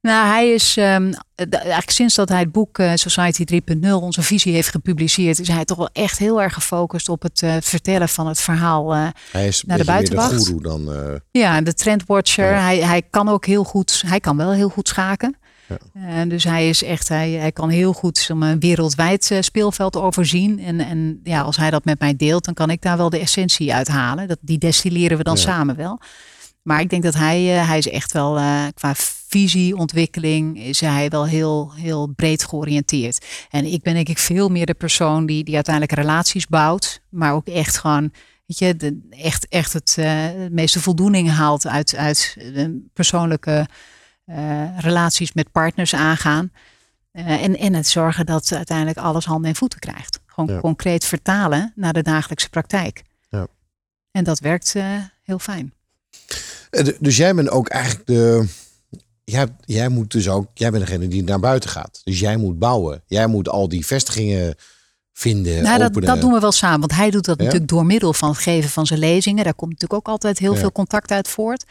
nou, 0.02 0.28
hij 0.28 0.50
is 0.54 0.78
ehm, 0.78 1.14
eigenlijk 1.36 1.90
sinds 1.90 2.16
dat 2.16 2.30
hij 2.30 2.40
het 2.40 2.52
boek 2.52 2.78
eh, 2.80 2.92
Society 2.96 3.44
3.0, 3.76 3.90
onze 4.02 4.22
visie, 4.22 4.54
heeft 4.54 4.70
gepubliceerd, 4.70 5.40
is 5.40 5.48
hij 5.48 5.66
toch 5.66 5.78
wel 5.78 5.90
echt 5.94 6.18
heel 6.18 6.42
erg 6.42 6.54
gefocust 6.54 7.10
op 7.10 7.22
het 7.22 7.42
eh, 7.42 7.56
vertellen 7.62 8.10
van 8.10 8.28
het 8.28 8.42
verhaal. 8.42 8.94
eh, 8.96 9.08
Hij 9.32 9.48
is 9.48 9.64
Naar 9.64 9.78
de 9.78 9.84
beetje 9.84 10.00
meer 10.02 10.10
de 10.10 10.16
buitenwacht. 10.16 10.48
goeroe 10.48 10.62
dan... 10.62 11.22
ja, 11.32 11.62
de 11.62 11.74
trendwatcher. 11.74 12.52
Ja. 12.52 12.60
Hij, 12.62 12.78
hij 12.80 13.02
kan 13.02 13.30
ook 13.30 13.46
heel 13.46 13.64
goed, 13.64 14.04
hij 14.06 14.20
kan 14.20 14.38
wel 14.38 14.52
heel 14.52 14.70
goed 14.70 14.88
schaken. 14.88 15.38
Ja. 15.68 15.78
Eh, 15.94 16.30
dus 16.30 16.44
hij 16.44 16.70
is 16.70 16.84
echt, 16.84 17.08
hij, 17.08 17.32
hij 17.32 17.52
kan 17.52 17.70
heel 17.70 17.94
goed 17.94 18.18
zo'n 18.18 18.42
een 18.42 18.60
wereldwijd 18.60 19.32
eh, 19.32 19.42
speelveld 19.42 19.96
overzien. 19.96 20.60
En, 20.60 20.80
en 20.80 21.20
ja, 21.24 21.42
als 21.42 21.58
hij 21.58 21.72
dat 21.72 21.86
met 21.86 22.00
mij 22.00 22.16
deelt, 22.16 22.46
dan 22.46 22.54
kan 22.54 22.70
ik 22.70 22.82
daar 22.82 22.98
wel 22.98 23.10
de 23.10 23.20
essentie 23.20 23.74
uithalen. 23.74 24.28
Dat, 24.28 24.38
die 24.42 24.58
destilleren 24.58 25.18
we 25.18 25.24
dan 25.24 25.36
Ja. 25.36 25.42
samen 25.42 25.76
wel. 25.76 26.00
Maar 26.62 26.80
ik 26.80 26.90
denk 26.90 27.04
dat 27.04 27.14
hij, 27.14 27.60
eh, 27.60 27.68
hij 27.68 27.78
is 27.78 27.90
echt 27.90 28.12
wel 28.12 28.38
eh, 28.38 28.64
qua 28.74 28.94
visieontwikkeling 29.28 30.60
is 30.60 30.80
hij 30.82 31.10
wel 31.10 31.26
heel, 31.26 31.72
heel 31.74 32.08
breed 32.16 32.44
georiënteerd. 32.44 33.26
En 33.50 33.66
ik 33.66 33.82
ben 33.82 33.94
denk 33.94 34.10
ik 34.10 34.18
veel 34.18 34.50
meer 34.50 34.66
de 34.66 34.74
persoon 34.74 35.26
die, 35.26 35.44
die 35.44 35.56
uiteindelijk 35.56 36.00
relaties 36.00 36.48
bouwt, 36.48 37.02
maar 37.10 37.34
ook 37.34 37.48
echt 37.48 37.78
gewoon 37.78 38.12
weet 38.46 38.58
je, 38.60 38.76
de, 38.76 39.08
echt, 39.10 39.48
echt 39.50 39.74
het 39.74 39.94
de 39.96 40.48
meeste 40.52 40.80
voldoening 40.80 41.30
haalt 41.30 41.68
uit, 41.68 41.96
uit 41.96 42.38
eh, 42.56 42.66
persoonlijke 42.94 43.68
relaties 44.78 45.34
met 45.34 45.52
partners 45.52 45.94
aangaan. 45.96 46.52
Eh, 47.12 47.44
en, 47.44 47.58
en 47.58 47.74
het 47.74 47.88
zorgen 47.88 48.26
dat 48.26 48.52
uiteindelijk 48.52 48.98
alles 48.98 49.26
handen 49.26 49.50
en 49.50 49.56
voeten 49.56 49.80
krijgt. 49.80 50.20
Gewoon 50.26 50.54
Ja. 50.56 50.60
concreet 50.60 51.06
vertalen 51.06 51.72
naar 51.76 51.94
de 51.94 52.02
dagelijkse 52.04 52.50
praktijk. 52.50 53.02
Ja. 53.30 53.48
En 54.12 54.24
dat 54.24 54.40
werkt 54.40 54.76
eh, 54.76 54.84
heel 55.24 55.40
fijn. 55.40 55.74
Eh, 56.70 56.86
Dus 57.00 57.18
jij 57.18 57.36
bent 57.36 57.50
ook 57.50 57.68
eigenlijk 57.68 58.08
de. 58.08 58.48
Jij, 59.24 59.48
jij 59.66 59.90
moet 59.90 60.12
dus 60.12 60.30
ook. 60.30 60.48
Jij 60.54 60.72
bent 60.72 60.86
degene 60.86 61.08
die 61.08 61.24
naar 61.24 61.40
buiten 61.40 61.70
gaat. 61.70 62.02
Dus 62.04 62.20
jij 62.20 62.38
moet 62.38 62.60
bouwen. 62.60 63.04
Jij 63.08 63.28
moet 63.28 63.50
al 63.50 63.70
die 63.70 63.86
vestigingen 63.86 64.56
vinden. 65.14 65.64
Nou, 65.64 65.80
dat, 65.80 65.94
dat 65.94 66.22
doen 66.22 66.32
we 66.34 66.40
wel 66.40 66.52
samen. 66.52 66.80
Want 66.80 66.96
hij 66.96 67.10
doet 67.10 67.26
dat 67.26 67.38
Ja? 67.38 67.44
natuurlijk 67.44 67.70
door 67.72 67.86
middel 67.86 68.14
van 68.14 68.30
het 68.30 68.38
geven 68.38 68.70
van 68.70 68.86
zijn 68.86 69.00
lezingen. 69.00 69.44
Daar 69.44 69.54
komt 69.54 69.72
natuurlijk 69.72 70.00
ook 70.00 70.14
altijd 70.14 70.40
heel 70.40 70.54
Ja. 70.54 70.60
veel 70.60 70.72
contact 70.72 71.12
uit 71.12 71.28
voort. 71.28 71.64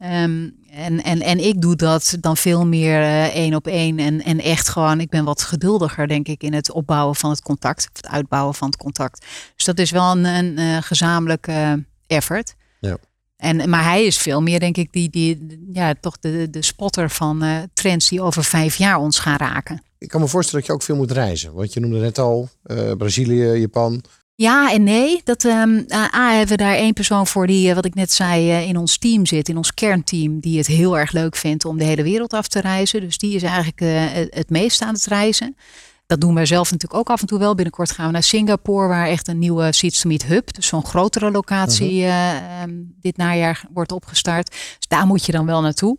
Ehm, 0.00 0.48
en, 0.70 1.02
en, 1.02 1.20
en 1.20 1.44
ik 1.44 1.60
doe 1.60 1.76
dat 1.76 2.16
dan 2.20 2.36
veel 2.36 2.66
meer 2.66 3.00
eh, 3.00 3.24
één 3.24 3.54
op 3.54 3.66
één. 3.66 3.98
En, 3.98 4.22
en 4.22 4.40
echt 4.40 4.68
gewoon, 4.68 5.00
ik 5.00 5.08
ben 5.08 5.24
wat 5.24 5.42
geduldiger, 5.42 6.08
denk 6.08 6.28
ik, 6.28 6.42
in 6.42 6.52
het 6.52 6.72
opbouwen 6.72 7.16
van 7.16 7.30
het 7.30 7.42
contact. 7.42 7.88
Of 7.90 7.96
het 7.96 8.06
uitbouwen 8.06 8.54
van 8.54 8.68
het 8.68 8.76
contact. 8.76 9.26
Dus 9.56 9.64
dat 9.64 9.78
is 9.78 9.90
wel 9.90 10.10
een, 10.10 10.24
een 10.58 10.82
gezamenlijk 10.82 11.46
eh, 11.46 11.72
effort. 12.06 12.54
Ja. 12.80 12.96
En, 13.36 13.68
maar 13.68 13.84
hij 13.84 14.04
is 14.04 14.18
veel 14.18 14.42
meer, 14.42 14.60
denk 14.60 14.76
ik, 14.76 14.92
die, 14.92 15.10
die, 15.10 15.60
ja, 15.72 15.94
toch 16.00 16.18
de, 16.18 16.50
de 16.50 16.62
spotter 16.62 17.10
van 17.10 17.42
eh, 17.42 17.56
trends 17.72 18.08
die 18.08 18.22
over 18.22 18.44
vijf 18.44 18.76
jaar 18.76 18.98
ons 18.98 19.18
gaan 19.18 19.36
raken. 19.36 19.82
Ik 19.98 20.08
kan 20.08 20.20
me 20.20 20.28
voorstellen 20.28 20.60
dat 20.60 20.68
je 20.68 20.76
ook 20.76 20.82
veel 20.82 20.96
moet 20.96 21.12
reizen. 21.12 21.52
Want 21.52 21.72
je 21.72 21.80
noemde 21.80 21.98
net 21.98 22.18
al 22.18 22.48
Brazilië, 22.96 23.44
Japan. 23.44 24.02
Ja 24.40 24.72
en 24.72 24.82
nee. 24.82 25.20
Dat, 25.24 25.44
ehm, 25.44 25.82
A, 26.14 26.30
hebben 26.30 26.48
we 26.56 26.62
daar 26.62 26.74
één 26.74 26.92
persoon 26.92 27.26
voor 27.26 27.46
die, 27.46 27.68
eh, 27.68 27.74
wat 27.74 27.84
ik 27.84 27.94
net 27.94 28.12
zei, 28.12 28.50
eh, 28.50 28.68
in 28.68 28.76
ons 28.76 28.98
team 28.98 29.26
zit, 29.26 29.48
in 29.48 29.56
ons 29.56 29.74
kernteam, 29.74 30.40
die 30.40 30.58
het 30.58 30.66
heel 30.66 30.98
erg 30.98 31.12
leuk 31.12 31.36
vindt 31.36 31.64
om 31.64 31.78
de 31.78 31.84
hele 31.84 32.02
wereld 32.02 32.32
af 32.32 32.48
te 32.48 32.60
reizen. 32.60 33.00
Dus 33.00 33.18
die 33.18 33.34
is 33.34 33.42
eigenlijk 33.42 33.80
eh, 33.80 33.88
het- 34.30 34.50
meest 34.50 34.82
aan 34.82 34.94
het 34.94 35.04
reizen. 35.06 35.56
Dat 36.06 36.20
doen 36.20 36.34
wij 36.34 36.46
zelf 36.46 36.70
natuurlijk 36.70 37.00
ook 37.00 37.10
af 37.10 37.20
en 37.20 37.26
toe 37.26 37.38
wel. 37.38 37.54
Binnenkort 37.54 37.90
gaan 37.90 38.06
we 38.06 38.12
naar 38.12 38.22
Singapore, 38.22 38.88
waar 38.88 39.06
echt 39.06 39.28
een 39.28 39.38
nieuwe 39.38 39.72
Seeds 39.72 40.00
to 40.00 40.08
Meet 40.08 40.24
Hub, 40.26 40.54
dus 40.54 40.66
zo'n 40.66 40.84
grotere 40.86 41.30
locatie, 41.30 42.02
eh, 42.04 42.36
ehm, 42.62 42.70
dit 43.00 43.16
najaar 43.16 43.64
wordt 43.72 43.92
opgestart. 43.92 44.50
Dus 44.50 44.88
daar 44.88 45.06
moet 45.06 45.26
je 45.26 45.32
dan 45.32 45.46
wel 45.46 45.60
naartoe. 45.60 45.96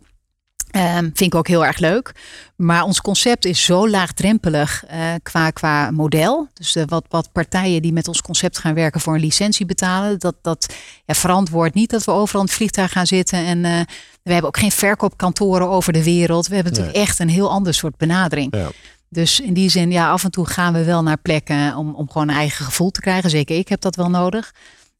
Ehm, 0.72 1.02
vind 1.02 1.20
ik 1.20 1.34
ook 1.34 1.48
heel 1.48 1.64
erg 1.64 1.78
leuk. 1.78 2.12
Maar 2.56 2.82
ons 2.82 3.00
concept 3.00 3.44
is 3.44 3.64
zo 3.64 3.88
laagdrempelig 3.88 4.84
eh, 4.86 5.00
qua, 5.22 5.50
qua 5.50 5.90
model. 5.90 6.48
Dus 6.54 6.76
wat, 6.86 7.04
wat 7.08 7.32
partijen 7.32 7.82
die 7.82 7.92
met 7.92 8.08
ons 8.08 8.22
concept 8.22 8.58
gaan 8.58 8.74
werken 8.74 9.00
voor 9.00 9.14
een 9.14 9.20
licentie 9.20 9.66
betalen. 9.66 10.18
Dat, 10.18 10.34
dat 10.42 10.74
ja, 11.04 11.14
verantwoordt 11.14 11.74
niet 11.74 11.90
dat 11.90 12.04
we 12.04 12.10
overal 12.10 12.40
in 12.40 12.46
het 12.46 12.56
vliegtuig 12.56 12.92
gaan 12.92 13.06
zitten. 13.06 13.38
En 13.38 13.64
eh, 13.64 13.80
we 14.22 14.32
hebben 14.32 14.48
ook 14.48 14.58
geen 14.58 14.72
verkoopkantoren 14.72 15.68
over 15.68 15.92
de 15.92 16.04
wereld. 16.04 16.46
We 16.46 16.54
hebben 16.54 16.72
natuurlijk 16.72 16.98
echt 16.98 17.18
een 17.18 17.28
heel 17.28 17.50
ander 17.50 17.74
soort 17.74 17.96
benadering. 17.96 18.56
Ja. 18.56 18.70
Dus 19.08 19.40
in 19.40 19.54
die 19.54 19.68
zin, 19.68 19.90
ja, 19.90 20.10
af 20.10 20.24
en 20.24 20.30
toe 20.30 20.46
gaan 20.46 20.72
we 20.72 20.84
wel 20.84 21.02
naar 21.02 21.18
plekken 21.18 21.76
om, 21.76 21.94
om 21.94 22.10
gewoon 22.10 22.28
een 22.28 22.34
eigen 22.34 22.64
gevoel 22.64 22.90
te 22.90 23.00
krijgen. 23.00 23.30
Zeker 23.30 23.56
ik 23.56 23.68
heb 23.68 23.80
dat 23.80 23.96
wel 23.96 24.10
nodig. 24.10 24.52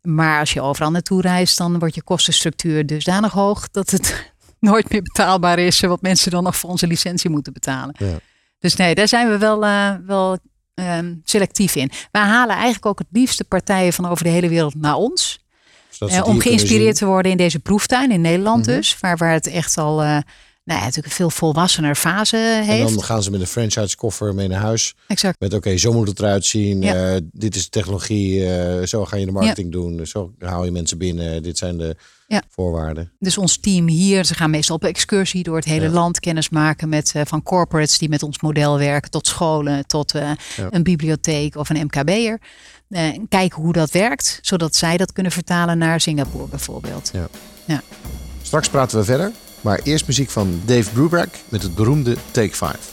Maar 0.03 0.41
als 0.41 0.53
je 0.53 0.61
overal 0.61 0.91
naartoe 0.91 1.21
reist, 1.21 1.59
dan 1.59 1.79
wordt 1.79 1.95
je 1.95 2.03
kostenstructuur 2.03 2.87
dusdanig 2.87 3.33
hoog 3.33 3.71
dat 3.71 3.91
het 3.91 4.32
nooit 4.63 4.91
meer 4.91 5.03
betaalbaar 5.03 5.59
is. 5.59 5.81
Wat 5.81 6.03
mensen 6.03 6.31
dan 6.31 6.43
nog 6.43 6.57
voor 6.57 6.71
onze 6.71 6.87
licentie 6.87 7.31
moeten 7.31 7.53
betalen. 7.53 7.95
Ja. 7.99 8.19
Dus 8.59 8.77
nee, 8.77 8.95
daar 8.95 9.09
zijn 9.09 9.29
we 9.29 9.39
wel, 9.39 9.65
eh, 9.65 9.91
wel 10.07 10.39
ehm, 10.75 11.15
selectief 11.25 11.75
in. 11.77 11.91
Wij 12.11 12.23
halen 12.23 12.55
eigenlijk 12.55 12.87
ook 12.87 12.99
het 12.99 13.07
liefste 13.11 13.45
partijen 13.45 13.93
van 13.93 14.07
over 14.07 14.25
de 14.25 14.31
hele 14.31 14.49
wereld 14.49 14.75
naar 14.75 14.95
ons. 14.95 15.41
Ze 15.91 16.07
Eh, 16.07 16.27
om 16.27 16.41
geïnspireerd 16.41 16.97
te 16.97 17.07
worden 17.07 17.31
in 17.31 17.37
deze 17.37 17.59
proeftuin 17.59 18.11
in 18.11 18.21
Nederland 18.21 18.67
Mhm. 18.67 18.77
dus. 18.77 18.97
Waar, 19.01 19.17
waar 19.17 19.33
het 19.33 19.47
echt 19.47 19.79
al 19.79 20.03
eh, 20.03 20.07
nou 20.65 20.79
ja, 20.79 20.85
natuurlijk 20.85 21.07
een 21.07 21.11
veel 21.13 21.31
volwassener 21.31 21.95
fase 21.95 22.37
En 22.37 22.63
heeft. 22.65 22.95
dan 22.95 23.03
gaan 23.03 23.23
ze 23.23 23.31
met 23.31 23.41
een 23.41 23.47
franchise 23.47 23.97
koffer 23.97 24.35
mee 24.35 24.49
naar 24.49 24.61
huis. 24.61 24.95
Exact. 25.07 25.41
Met 25.41 25.55
oké, 25.55 25.77
zo 25.77 25.93
moet 25.93 26.09
het 26.09 26.19
eruit 26.19 26.45
zien. 26.45 26.83
Ja. 26.83 27.21
dit 27.33 27.55
is 27.57 27.65
de 27.65 27.71
technologie. 27.71 28.41
zo 28.87 29.05
ga 29.05 29.17
je 29.17 29.27
de 29.27 29.33
marketing 29.33 29.73
doen. 29.73 30.07
Zo 30.07 30.33
haal 30.39 30.65
je 30.65 30.71
mensen 30.71 30.99
binnen. 30.99 31.43
Dit 31.43 31.59
zijn 31.59 31.77
de 31.77 31.97
Ja. 32.33 32.43
voorwaarden. 32.49 33.13
Dus 33.19 33.39
ons 33.39 33.57
team 33.59 33.89
hier, 33.89 34.25
ze 34.25 34.35
gaan 34.35 34.51
meestal 34.51 34.77
op 34.77 34.85
excursie 34.85 35.43
door 35.43 35.57
het 35.57 35.65
hele 35.65 35.85
Ja. 35.85 35.91
land 35.91 36.21
kennis 36.21 36.49
maken 36.49 36.89
met 36.89 37.13
eh, 37.15 37.23
van 37.25 37.43
corporates 37.43 37.99
die 37.99 38.09
met 38.09 38.23
ons 38.23 38.41
model 38.41 38.79
werken, 38.79 39.11
tot 39.11 39.27
scholen, 39.27 39.87
tot 39.87 40.15
eh, 40.15 40.31
Ja. 40.57 40.67
een 40.71 40.83
bibliotheek 40.83 41.57
of 41.57 41.69
een 41.71 41.85
MKB'er. 41.85 42.41
Eh, 42.89 43.05
en 43.05 43.29
kijken 43.29 43.63
hoe 43.63 43.73
dat 43.73 43.91
werkt, 43.91 44.39
zodat 44.43 44.75
zij 44.77 44.97
dat 44.97 45.13
kunnen 45.13 45.33
vertalen 45.33 45.79
naar 45.79 46.01
Singapore 46.01 46.47
bijvoorbeeld. 46.49 47.11
Straks 48.43 48.69
praten 48.69 48.99
we 48.99 49.05
verder. 49.05 49.33
Maar 49.61 49.81
eerst 49.83 50.07
muziek 50.07 50.31
van 50.31 50.61
Dave 50.65 50.91
Brubeck 50.91 51.29
met 51.49 51.63
het 51.63 51.75
beroemde 51.75 52.17
Take 52.31 52.57
5. 52.57 52.93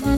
you. 0.06 0.13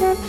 da 0.00 0.27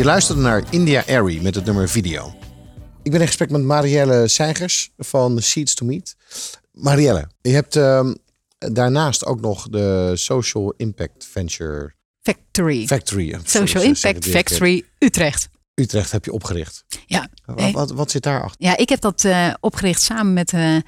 Je 0.00 0.06
luisterde 0.06 0.40
naar 0.40 0.64
India 0.70 1.04
Airy 1.06 1.42
met 1.42 1.54
het 1.54 1.64
nummer 1.64 1.88
Video. 1.88 2.34
Ik 3.02 3.10
ben 3.10 3.20
in 3.20 3.26
gesprek 3.26 3.50
met 3.50 3.62
Marielle 3.62 4.28
Seigers 4.28 4.90
van 4.96 5.42
Seeds 5.42 5.74
to 5.74 5.86
Meet. 5.86 6.16
Marielle, 6.72 7.28
je 7.40 7.50
hebt 7.50 7.76
ehm, 7.76 8.14
daarnaast 8.58 9.26
ook 9.26 9.40
nog 9.40 9.68
de 9.68 10.12
Social 10.14 10.74
Impact 10.76 11.26
Venture 11.30 11.94
Factory. 12.22 12.86
Factory. 12.86 13.28
Sorry, 13.44 13.66
Social 13.66 13.82
Impact. 13.82 14.26
Factory 14.26 14.84
Utrecht. 14.98 15.48
Utrecht 15.74 16.12
heb 16.12 16.24
je 16.24 16.32
opgericht. 16.32 16.84
Ja. 17.06 17.28
Wat, 17.44 17.70
wat, 17.70 17.90
wat 17.90 18.10
zit 18.10 18.22
daarachter? 18.22 18.66
Ja, 18.66 18.76
ik 18.76 18.88
heb 18.88 19.00
dat 19.00 19.24
eh, 19.24 19.54
opgericht 19.60 20.02
samen 20.02 20.32
met 20.32 20.52
eh, 20.52 20.76
eh, 20.76 20.82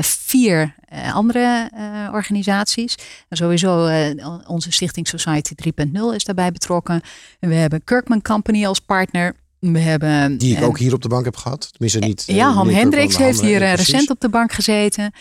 vier 0.00 0.74
eh, 0.88 1.14
andere 1.14 1.70
eh, 1.74 2.12
organisaties. 2.12 2.94
En 3.28 3.36
sowieso 3.36 3.86
eh, 3.86 4.26
onze 4.46 4.72
stichting 4.72 5.08
Society 5.08 5.54
3.0 5.84 5.92
is 6.14 6.24
daarbij 6.24 6.52
betrokken. 6.52 7.00
En 7.40 7.48
we 7.48 7.54
hebben 7.54 7.84
Kirkman 7.84 8.22
Company 8.22 8.66
als 8.66 8.78
partner. 8.80 9.34
We 9.58 9.78
hebben, 9.78 10.38
Die 10.38 10.52
ik 10.52 10.58
eh, 10.60 10.66
ook 10.66 10.78
hier 10.78 10.94
op 10.94 11.02
de 11.02 11.08
bank 11.08 11.24
heb 11.24 11.36
gehad. 11.36 11.68
Tenminste 11.72 11.98
niet. 11.98 12.24
eh, 12.26 12.36
ja, 12.36 12.62
meneer 12.64 12.74
Hendricks 12.80 13.16
heeft 13.16 13.40
hier 13.40 13.62
eh, 13.62 13.72
eh, 13.72 13.76
recent 13.78 14.10
op 14.10 14.20
de 14.20 14.28
bank 14.28 14.52
gezeten. 14.52 15.12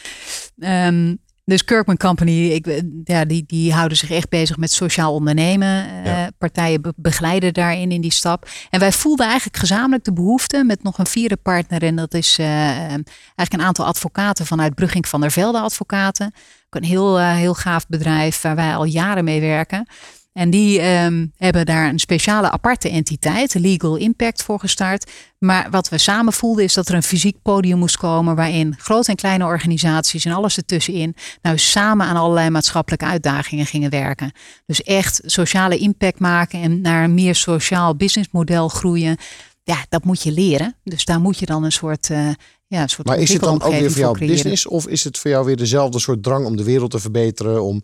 Ehm, 0.59 1.15
dus 1.51 1.63
Kirkman 1.63 1.97
Company, 1.97 2.47
ik, 2.47 2.67
eh, 2.67 2.81
ja, 3.03 3.25
die, 3.25 3.43
die 3.47 3.73
houden 3.73 3.97
zich 3.97 4.11
echt 4.11 4.29
bezig 4.29 4.57
met 4.57 4.71
sociaal 4.71 5.13
ondernemen. 5.13 6.03
Eh. 6.03 6.23
Partijen 6.37 6.81
be- 6.81 6.93
begeleiden 6.95 7.53
daarin 7.53 7.91
in 7.91 8.01
die 8.01 8.11
stap. 8.11 8.49
En 8.69 8.79
wij 8.79 8.91
voelden 8.91 9.25
eigenlijk 9.25 9.57
gezamenlijk 9.57 10.03
de 10.03 10.13
behoefte 10.13 10.63
met 10.63 10.83
nog 10.83 10.97
een 10.97 11.07
vierde 11.07 11.37
partner. 11.37 11.83
En 11.83 11.95
dat 11.95 12.13
is 12.13 12.37
eh, 12.39 12.47
eigenlijk 12.47 13.53
een 13.53 13.61
aantal 13.61 13.85
advocaten 13.85 14.45
vanuit 14.45 14.75
Brugging 14.75 15.07
van 15.07 15.21
der 15.21 15.31
Velde 15.31 15.59
Advocaten. 15.59 16.25
Ook 16.69 16.81
een 16.81 16.87
heel, 16.87 17.19
heel 17.19 17.53
gaaf 17.53 17.87
bedrijf 17.87 18.41
waar 18.41 18.55
wij 18.55 18.75
al 18.75 18.85
jaren 18.85 19.23
mee 19.23 19.41
werken. 19.41 19.87
En 20.33 20.49
die 20.49 20.79
ehm, 20.79 21.27
hebben 21.37 21.65
daar 21.65 21.89
een 21.89 21.99
speciale 21.99 22.51
aparte 22.51 22.89
entiteit, 22.89 23.53
Legal 23.53 23.95
Impact, 23.95 24.43
voor 24.43 24.59
gestart. 24.59 25.11
Maar 25.37 25.67
wat 25.69 25.89
we 25.89 25.97
samen 25.97 26.33
voelden 26.33 26.63
is 26.63 26.73
dat 26.73 26.87
er 26.87 26.95
een 26.95 27.03
fysiek 27.03 27.41
podium 27.41 27.77
moest 27.77 27.97
komen 27.97 28.35
waarin 28.35 28.75
grote 28.77 29.09
en 29.09 29.15
kleine 29.15 29.45
organisaties 29.45 30.25
en 30.25 30.31
alles 30.31 30.57
ertussenin 30.57 31.15
nou 31.41 31.57
samen 31.57 32.05
aan 32.05 32.15
allerlei 32.15 32.49
maatschappelijke 32.49 33.05
uitdagingen 33.05 33.65
gingen 33.65 33.89
werken. 33.89 34.31
Dus 34.65 34.83
echt 34.83 35.21
sociale 35.25 35.77
impact 35.77 36.19
maken 36.19 36.61
en 36.61 36.81
naar 36.81 37.03
een 37.03 37.13
meer 37.13 37.35
sociaal 37.35 37.95
businessmodel 37.95 38.67
groeien. 38.67 39.17
Ja, 39.63 39.85
dat 39.89 40.03
moet 40.03 40.23
je 40.23 40.31
leren. 40.31 40.75
Dus 40.83 41.05
daar 41.05 41.19
moet 41.19 41.39
je 41.39 41.45
dan 41.45 41.63
een 41.63 41.71
soort, 41.71 42.09
eh 42.09 42.29
ja, 42.67 42.81
een 42.81 42.89
soort 42.89 43.07
Maar 43.07 43.19
is 43.19 43.33
het 43.33 43.41
dan 43.41 43.61
ook 43.61 43.71
weer 43.71 43.91
voor 43.91 43.99
jou 43.99 44.15
creëren. 44.15 44.35
business? 44.35 44.67
Of 44.67 44.87
is 44.87 45.03
het 45.03 45.17
voor 45.17 45.31
jou 45.31 45.45
weer 45.45 45.57
dezelfde 45.57 45.99
soort 45.99 46.23
drang 46.23 46.45
om 46.45 46.57
de 46.57 46.63
wereld 46.63 46.91
te 46.91 46.99
verbeteren? 46.99 47.63
Om, 47.63 47.83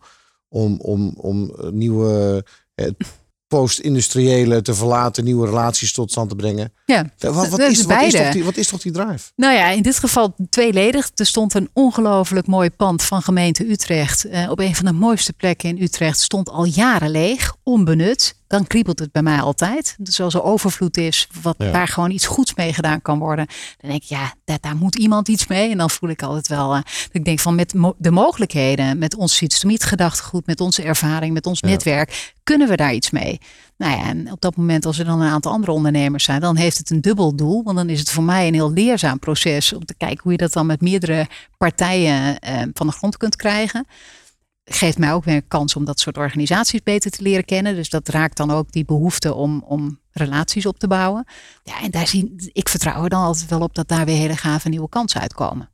om, 0.49 0.79
om, 0.81 1.13
om 1.17 1.51
eh, 1.59 1.69
nieuwe 1.69 2.45
eh, 2.75 2.87
post-industriële 3.47 4.61
te 4.61 4.73
verlaten, 4.73 5.23
nieuwe 5.23 5.45
relaties 5.47 5.93
tot 5.93 6.11
stand 6.11 6.29
te 6.29 6.35
brengen? 6.35 6.73
Ja, 6.85 7.05
Wat, 7.19 7.33
wat, 7.33 7.49
dat 7.49 7.59
is, 7.59 7.79
is 7.79 7.85
wat, 7.85 8.01
is, 8.01 8.13
toch 8.13 8.31
die, 8.31 8.43
wat 8.43 8.57
is 8.57 8.67
toch 8.67 8.81
die 8.81 8.91
drive? 8.91 9.31
Nou 9.35 9.53
ja, 9.53 9.69
in 9.69 9.81
dit 9.81 9.99
geval 9.99 10.35
tweeledig. 10.49 11.11
Er 11.15 11.25
stond 11.25 11.53
een 11.53 11.69
ongelooflijk 11.73 12.47
mooi 12.47 12.69
pand 12.69 13.03
van 13.03 13.21
gemeente 13.21 13.69
Utrecht. 13.69 14.25
eh, 14.25 14.49
op 14.51 14.59
een 14.59 14.75
van 14.75 14.85
de 14.85 14.91
mooiste 14.91 15.33
plekken 15.33 15.69
in 15.69 15.81
Utrecht. 15.81 16.19
Stond 16.19 16.49
al 16.49 16.65
jaren 16.65 17.09
leeg, 17.09 17.55
onbenut. 17.63 18.35
Dan 18.47 18.67
kriebelt 18.67 18.99
het 18.99 19.11
bij 19.11 19.21
mij 19.21 19.39
altijd. 19.39 19.95
Dus 19.99 20.19
als 20.21 20.33
er 20.33 20.43
overvloed 20.43 20.97
is, 20.97 21.27
wat, 21.41 21.55
Ja. 21.57 21.71
waar 21.71 21.87
gewoon 21.87 22.11
iets 22.11 22.25
goeds 22.25 22.55
mee 22.55 22.73
gedaan 22.73 23.01
kan 23.01 23.19
worden. 23.19 23.45
Dan 23.77 23.89
denk 23.89 24.01
ik, 24.03 24.09
ja, 24.09 24.33
daar, 24.45 24.57
daar 24.61 24.75
moet 24.75 24.95
iemand 24.95 25.27
iets 25.27 25.47
mee. 25.47 25.71
En 25.71 25.77
dan 25.77 25.89
voel 25.89 26.09
ik 26.09 26.21
altijd 26.21 26.47
wel, 26.47 26.73
eh, 26.73 26.81
dat 26.83 27.09
ik 27.11 27.25
denk 27.25 27.39
van 27.39 27.55
met 27.55 27.73
mo- 27.73 27.95
de 27.97 28.11
mogelijkheden, 28.11 28.97
met 28.97 29.15
ons 29.15 29.35
Sietsemiet 29.35 29.83
gedachtegoed, 29.83 30.45
met 30.45 30.61
onze 30.61 30.83
ervaring, 30.83 31.33
met 31.33 31.45
ons 31.45 31.59
Ja. 31.59 31.67
netwerk, 31.67 32.33
kunnen 32.43 32.67
we 32.67 32.75
daar 32.75 32.93
iets 32.93 33.09
mee. 33.11 33.39
Nou 33.77 33.97
ja, 33.97 34.05
en 34.05 34.31
op 34.31 34.41
dat 34.41 34.55
moment, 34.55 34.85
als 34.85 34.99
er 34.99 35.05
dan 35.05 35.21
een 35.21 35.31
aantal 35.31 35.51
andere 35.51 35.71
ondernemers 35.71 36.23
zijn, 36.23 36.41
dan 36.41 36.55
heeft 36.55 36.77
het 36.77 36.89
een 36.89 37.01
dubbel 37.01 37.35
doel. 37.35 37.63
Want 37.63 37.77
dan 37.77 37.89
is 37.89 37.99
het 37.99 38.11
voor 38.11 38.23
mij 38.23 38.47
een 38.47 38.53
heel 38.53 38.71
leerzaam 38.71 39.19
proces 39.19 39.73
om 39.73 39.85
te 39.85 39.95
kijken 39.97 40.19
hoe 40.23 40.31
je 40.31 40.37
dat 40.37 40.53
dan 40.53 40.65
met 40.65 40.81
meerdere 40.81 41.27
partijen 41.57 42.39
eh, 42.39 42.61
van 42.73 42.87
de 42.87 42.93
grond 42.93 43.17
kunt 43.17 43.35
krijgen. 43.35 43.87
Geeft 44.69 44.97
mij 44.97 45.13
ook 45.13 45.23
weer 45.23 45.35
een 45.35 45.47
kans 45.47 45.75
om 45.75 45.85
dat 45.85 45.99
soort 45.99 46.17
organisaties 46.17 46.83
beter 46.83 47.11
te 47.11 47.21
leren 47.21 47.45
kennen. 47.45 47.75
Dus 47.75 47.89
dat 47.89 48.07
raakt 48.07 48.37
dan 48.37 48.51
ook 48.51 48.71
die 48.71 48.85
behoefte 48.85 49.33
om, 49.33 49.63
om 49.65 49.99
relaties 50.11 50.65
op 50.65 50.79
te 50.79 50.87
bouwen. 50.87 51.25
Ja, 51.63 51.81
en 51.81 51.91
daar 51.91 52.07
zie 52.07 52.49
ik 52.53 52.69
vertrouw 52.69 53.03
er 53.03 53.09
dan 53.09 53.23
altijd 53.23 53.49
wel 53.49 53.61
op 53.61 53.75
dat 53.75 53.87
daar 53.87 54.05
weer 54.05 54.17
hele 54.17 54.35
gave 54.37 54.69
nieuwe 54.69 54.89
kansen 54.89 55.21
uitkomen. 55.21 55.69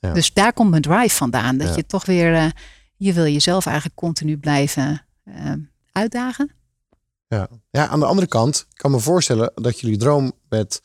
Ja. 0.00 0.12
Dus 0.12 0.32
daar 0.32 0.52
komt 0.52 0.70
mijn 0.70 0.82
drive 0.82 1.14
vandaan. 1.16 1.56
Dat 1.58 1.68
Ja. 1.68 1.74
je 1.76 1.86
toch 1.86 2.04
weer, 2.06 2.34
eh, 2.34 2.50
je 2.96 3.12
wil 3.12 3.26
jezelf 3.26 3.66
eigenlijk 3.66 3.96
continu 3.96 4.38
blijven 4.38 5.06
eh, 5.24 5.52
uitdagen. 5.92 6.50
Ja. 7.28 7.48
ja, 7.70 7.88
aan 7.88 8.00
de 8.00 8.06
andere 8.06 8.26
kant, 8.26 8.66
ik 8.70 8.76
kan 8.78 8.90
me 8.90 8.98
voorstellen 9.00 9.52
dat 9.54 9.80
jullie 9.80 9.98
droom 9.98 10.32
met 10.48 10.80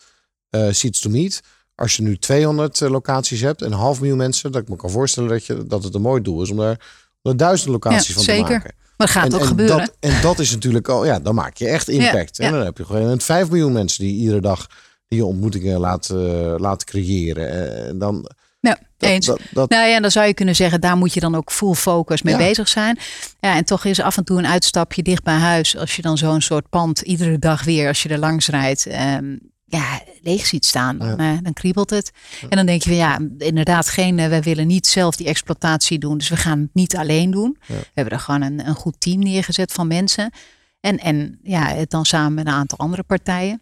eh 0.50 0.68
Seeds 0.72 1.00
to 1.00 1.10
Meet, 1.10 1.42
als 1.76 1.96
je 1.96 2.04
nu 2.04 2.18
200 2.18 2.82
eh, 2.82 2.90
locaties 2.90 3.42
hebt 3.42 3.62
en 3.62 3.72
een 3.72 3.78
half 3.78 4.00
miljoen 4.00 4.18
mensen, 4.18 4.52
dat 4.52 4.62
ik 4.62 4.70
me 4.70 4.76
kan 4.76 4.90
voorstellen 4.90 5.30
dat, 5.30 5.46
je, 5.46 5.66
dat 5.68 5.84
het 5.84 5.94
een 5.94 6.02
mooi 6.02 6.22
doel 6.22 6.42
is 6.42 6.50
om 6.50 6.58
daar, 6.58 7.08
er 7.22 7.38
duizend 7.38 7.70
locaties 7.72 8.08
Ja, 8.08 8.14
van 8.14 8.24
zeker. 8.24 8.46
te 8.46 8.52
maken. 8.52 8.74
Maar 8.98 9.08
dat 9.08 9.10
gaat 9.10 9.26
en, 9.26 9.34
ook 9.34 9.40
en 9.42 9.48
gebeuren. 9.48 9.78
Dat, 9.78 9.96
en 10.00 10.22
dat 10.22 10.40
is 10.40 10.52
natuurlijk 10.52 10.88
al, 10.90 11.06
ja, 11.06 11.20
dan 11.20 11.36
maak 11.36 11.58
je 11.58 11.68
echt 11.68 11.88
impact. 11.90 12.38
Ja, 12.38 12.46
En 12.46 12.52
dan 12.52 12.62
heb 12.66 12.78
je 12.78 12.86
gewoon 12.86 13.02
een 13.02 13.22
5 13.22 13.48
miljoen 13.50 13.72
mensen 13.72 14.04
die 14.04 14.16
iedere 14.16 14.42
dag 14.42 14.68
die 15.08 15.20
je 15.20 15.26
ontmoetingen 15.26 15.80
laat, 15.80 16.10
eh, 16.10 16.54
laten 16.58 16.88
creëren. 16.88 17.86
En 17.88 17.98
dan, 17.98 18.30
Ja, 18.60 18.78
dat, 18.98 19.10
eens. 19.10 19.26
dat, 19.26 19.40
dat- 19.52 19.70
Nou 19.70 19.88
ja, 19.88 19.96
en 19.96 20.02
dan 20.02 20.12
zou 20.12 20.28
je 20.28 20.34
kunnen 20.34 20.56
zeggen, 20.56 20.82
daar 20.82 20.98
moet 20.98 21.14
je 21.14 21.20
dan 21.20 21.36
ook 21.36 21.52
full 21.52 21.74
focus 21.74 22.22
mee 22.22 22.34
Ja. 22.34 22.40
bezig 22.40 22.68
zijn. 22.68 23.00
Ja, 23.40 23.56
en 23.56 23.66
toch 23.66 23.86
is 23.86 24.00
af 24.02 24.18
en 24.18 24.24
toe 24.24 24.38
een 24.38 24.48
uitstapje 24.48 25.04
dicht 25.04 25.24
bij 25.24 25.34
huis. 25.36 25.78
Als 25.78 25.96
je 25.96 26.02
dan 26.02 26.18
zo'n 26.18 26.42
soort 26.42 26.70
pand 26.70 27.00
iedere 27.02 27.40
dag 27.40 27.64
weer, 27.64 27.88
als 27.88 28.04
je 28.04 28.10
er 28.10 28.18
langs 28.20 28.48
rijdt, 28.48 28.86
ehm, 28.86 29.36
ja, 29.70 30.02
leeg 30.22 30.46
ziet 30.46 30.66
staan, 30.66 30.98
dan, 30.98 31.18
eh, 31.18 31.38
dan 31.42 31.54
kriebelt 31.54 31.90
het. 31.90 32.12
En 32.50 32.58
dan 32.58 32.66
denk 32.66 32.84
je 32.84 32.90
van 32.90 32.98
ja, 32.98 33.20
inderdaad, 33.38 33.90
geen, 33.90 34.20
eh, 34.20 34.28
wij 34.28 34.42
willen 34.42 34.68
niet 34.68 34.88
zelf 34.88 35.16
die 35.16 35.28
exploitatie 35.28 36.00
doen. 36.00 36.18
Dus 36.18 36.30
we 36.30 36.38
gaan 36.38 36.60
het 36.60 36.74
niet 36.74 36.96
alleen 36.96 37.32
doen. 37.32 37.58
We 37.66 37.86
hebben 37.94 38.14
er 38.14 38.20
gewoon 38.20 38.42
een, 38.42 38.68
een 38.68 38.76
goed 38.76 38.96
team 39.00 39.20
neergezet 39.20 39.72
van 39.72 39.88
mensen. 39.88 40.32
En, 40.80 40.98
en 40.98 41.40
ja, 41.44 41.68
het 41.68 41.90
dan 41.90 42.06
samen 42.06 42.34
met 42.34 42.48
een 42.48 42.54
aantal 42.54 42.78
andere 42.78 43.04
partijen. 43.04 43.62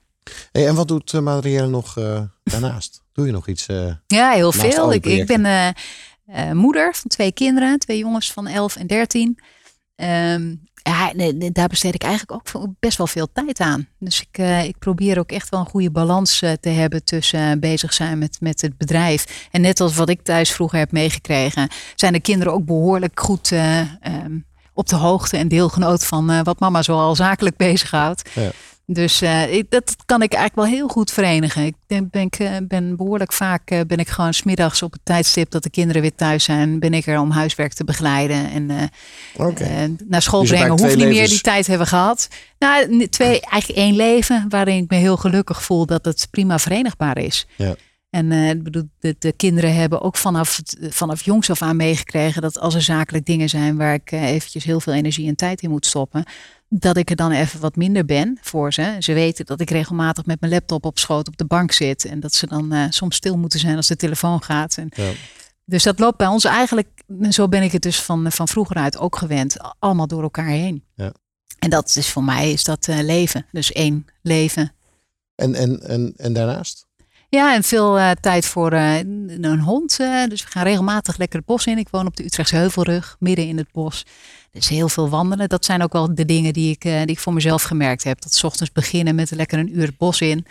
Hey, 0.51 0.67
en 0.67 0.75
wat 0.75 0.87
doet 0.87 1.13
uh, 1.13 1.21
Marielle 1.21 1.67
nog 1.67 1.93
daarnaast? 2.43 3.01
Doe 3.13 3.25
je 3.25 3.31
nog 3.31 3.47
iets? 3.47 3.65
Ja, 4.07 4.31
heel 4.31 4.51
veel. 4.51 4.93
Ik, 4.93 5.05
ik 5.05 5.25
ben 5.25 5.73
moeder 6.53 6.95
van 6.95 7.09
twee 7.09 7.31
kinderen, 7.31 7.79
twee 7.79 7.97
jongens 7.97 8.31
van 8.31 8.47
11 8.47 8.75
en 8.75 8.87
13. 8.87 9.39
Ehm, 9.95 10.55
ja, 10.87 11.11
daar 11.51 11.67
besteed 11.67 11.93
ik 11.93 12.03
eigenlijk 12.03 12.55
ook 12.55 12.67
best 12.79 12.97
wel 12.97 13.07
veel 13.07 13.27
tijd 13.33 13.59
aan. 13.59 13.87
Dus 13.99 14.21
ik, 14.21 14.37
eh, 14.37 14.63
ik 14.63 14.79
probeer 14.79 15.19
ook 15.19 15.31
echt 15.31 15.49
wel 15.49 15.59
een 15.59 15.65
goede 15.65 15.91
balans 15.91 16.41
eh, 16.41 16.51
te 16.51 16.69
hebben 16.69 17.03
tussen 17.03 17.51
eh, 17.51 17.59
bezig 17.59 17.93
zijn 17.93 18.17
met, 18.17 18.37
met 18.39 18.61
het 18.61 18.77
bedrijf. 18.77 19.47
En 19.51 19.61
net 19.61 19.79
als 19.79 19.95
wat 19.95 20.09
ik 20.09 20.21
thuis 20.21 20.51
vroeger 20.51 20.79
heb 20.79 20.91
meegekregen, 20.91 21.69
zijn 21.95 22.13
de 22.13 22.19
kinderen 22.19 22.53
ook 22.53 22.65
behoorlijk 22.65 23.19
goed 23.19 23.51
eh, 23.51 23.79
ehm, 23.79 24.37
op 24.73 24.87
de 24.87 24.95
hoogte 24.95 25.37
en 25.37 25.47
deelgenoot 25.47 26.05
van 26.05 26.43
wat 26.43 26.59
mama 26.59 26.81
zoal 26.81 27.15
zakelijk 27.15 27.57
bezighoudt. 27.67 28.29
Ja. 28.33 28.51
Dus 28.89 29.21
eh, 29.21 29.53
ik, 29.53 29.71
dat 29.71 29.95
kan 30.05 30.21
ik 30.21 30.33
eigenlijk 30.33 30.69
wel 30.69 30.77
heel 30.77 30.87
goed 30.87 31.11
verenigen. 31.11 31.65
Ik 31.65 31.75
ben, 31.87 32.29
eh, 32.29 32.57
ben 32.63 32.95
behoorlijk 32.95 33.33
vaak 33.33 33.69
eh, 33.69 33.79
ben 33.87 33.97
ik 33.97 34.07
gewoon 34.07 34.33
smiddags 34.33 34.81
op 34.81 34.91
het 34.91 35.01
tijdstip 35.03 35.51
dat 35.51 35.63
de 35.63 35.69
kinderen 35.69 36.01
weer 36.01 36.15
thuis 36.15 36.43
zijn, 36.43 36.79
ben 36.79 36.93
ik 36.93 37.07
er 37.07 37.19
om 37.19 37.31
huiswerk 37.31 37.73
te 37.73 37.83
begeleiden. 37.83 38.51
En 38.51 38.91
naar 40.07 40.21
school 40.21 40.39
Dus 40.39 40.49
brengen 40.49 40.69
hoeft 40.69 40.95
niet 40.95 41.07
meer. 41.07 41.27
Die 41.27 41.41
tijd 41.41 41.67
hebben 41.67 41.87
gehad. 41.87 42.27
Nou, 42.59 43.07
twee, 43.07 43.41
eigenlijk 43.41 43.79
één 43.79 43.95
leven 43.95 44.45
waarin 44.49 44.83
ik 44.83 44.89
me 44.89 44.97
heel 44.97 45.17
gelukkig 45.17 45.63
voel 45.63 45.85
dat 45.85 46.05
het 46.05 46.27
prima 46.31 46.59
verenigbaar 46.59 47.17
is. 47.17 47.47
Ja. 47.55 47.75
En 48.09 48.31
ik 48.31 48.63
bedoel, 48.63 48.89
de, 48.99 49.15
de 49.19 49.31
kinderen 49.31 49.75
hebben 49.75 50.01
ook 50.01 50.17
vanaf, 50.17 50.59
vanaf 50.89 51.21
jongs 51.21 51.49
af 51.49 51.61
aan 51.61 51.75
meegekregen 51.75 52.41
dat 52.41 52.59
als 52.59 52.75
er 52.75 52.81
zakelijk 52.81 53.25
dingen 53.25 53.49
zijn 53.49 53.77
waar 53.77 53.93
ik 53.93 54.11
eventjes 54.11 54.63
heel 54.63 54.79
veel 54.79 54.93
energie 54.93 55.27
en 55.27 55.35
tijd 55.35 55.61
in 55.61 55.69
moet 55.69 55.85
stoppen, 55.85 56.25
dat 56.69 56.97
ik 56.97 57.09
er 57.09 57.15
dan 57.15 57.31
even 57.31 57.59
wat 57.59 57.75
minder 57.75 58.05
ben 58.05 58.37
voor 58.41 58.73
ze. 58.73 58.95
Ze 58.99 59.13
weten 59.13 59.45
dat 59.45 59.61
ik 59.61 59.69
regelmatig 59.69 60.25
met 60.25 60.39
mijn 60.39 60.51
laptop 60.51 60.85
op 60.85 60.99
schoot 60.99 61.27
op 61.27 61.37
de 61.37 61.45
bank 61.45 61.71
zit 61.71 62.05
en 62.05 62.19
dat 62.19 62.33
ze 62.33 62.47
dan 62.47 62.71
eh, 62.71 62.85
soms 62.89 63.15
stil 63.15 63.37
moeten 63.37 63.59
zijn 63.59 63.75
als 63.75 63.87
de 63.87 63.95
telefoon 63.95 64.43
gaat. 64.43 64.77
En, 64.77 64.89
Ja. 64.95 65.11
Dus 65.65 65.83
dat 65.83 65.99
loopt 65.99 66.17
bij 66.17 66.27
ons 66.27 66.43
eigenlijk, 66.45 66.87
zo 67.29 67.47
ben 67.47 67.63
ik 67.63 67.71
het 67.71 67.81
dus 67.81 68.01
van, 68.01 68.31
van 68.31 68.47
vroeger 68.47 68.75
uit 68.75 68.97
ook 68.97 69.15
gewend, 69.15 69.55
allemaal 69.79 70.07
door 70.07 70.21
elkaar 70.23 70.47
heen. 70.47 70.83
Ja. 70.95 71.11
En 71.59 71.69
dat 71.69 71.95
is 71.95 72.09
voor 72.09 72.23
mij 72.23 72.51
is 72.51 72.63
dat 72.63 72.87
eh, 72.87 72.99
leven. 72.99 73.45
Dus 73.51 73.71
één 73.71 74.05
leven. 74.21 74.71
En, 75.35 75.55
en, 75.55 75.81
en, 75.81 76.13
en 76.17 76.33
daarnaast? 76.33 76.85
Ja, 77.29 77.55
en 77.55 77.63
veel 77.63 77.97
eh, 77.99 78.11
tijd 78.11 78.45
voor 78.45 78.71
eh, 78.71 78.97
een 78.97 79.59
hond. 79.59 79.99
eh, 79.99 80.23
dus 80.25 80.43
we 80.43 80.49
gaan 80.49 80.63
regelmatig 80.63 81.17
lekker 81.17 81.37
het 81.37 81.47
bos 81.47 81.65
in. 81.65 81.77
Ik 81.77 81.89
woon 81.89 82.07
op 82.07 82.15
de 82.15 82.23
Utrechtse 82.25 82.55
Heuvelrug, 82.55 83.15
midden 83.19 83.47
in 83.47 83.57
het 83.57 83.71
bos. 83.71 84.05
Dus 84.57 84.69
heel 84.69 84.89
veel 84.89 85.09
wandelen. 85.09 85.49
Dat 85.49 85.65
zijn 85.65 85.83
ook 85.83 85.93
wel 85.93 86.15
de 86.15 86.25
dingen 86.25 86.53
die 86.53 86.71
ik, 86.71 86.85
eh, 86.85 86.97
die 86.99 87.05
ik 87.07 87.19
voor 87.19 87.33
mezelf 87.33 87.63
gemerkt 87.63 88.03
heb. 88.03 88.21
Dat 88.21 88.33
's 88.33 88.43
ochtends 88.43 88.71
beginnen 88.71 89.15
met 89.15 89.31
lekker 89.31 89.59
een 89.59 89.77
uur 89.77 89.85
het 89.85 89.97
bos 89.97 90.21
in. 90.21 90.45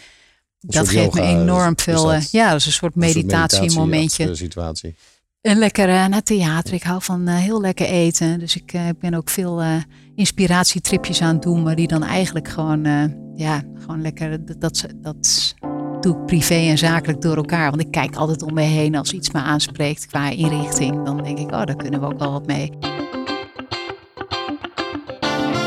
Dat 0.61 0.89
geeft 0.89 1.15
me 1.15 1.21
yoga, 1.21 1.41
enorm 1.41 1.73
is 1.77 1.83
veel. 1.83 2.03
dat? 2.05 2.13
eh, 2.15 2.23
ja, 2.31 2.51
dat 2.51 2.61
is 2.61 2.67
een 2.67 2.73
soort 2.73 2.95
meditatiemomentje. 2.95 4.25
meditatie- 4.25 4.45
situatie. 4.45 4.95
En 5.41 5.59
lekker 5.59 5.89
eh, 5.89 6.07
naar 6.07 6.23
theater. 6.23 6.75
Ik 6.75 6.83
hou 6.83 7.03
van 7.03 7.29
eh, 7.29 7.37
heel 7.37 7.61
lekker 7.61 7.87
eten. 7.87 8.39
Dus 8.39 8.57
ik 8.57 8.73
eh, 8.73 8.83
ben 9.01 9.15
ook 9.15 9.31
veel 9.31 9.61
eh, 9.61 9.75
inspiratietripjes 10.15 11.23
aan 11.23 11.35
het 11.35 11.43
doen. 11.43 11.63
Maar 11.63 11.77
die 11.77 11.89
dan 11.89 12.03
eigenlijk 12.03 12.49
gewoon, 12.49 12.85
eh, 12.85 13.05
ja, 13.35 13.63
gewoon 13.79 14.03
lekker 14.03 14.45
dat, 14.47 14.61
dat, 14.61 14.87
dat 14.97 15.55
doe 16.01 16.17
ik 16.19 16.27
privé 16.27 16.55
en 16.55 16.79
zakelijk 16.79 17.21
door 17.21 17.37
elkaar. 17.37 17.71
Want 17.71 17.83
ik 17.83 17.91
kijk 17.91 18.17
altijd 18.17 18.43
om 18.43 18.55
me 18.55 18.63
heen 18.63 18.95
als 18.97 19.13
iets 19.13 19.31
me 19.31 19.39
aanspreekt 19.41 20.07
qua 20.07 20.31
inrichting. 20.31 21.05
Dan 21.05 21.23
denk 21.23 21.39
ik, 21.39 21.51
oh, 21.53 21.65
daar 21.65 21.77
kunnen 21.77 22.01
we 22.01 22.07
ook 22.07 22.19
wel 22.19 22.33
wat 22.33 22.47
mee. 22.47 22.71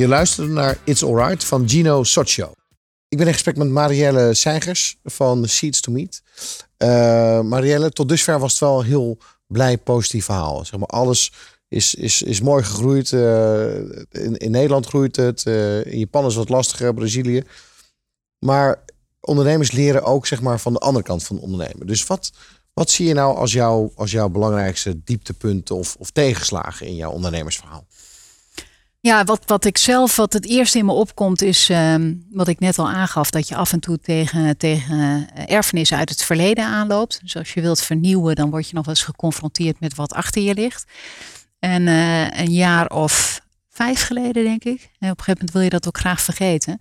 Je 0.00 0.08
luistert 0.08 0.48
naar 0.48 0.78
It's 0.84 1.04
Alright 1.04 1.44
van 1.44 1.68
Gino 1.68 2.04
Socio. 2.04 2.52
Ik 3.08 3.18
ben 3.18 3.26
in 3.26 3.32
gesprek 3.32 3.56
met 3.56 3.68
Marielle 3.68 4.34
Seigers 4.34 4.98
van 5.04 5.48
Seeds 5.48 5.80
to 5.80 5.92
Meet. 5.92 6.22
Eh, 6.76 7.40
Marielle, 7.40 7.90
tot 7.90 8.08
dusver 8.08 8.38
was 8.38 8.50
het 8.50 8.60
wel 8.60 8.78
een 8.78 8.86
heel 8.86 9.18
blij, 9.46 9.78
positief 9.78 10.24
verhaal. 10.24 10.64
Zeg 10.64 10.80
maar, 10.80 10.88
alles 10.88 11.32
is, 11.68 11.94
is, 11.94 12.22
is 12.22 12.40
mooi 12.40 12.64
gegroeid. 12.64 13.12
Eh, 13.12 13.76
in, 14.10 14.36
in 14.36 14.50
Nederland 14.50 14.86
groeit 14.86 15.16
het. 15.16 15.46
eh, 15.46 15.84
in 15.84 15.98
Japan 15.98 16.22
is 16.26 16.34
het 16.34 16.48
wat 16.48 16.56
lastiger, 16.56 16.94
Brazilië. 16.94 17.42
Maar 18.38 18.84
ondernemers 19.20 19.72
leren 19.72 20.02
ook 20.02 20.26
zeg 20.26 20.40
maar, 20.42 20.60
van 20.60 20.72
de 20.72 20.78
andere 20.78 21.04
kant 21.04 21.24
van 21.24 21.38
ondernemen. 21.38 21.86
Dus 21.86 22.06
wat, 22.06 22.30
wat 22.72 22.90
zie 22.90 23.06
je 23.06 23.14
nou 23.14 23.36
als, 23.36 23.52
jouw 23.52 23.92
als 23.94 24.10
jouw 24.10 24.28
belangrijkste 24.28 25.02
dieptepunten 25.04 25.76
of, 25.76 25.96
of 25.98 26.10
tegenslagen 26.10 26.86
in 26.86 26.96
jouw 26.96 27.10
ondernemersverhaal? 27.10 27.86
Ja, 29.02 29.24
wat, 29.24 29.42
wat 29.46 29.64
ik 29.64 29.78
zelf, 29.78 30.16
wat 30.16 30.32
het 30.32 30.46
eerste 30.46 30.78
in 30.78 30.84
me 30.84 30.92
opkomt, 30.92 31.42
is 31.42 31.68
ehm, 31.68 32.14
wat 32.30 32.48
ik 32.48 32.58
net 32.58 32.78
al 32.78 32.88
aangaf, 32.88 33.30
dat 33.30 33.48
je 33.48 33.56
af 33.56 33.72
en 33.72 33.80
toe 33.80 33.98
tegen, 33.98 34.56
tegen 34.56 35.28
eh, 35.34 35.56
erfenissen 35.56 35.96
uit 35.96 36.08
het 36.08 36.24
verleden 36.24 36.64
aanloopt. 36.64 37.20
Dus 37.22 37.36
als 37.36 37.54
je 37.54 37.60
wilt 37.60 37.82
vernieuwen, 37.82 38.36
dan 38.36 38.50
word 38.50 38.68
je 38.68 38.74
nog 38.74 38.86
eens 38.86 39.02
geconfronteerd 39.02 39.80
met 39.80 39.94
wat 39.94 40.12
achter 40.12 40.42
je 40.42 40.54
ligt. 40.54 40.84
En 41.58 41.88
eh, 41.88 42.40
een 42.40 42.52
jaar 42.52 42.86
of 42.90 43.40
vijf 43.68 44.02
geleden, 44.02 44.44
denk 44.44 44.64
ik. 44.64 44.90
En 44.98 45.10
op 45.10 45.18
een 45.18 45.24
gegeven 45.24 45.32
moment 45.32 45.52
wil 45.52 45.62
je 45.62 45.70
dat 45.70 45.86
ook 45.86 45.98
graag 45.98 46.20
vergeten. 46.20 46.78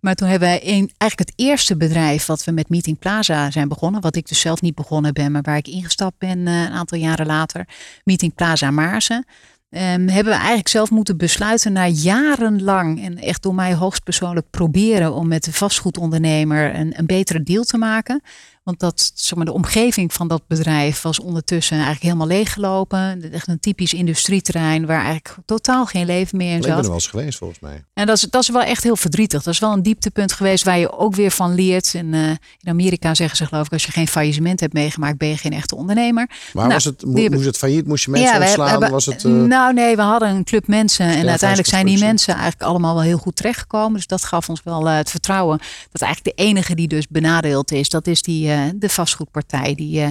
Maar 0.00 0.14
toen 0.14 0.28
hebben 0.28 0.48
wij 0.48 0.60
eigenlijk 0.60 1.18
het 1.18 1.32
eerste 1.36 1.76
bedrijf 1.76 2.26
wat 2.26 2.44
we 2.44 2.52
met 2.52 2.68
Meeting 2.68 2.98
Plaza 2.98 3.50
zijn 3.50 3.68
begonnen. 3.68 4.00
Wat 4.00 4.16
ik 4.16 4.28
dus 4.28 4.40
zelf 4.40 4.60
niet 4.60 4.74
begonnen 4.74 5.12
ben, 5.12 5.32
maar 5.32 5.42
waar 5.42 5.56
ik 5.56 5.68
ingestapt 5.68 6.18
ben 6.18 6.46
eh, 6.46 6.60
een 6.60 6.72
aantal 6.72 6.98
jaren 6.98 7.26
later. 7.26 7.68
Meeting 8.04 8.34
Plaza 8.34 8.70
Maarsen. 8.70 9.26
Ehm, 9.72 10.08
hebben 10.08 10.32
we 10.32 10.38
eigenlijk 10.38 10.68
zelf 10.68 10.90
moeten 10.90 11.16
besluiten 11.16 11.72
na 11.72 11.86
jarenlang 11.86 13.04
en 13.04 13.18
echt 13.18 13.42
door 13.42 13.54
mij 13.54 13.74
hoogstpersoonlijk 13.74 14.46
proberen 14.50 15.14
om 15.14 15.28
met 15.28 15.44
de 15.44 15.52
vastgoedondernemer 15.52 16.74
een, 16.74 16.98
een 16.98 17.06
betere 17.06 17.42
deal 17.42 17.64
te 17.64 17.78
maken. 17.78 18.22
Want 18.62 18.80
dat, 18.80 19.10
zeg 19.14 19.36
maar, 19.36 19.44
de 19.46 19.52
omgeving 19.52 20.12
van 20.12 20.28
dat 20.28 20.42
bedrijf 20.46 21.02
was 21.02 21.20
ondertussen 21.20 21.76
eigenlijk 21.76 22.04
helemaal 22.04 22.26
leeggelopen. 22.26 23.32
Echt 23.32 23.48
een 23.48 23.60
typisch 23.60 23.94
industrieterrein 23.94 24.86
waar 24.86 25.04
eigenlijk 25.04 25.36
totaal 25.46 25.86
geen 25.86 26.06
leven 26.06 26.36
meer 26.38 26.50
in 26.50 26.56
Ik 26.56 26.60
ben 26.62 26.70
er 26.70 26.76
zat. 26.76 26.86
wel 26.86 26.94
eens 26.94 27.06
geweest 27.06 27.38
volgens 27.38 27.60
mij. 27.60 27.84
En 27.94 28.06
dat 28.06 28.16
is, 28.16 28.22
dat 28.22 28.42
is 28.42 28.48
wel 28.48 28.62
echt 28.62 28.82
heel 28.82 28.96
verdrietig. 28.96 29.42
Dat 29.42 29.52
is 29.54 29.60
wel 29.60 29.72
een 29.72 29.82
dieptepunt 29.82 30.32
geweest 30.32 30.64
waar 30.64 30.78
je 30.78 30.98
ook 30.98 31.14
weer 31.14 31.30
van 31.30 31.54
leert. 31.54 31.94
En, 31.94 32.14
eh, 32.14 32.28
in 32.60 32.68
Amerika 32.68 33.14
zeggen 33.14 33.36
ze 33.36 33.46
geloof 33.46 33.66
ik, 33.66 33.72
als 33.72 33.84
je 33.84 33.92
geen 33.92 34.08
faillissement 34.08 34.60
hebt 34.60 34.72
meegemaakt, 34.72 35.18
ben 35.18 35.28
je 35.28 35.36
geen 35.36 35.52
echte 35.52 35.76
ondernemer. 35.76 36.26
Maar 36.52 36.62
Nou, 36.64 36.68
was 36.74 36.84
het, 36.84 37.04
mo- 37.06 37.28
moest 37.30 37.44
het 37.46 37.58
failliet? 37.58 37.86
Moest 37.86 38.04
je 38.04 38.10
mensen 38.10 38.38
we 38.38 38.44
ontslaan? 38.44 38.68
hebben- 38.68 38.90
was 38.90 39.06
het, 39.06 39.24
eh, 39.24 39.30
Nou 39.32 39.74
nee, 39.74 39.96
we 39.96 40.02
hadden 40.02 40.28
een 40.28 40.44
club 40.44 40.66
mensen. 40.66 41.06
En 41.06 41.28
uiteindelijk 41.28 41.68
zijn 41.68 41.86
die 41.86 41.98
mensen 41.98 42.32
eigenlijk 42.34 42.62
allemaal 42.62 42.94
wel 42.94 43.02
heel 43.02 43.18
goed 43.18 43.36
terechtgekomen. 43.36 43.92
Dus 43.94 44.06
dat 44.06 44.24
gaf 44.24 44.48
ons 44.48 44.60
wel 44.64 44.88
eh, 44.88 44.96
het 44.96 45.10
vertrouwen. 45.10 45.58
Dat 45.92 46.02
eigenlijk 46.02 46.36
de 46.36 46.42
enige 46.42 46.74
die 46.74 46.88
dus 46.88 47.08
benadeeld 47.08 47.72
is, 47.72 47.88
dat 47.88 48.06
is 48.06 48.22
die, 48.22 48.50
eh, 48.52 48.70
de 48.74 48.88
vastgoedpartij. 48.88 49.74
Die, 49.74 50.00
eh, 50.00 50.08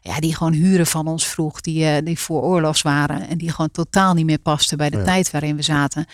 ja, 0.00 0.20
die 0.20 0.34
gewoon 0.34 0.52
huren 0.52 0.86
van 0.86 1.06
ons 1.06 1.26
vroeg. 1.26 1.60
Die, 1.60 1.84
eh, 1.86 2.04
die 2.04 2.18
voor 2.18 2.42
oorlogs 2.42 2.82
waren. 2.82 3.28
En 3.28 3.38
die 3.38 3.50
gewoon 3.50 3.70
totaal 3.70 4.14
niet 4.14 4.24
meer 4.26 4.38
pasten 4.38 4.76
bij 4.76 4.90
de 4.90 4.96
Ja. 4.96 5.04
tijd 5.04 5.30
waarin 5.30 5.56
we 5.56 5.62
zaten. 5.62 6.06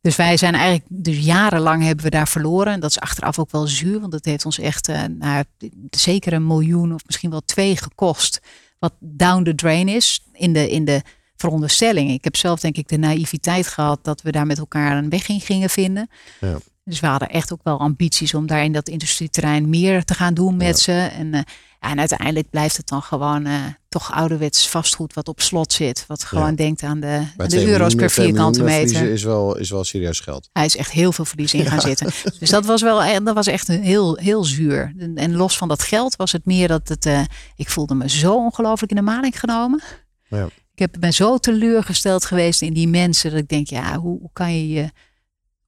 Dus 0.00 0.16
wij 0.16 0.36
zijn 0.36 0.54
eigenlijk, 0.54 0.84
dus 0.88 1.18
jarenlang 1.18 1.82
hebben 1.82 2.04
we 2.04 2.10
daar 2.10 2.28
verloren. 2.28 2.72
En 2.72 2.80
dat 2.80 2.90
is 2.90 3.00
achteraf 3.00 3.38
ook 3.38 3.50
wel 3.50 3.66
zuur, 3.66 4.00
want 4.00 4.12
dat 4.12 4.24
heeft 4.24 4.44
ons 4.44 4.58
echt 4.58 4.88
nou, 5.18 5.44
zeker 5.90 6.32
een 6.32 6.46
miljoen 6.46 6.94
of 6.94 7.00
misschien 7.06 7.30
wel 7.30 7.40
twee 7.44 7.76
gekost. 7.76 8.40
Wat 8.78 8.92
down 9.00 9.42
the 9.42 9.54
drain 9.54 9.88
is 9.88 10.24
in 10.32 10.52
de, 10.52 10.70
in 10.70 10.84
de 10.84 11.02
veronderstelling. 11.36 12.10
Ik 12.10 12.24
heb 12.24 12.36
zelf 12.36 12.60
denk 12.60 12.76
ik 12.76 12.88
de 12.88 12.96
naïviteit 12.98 13.66
gehad 13.66 14.04
dat 14.04 14.22
we 14.22 14.32
daar 14.32 14.46
met 14.46 14.58
elkaar 14.58 14.96
een 14.96 15.08
weg 15.08 15.28
in 15.28 15.40
gingen 15.40 15.70
vinden. 15.70 16.10
Ja. 16.40 16.58
Dus 16.84 17.00
we 17.00 17.06
hadden 17.06 17.28
echt 17.28 17.52
ook 17.52 17.60
wel 17.62 17.78
ambities 17.78 18.34
om 18.34 18.46
daar 18.46 18.64
in 18.64 18.72
dat 18.72 18.88
industrieterrein 18.88 19.68
meer 19.68 20.04
te 20.04 20.14
gaan 20.14 20.34
doen 20.34 20.56
met 20.56 20.78
ze. 20.78 20.92
En, 20.92 21.34
eh, 21.34 21.40
en 21.80 21.98
uiteindelijk 21.98 22.50
blijft 22.50 22.76
het 22.76 22.88
dan 22.88 23.02
gewoon 23.02 23.46
eh, 23.46 23.54
toch 23.88 24.12
ouderwets 24.12 24.68
vastgoed 24.68 25.14
wat 25.14 25.28
op 25.28 25.40
slot 25.40 25.72
zit. 25.72 26.04
Wat 26.06 26.24
gewoon 26.24 26.50
Ja. 26.50 26.56
denkt 26.56 26.82
aan 26.82 27.00
de, 27.00 27.26
aan 27.36 27.48
de 27.48 27.66
euro's 27.66 27.94
per 27.94 28.10
vierkante 28.10 28.62
meter. 28.62 29.10
Is 29.10 29.22
wel, 29.22 29.56
is 29.56 29.70
wel 29.70 29.84
serieus 29.84 30.20
geld. 30.20 30.48
Hij 30.52 30.64
is 30.64 30.76
echt 30.76 30.90
heel 30.90 31.12
veel 31.12 31.24
verlies 31.24 31.54
in 31.54 31.66
gaan 31.70 31.80
zitten. 31.80 32.10
Dus 32.38 32.50
dat 32.50 32.64
was 32.64 32.82
wel 32.82 33.02
eh, 33.02 33.24
dat 33.24 33.34
was 33.34 33.46
echt 33.46 33.66
heel, 33.68 34.16
heel 34.16 34.44
zuur. 34.44 34.94
En, 34.98 35.16
en 35.16 35.34
los 35.36 35.56
van 35.56 35.68
dat 35.68 35.82
geld 35.82 36.16
was 36.16 36.32
het 36.32 36.44
meer 36.44 36.68
dat 36.68 36.88
het. 36.88 37.08
ik 37.56 37.68
voelde 37.68 37.94
me 37.94 38.08
zo 38.08 38.34
ongelooflijk 38.34 38.90
in 38.90 38.96
de 38.96 39.02
maling 39.02 39.40
genomen. 39.40 39.82
Ja. 40.28 40.48
Ik 40.72 40.78
heb, 40.78 40.96
ben 41.00 41.12
zo 41.12 41.38
teleurgesteld 41.38 42.24
geweest 42.24 42.62
in 42.62 42.72
die 42.72 42.88
mensen. 42.88 43.30
Dat 43.30 43.40
ik 43.40 43.48
denk, 43.48 43.66
ja, 43.68 43.98
hoe, 43.98 44.18
hoe 44.20 44.30
kan 44.32 44.52
je 44.58 44.68
je. 44.68 44.90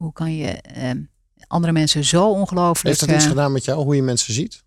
Hoe 0.05 0.13
kan 0.13 0.37
je 0.37 0.47
ehm, 0.51 1.01
andere 1.47 1.73
mensen 1.73 2.05
zo 2.05 2.31
ongelooflijk. 2.31 2.87
Heeft 2.87 3.01
dat 3.01 3.17
iets 3.17 3.25
eh, 3.25 3.31
gedaan 3.31 3.53
met 3.53 3.65
jou, 3.65 3.85
hoe 3.85 3.97
je 3.97 4.03
mensen 4.03 4.35
ziet? 4.35 4.65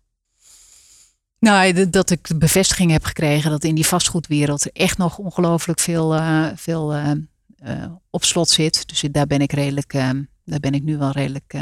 nou, 1.38 1.90
dat 1.90 2.10
ik 2.10 2.28
de 2.28 2.36
bevestiging 2.36 2.90
heb 2.90 3.04
gekregen 3.04 3.50
dat 3.50 3.64
in 3.64 3.74
die 3.74 3.86
vastgoedwereld 3.86 4.64
er 4.64 4.70
echt 4.72 4.98
nog 4.98 5.18
ongelooflijk 5.18 5.80
veel, 5.80 6.14
eh, 6.14 6.46
veel 6.54 6.94
eh, 6.94 7.10
eh, 7.58 7.92
op 8.10 8.24
slot 8.24 8.48
zit. 8.48 8.88
Dus 8.88 9.00
daar 9.10 9.26
ben 9.26 9.40
ik 9.40 9.52
redelijk, 9.52 9.94
eh, 9.94 10.10
daar 10.44 10.60
ben 10.60 10.74
ik 10.74 10.82
nu 10.82 10.98
wel 10.98 11.10
redelijk 11.10 11.54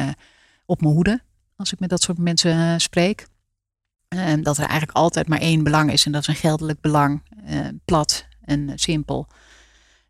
op 0.66 0.80
mijn 0.80 0.94
hoede 0.94 1.22
als 1.56 1.72
ik 1.72 1.80
met 1.80 1.90
dat 1.90 2.02
soort 2.02 2.18
mensen 2.18 2.80
spreek. 2.80 3.26
En 4.08 4.42
dat 4.42 4.56
er 4.56 4.64
eigenlijk 4.64 4.98
altijd 4.98 5.28
maar 5.28 5.40
één 5.40 5.62
belang 5.62 5.92
is 5.92 6.06
en 6.06 6.12
dat 6.12 6.20
is 6.20 6.28
een 6.28 6.34
geldelijk 6.34 6.80
belang, 6.80 7.22
plat 7.84 8.26
en 8.40 8.72
simpel. 8.74 9.26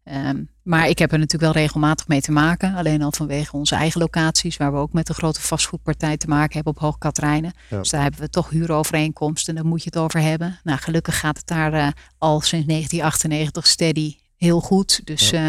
Ehm, 0.06 0.42
maar 0.62 0.88
ik 0.88 0.98
heb 0.98 1.12
er 1.12 1.18
natuurlijk 1.18 1.52
wel 1.52 1.62
regelmatig 1.62 2.08
mee 2.08 2.20
te 2.20 2.32
maken. 2.32 2.74
Alleen 2.74 3.02
al 3.02 3.12
vanwege 3.12 3.56
onze 3.56 3.74
eigen 3.74 4.00
locaties, 4.00 4.56
waar 4.56 4.72
we 4.72 4.78
ook 4.78 4.92
met 4.92 5.08
een 5.08 5.14
grote 5.14 5.40
vastgoedpartij 5.40 6.16
te 6.16 6.28
maken 6.28 6.54
hebben 6.54 6.72
op 6.72 6.78
Hoog 6.78 6.98
Katrijnen. 6.98 7.52
Ja. 7.68 7.78
Dus 7.78 7.90
daar 7.90 8.02
hebben 8.02 8.20
we 8.20 8.28
toch 8.28 8.50
huurovereenkomsten, 8.50 9.54
daar 9.54 9.66
moet 9.66 9.82
je 9.82 9.90
het 9.92 9.98
over 9.98 10.20
hebben. 10.20 10.58
Nou, 10.64 10.78
gelukkig 10.78 11.18
gaat 11.18 11.36
het 11.36 11.46
daar 11.46 11.72
eh, 11.72 11.88
al 12.18 12.40
sinds 12.40 12.66
1998 12.66 13.66
steady 13.66 14.16
heel 14.36 14.60
goed. 14.60 15.00
Dus 15.04 15.32
eh, 15.32 15.48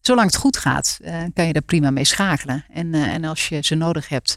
zolang 0.00 0.26
het 0.26 0.36
goed 0.36 0.56
gaat, 0.56 0.98
eh, 1.02 1.14
kan 1.34 1.46
je 1.46 1.52
daar 1.52 1.62
prima 1.62 1.90
mee 1.90 2.04
schakelen. 2.04 2.64
En, 2.72 2.94
en 2.94 3.24
als 3.24 3.48
je 3.48 3.58
ze 3.62 3.74
nodig 3.74 4.08
hebt. 4.08 4.36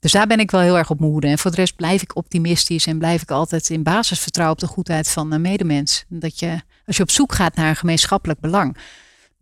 Dus 0.00 0.12
daar 0.12 0.26
ben 0.26 0.40
ik 0.40 0.50
wel 0.50 0.60
heel 0.60 0.78
erg 0.78 0.90
op 0.90 0.98
mijn 0.98 1.12
hoede. 1.12 1.26
En 1.26 1.38
voor 1.38 1.50
de 1.50 1.56
rest 1.56 1.76
blijf 1.76 2.02
ik 2.02 2.16
optimistisch 2.16 2.86
en 2.86 2.98
blijf 2.98 3.22
ik 3.22 3.30
altijd 3.30 3.70
in 3.70 3.82
basis 3.82 4.18
vertrouwen 4.18 4.56
op 4.56 4.68
de 4.68 4.74
goedheid 4.74 5.08
van 5.08 5.32
een 5.32 5.40
medemens. 5.40 6.04
Dat 6.08 6.38
je, 6.38 6.60
als 6.86 6.96
je 6.96 7.02
op 7.02 7.10
zoek 7.10 7.34
gaat 7.34 7.54
naar 7.54 7.68
een 7.68 7.76
gemeenschappelijk 7.76 8.40
belang, 8.40 8.76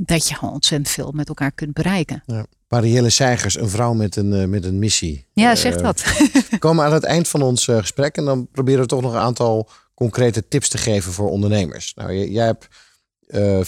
dat 0.07 0.29
je 0.29 0.35
gewoon 0.35 0.55
ontzettend 0.55 0.91
veel 0.91 1.13
met 1.13 1.29
elkaar 1.29 1.53
kunt 1.53 1.73
bereiken. 1.73 2.23
Ja. 2.27 2.47
Marielle 2.69 3.11
Seigers, 3.11 3.59
een 3.59 3.69
vrouw 3.69 3.93
met 3.93 4.17
een, 4.17 4.33
eh, 4.33 4.47
met 4.47 4.65
een 4.65 4.79
missie. 4.79 5.27
Ja, 5.33 5.51
Eh, 5.51 5.57
zeg 5.57 5.77
dat. 5.77 6.03
We 6.51 6.59
komen 6.59 6.85
aan 6.85 6.93
het 6.93 7.05
eind 7.05 7.29
van 7.29 7.43
ons 7.43 7.69
eh, 7.69 7.79
gesprek 7.79 8.17
en 8.17 8.25
dan 8.25 8.49
proberen 8.53 8.81
we 8.81 8.87
toch 8.87 9.01
nog 9.01 9.13
een 9.13 9.19
aantal 9.19 9.69
concrete 9.95 10.49
tips 10.49 10.69
te 10.69 10.79
geven 10.79 11.13
voor 11.13 11.31
ondernemers. 11.31 11.95
Nou, 11.95 12.15
jij 12.15 12.47
hebt 12.47 12.69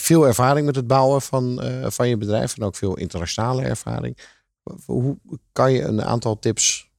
veel 0.01 0.27
ervaring 0.27 0.67
met 0.67 0.77
het 0.77 0.87
bouwen 0.87 1.23
van, 1.23 1.63
van 1.83 2.09
je 2.09 2.17
bedrijf 2.17 2.57
en 2.57 2.63
ook 2.63 2.77
veel 2.77 2.97
internationale 2.97 3.63
ervaring. 3.63 4.19
Hoe 4.85 5.19
kan 5.53 5.73
je 5.73 5.83
een 5.83 6.03
aantal 6.03 6.39
tips 6.39 6.91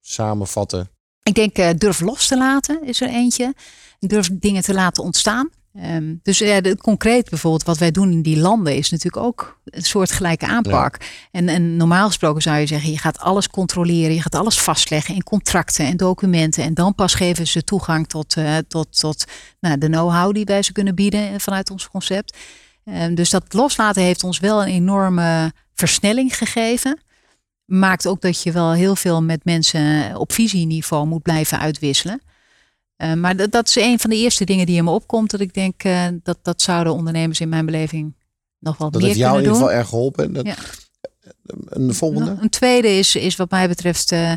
samenvatten? 0.00 0.90
Ik 1.22 1.34
denk 1.34 1.58
uh, 1.58 1.70
durf 1.76 2.00
los 2.00 2.28
te 2.28 2.36
laten 2.36 2.84
is 2.84 3.00
er 3.00 3.08
eentje. 3.08 3.54
Durf 3.98 4.28
dingen 4.32 4.62
te 4.62 4.74
laten 4.74 5.02
ontstaan. 5.02 5.50
Um, 5.84 6.20
dus 6.22 6.38
ja, 6.38 6.60
de, 6.60 6.76
concreet 6.76 7.30
bijvoorbeeld 7.30 7.64
wat 7.64 7.78
wij 7.78 7.90
doen 7.90 8.12
in 8.12 8.22
die 8.22 8.38
landen 8.38 8.76
is 8.76 8.90
natuurlijk 8.90 9.24
ook 9.24 9.60
een 9.64 9.82
soort 9.82 10.12
gelijke 10.12 10.46
aanpak. 10.46 10.96
Ja. 11.00 11.06
En, 11.30 11.48
en, 11.48 11.76
normaal 11.76 12.06
gesproken 12.06 12.42
zou 12.42 12.58
je 12.58 12.66
zeggen, 12.66 12.90
je 12.90 12.98
gaat 12.98 13.18
alles 13.18 13.48
controleren, 13.48 14.14
je 14.14 14.22
gaat 14.22 14.34
alles 14.34 14.60
vastleggen 14.60 15.14
in 15.14 15.22
contracten 15.22 15.86
en 15.86 15.96
documenten. 15.96 16.64
En 16.64 16.74
dan 16.74 16.94
pas 16.94 17.14
geven 17.14 17.46
ze 17.46 17.64
toegang 17.64 18.08
tot, 18.08 18.36
uh, 18.36 18.56
tot, 18.68 18.98
tot 18.98 19.24
nou, 19.60 19.78
de 19.78 19.86
know-how 19.86 20.34
die 20.34 20.44
wij 20.44 20.62
ze 20.62 20.72
kunnen 20.72 20.94
bieden 20.94 21.40
vanuit 21.40 21.70
ons 21.70 21.88
concept. 21.88 22.36
Um, 22.84 23.14
dus 23.14 23.30
dat 23.30 23.52
loslaten 23.52 24.02
heeft 24.02 24.24
ons 24.24 24.38
wel 24.38 24.62
een 24.62 24.68
enorme 24.68 25.52
versnelling 25.74 26.36
gegeven. 26.36 27.00
Maakt 27.64 28.06
ook 28.06 28.20
dat 28.20 28.42
je 28.42 28.52
wel 28.52 28.72
heel 28.72 28.96
veel 28.96 29.22
met 29.22 29.44
mensen 29.44 30.16
op 30.16 30.32
visieniveau 30.32 31.06
moet 31.06 31.22
blijven 31.22 31.58
uitwisselen. 31.58 32.20
Uh, 32.98 33.12
maar 33.12 33.36
dat, 33.36 33.52
dat, 33.52 33.68
is 33.68 33.76
een 33.76 33.98
van 33.98 34.10
de 34.10 34.16
eerste 34.16 34.44
dingen 34.44 34.66
die 34.66 34.76
in 34.76 34.84
me 34.84 34.90
opkomt. 34.90 35.30
Dat 35.30 35.40
ik 35.40 35.54
denk 35.54 35.84
uh, 35.84 36.06
dat 36.22 36.38
dat 36.42 36.62
zouden 36.62 36.92
ondernemers 36.92 37.40
in 37.40 37.48
mijn 37.48 37.66
beleving 37.66 38.14
nog 38.58 38.76
wel 38.76 38.90
dat 38.90 39.00
meer 39.00 39.10
heeft 39.10 39.20
jou 39.20 39.32
kunnen 39.32 39.52
in 39.52 39.58
doen. 39.58 39.68
ieder 39.68 39.78
geval 39.78 39.80
erg 39.80 39.88
geholpen. 39.88 40.32
Dat, 40.32 40.46
ja. 40.46 40.56
Een 41.68 41.94
volgende? 41.94 42.36
Een 42.40 42.48
tweede 42.48 42.88
is, 42.88 43.16
is 43.16 43.36
wat 43.36 43.50
mij 43.50 43.68
betreft, 43.68 44.12
uh, 44.12 44.32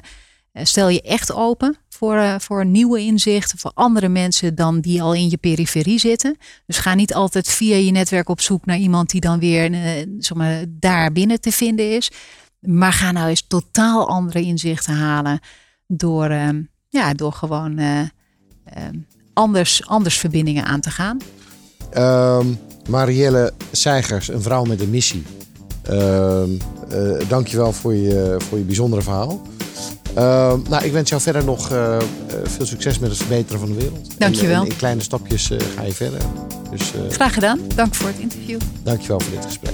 stel 0.54 0.90
je 0.90 1.02
echt 1.02 1.34
open 1.34 1.78
voor, 1.90 2.36
voor 2.40 2.66
nieuwe 2.66 3.00
inzichten, 3.00 3.58
voor 3.58 3.72
andere 3.74 4.08
mensen 4.08 4.56
dan 4.56 4.80
die 4.80 5.02
al 5.02 5.14
in 5.14 5.30
je 5.30 5.38
periferie 5.38 6.00
zitten. 6.00 6.38
Dus 6.66 6.78
ga 6.78 6.94
niet 6.94 7.14
altijd 7.14 7.48
via 7.48 7.76
je 7.76 7.92
netwerk 7.92 8.30
op 8.30 8.42
zoek 8.42 8.66
naar 8.66 8.78
iemand 8.78 9.10
die 9.10 9.22
dan 9.22 9.40
weer 9.40 9.72
zeg 10.20 10.38
maar, 10.38 10.66
daar 10.70 11.12
binnen 11.12 11.42
te 11.42 11.52
vinden 11.52 11.96
is. 11.96 12.12
Maar 12.60 12.94
ga 12.94 13.12
nou 13.12 13.30
eens 13.30 13.48
totaal 13.48 14.08
andere 14.08 14.42
inzichten 14.42 14.94
halen 14.94 15.40
door, 15.88 16.30
ja, 16.90 17.14
door 17.14 17.34
gewoon 17.34 17.80
anders, 19.34 19.88
anders 19.88 20.18
verbindingen 20.18 20.66
aan 20.66 20.80
te 20.80 20.92
gaan. 20.92 21.18
Um, 21.98 22.60
Marielle 22.90 23.54
Seigers, 23.72 24.28
een 24.28 24.42
vrouw 24.42 24.64
met 24.64 24.82
een 24.82 24.90
missie. 24.90 25.24
Um, 25.90 26.58
eh 26.90 27.28
dankjewel 27.28 27.74
voor 27.74 27.94
je, 27.94 28.36
voor 28.50 28.58
je 28.58 28.64
bijzondere 28.64 29.02
verhaal. 29.02 29.42
Nou, 30.70 30.84
ik 30.84 30.92
wens 30.92 31.10
jou 31.10 31.22
verder 31.22 31.44
nog 31.46 31.72
eh, 31.72 31.98
eh, 31.98 32.04
veel 32.44 32.66
succes 32.66 33.00
met 33.00 33.10
het 33.10 33.20
verbeteren 33.20 33.60
van 33.60 33.70
de 33.70 33.76
wereld. 33.76 34.10
Dankjewel. 34.18 34.56
En, 34.56 34.62
en 34.66 34.72
in 34.72 34.78
kleine 34.78 35.02
stapjes 35.02 35.52
eh, 35.52 35.58
ga 35.76 35.84
je 35.84 35.94
verder. 35.94 36.20
Dus 36.72 36.94
eh, 36.94 37.02
Graag 37.10 37.34
gedaan. 37.34 37.60
Dank 37.76 37.96
voor 37.96 38.08
het 38.08 38.20
interview. 38.20 38.60
dankjewel 38.84 39.20
voor 39.20 39.32
dit 39.32 39.46
gesprek. 39.46 39.74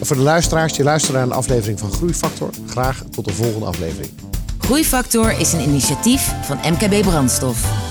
En 0.00 0.06
voor 0.06 0.16
de 0.16 0.22
luisteraars 0.22 0.72
die 0.72 0.84
luisteren 0.84 1.16
naar 1.16 1.26
een 1.26 1.36
aflevering 1.36 1.78
van 1.78 1.92
Groeifactor, 1.92 2.50
graag 2.66 3.02
tot 3.10 3.24
de 3.24 3.32
volgende 3.32 3.66
aflevering. 3.66 4.10
Groeifactor 4.58 5.38
is 5.38 5.52
een 5.52 5.60
initiatief 5.60 6.32
van 6.42 6.56
MKB 6.56 7.02
Brandstof. 7.02 7.90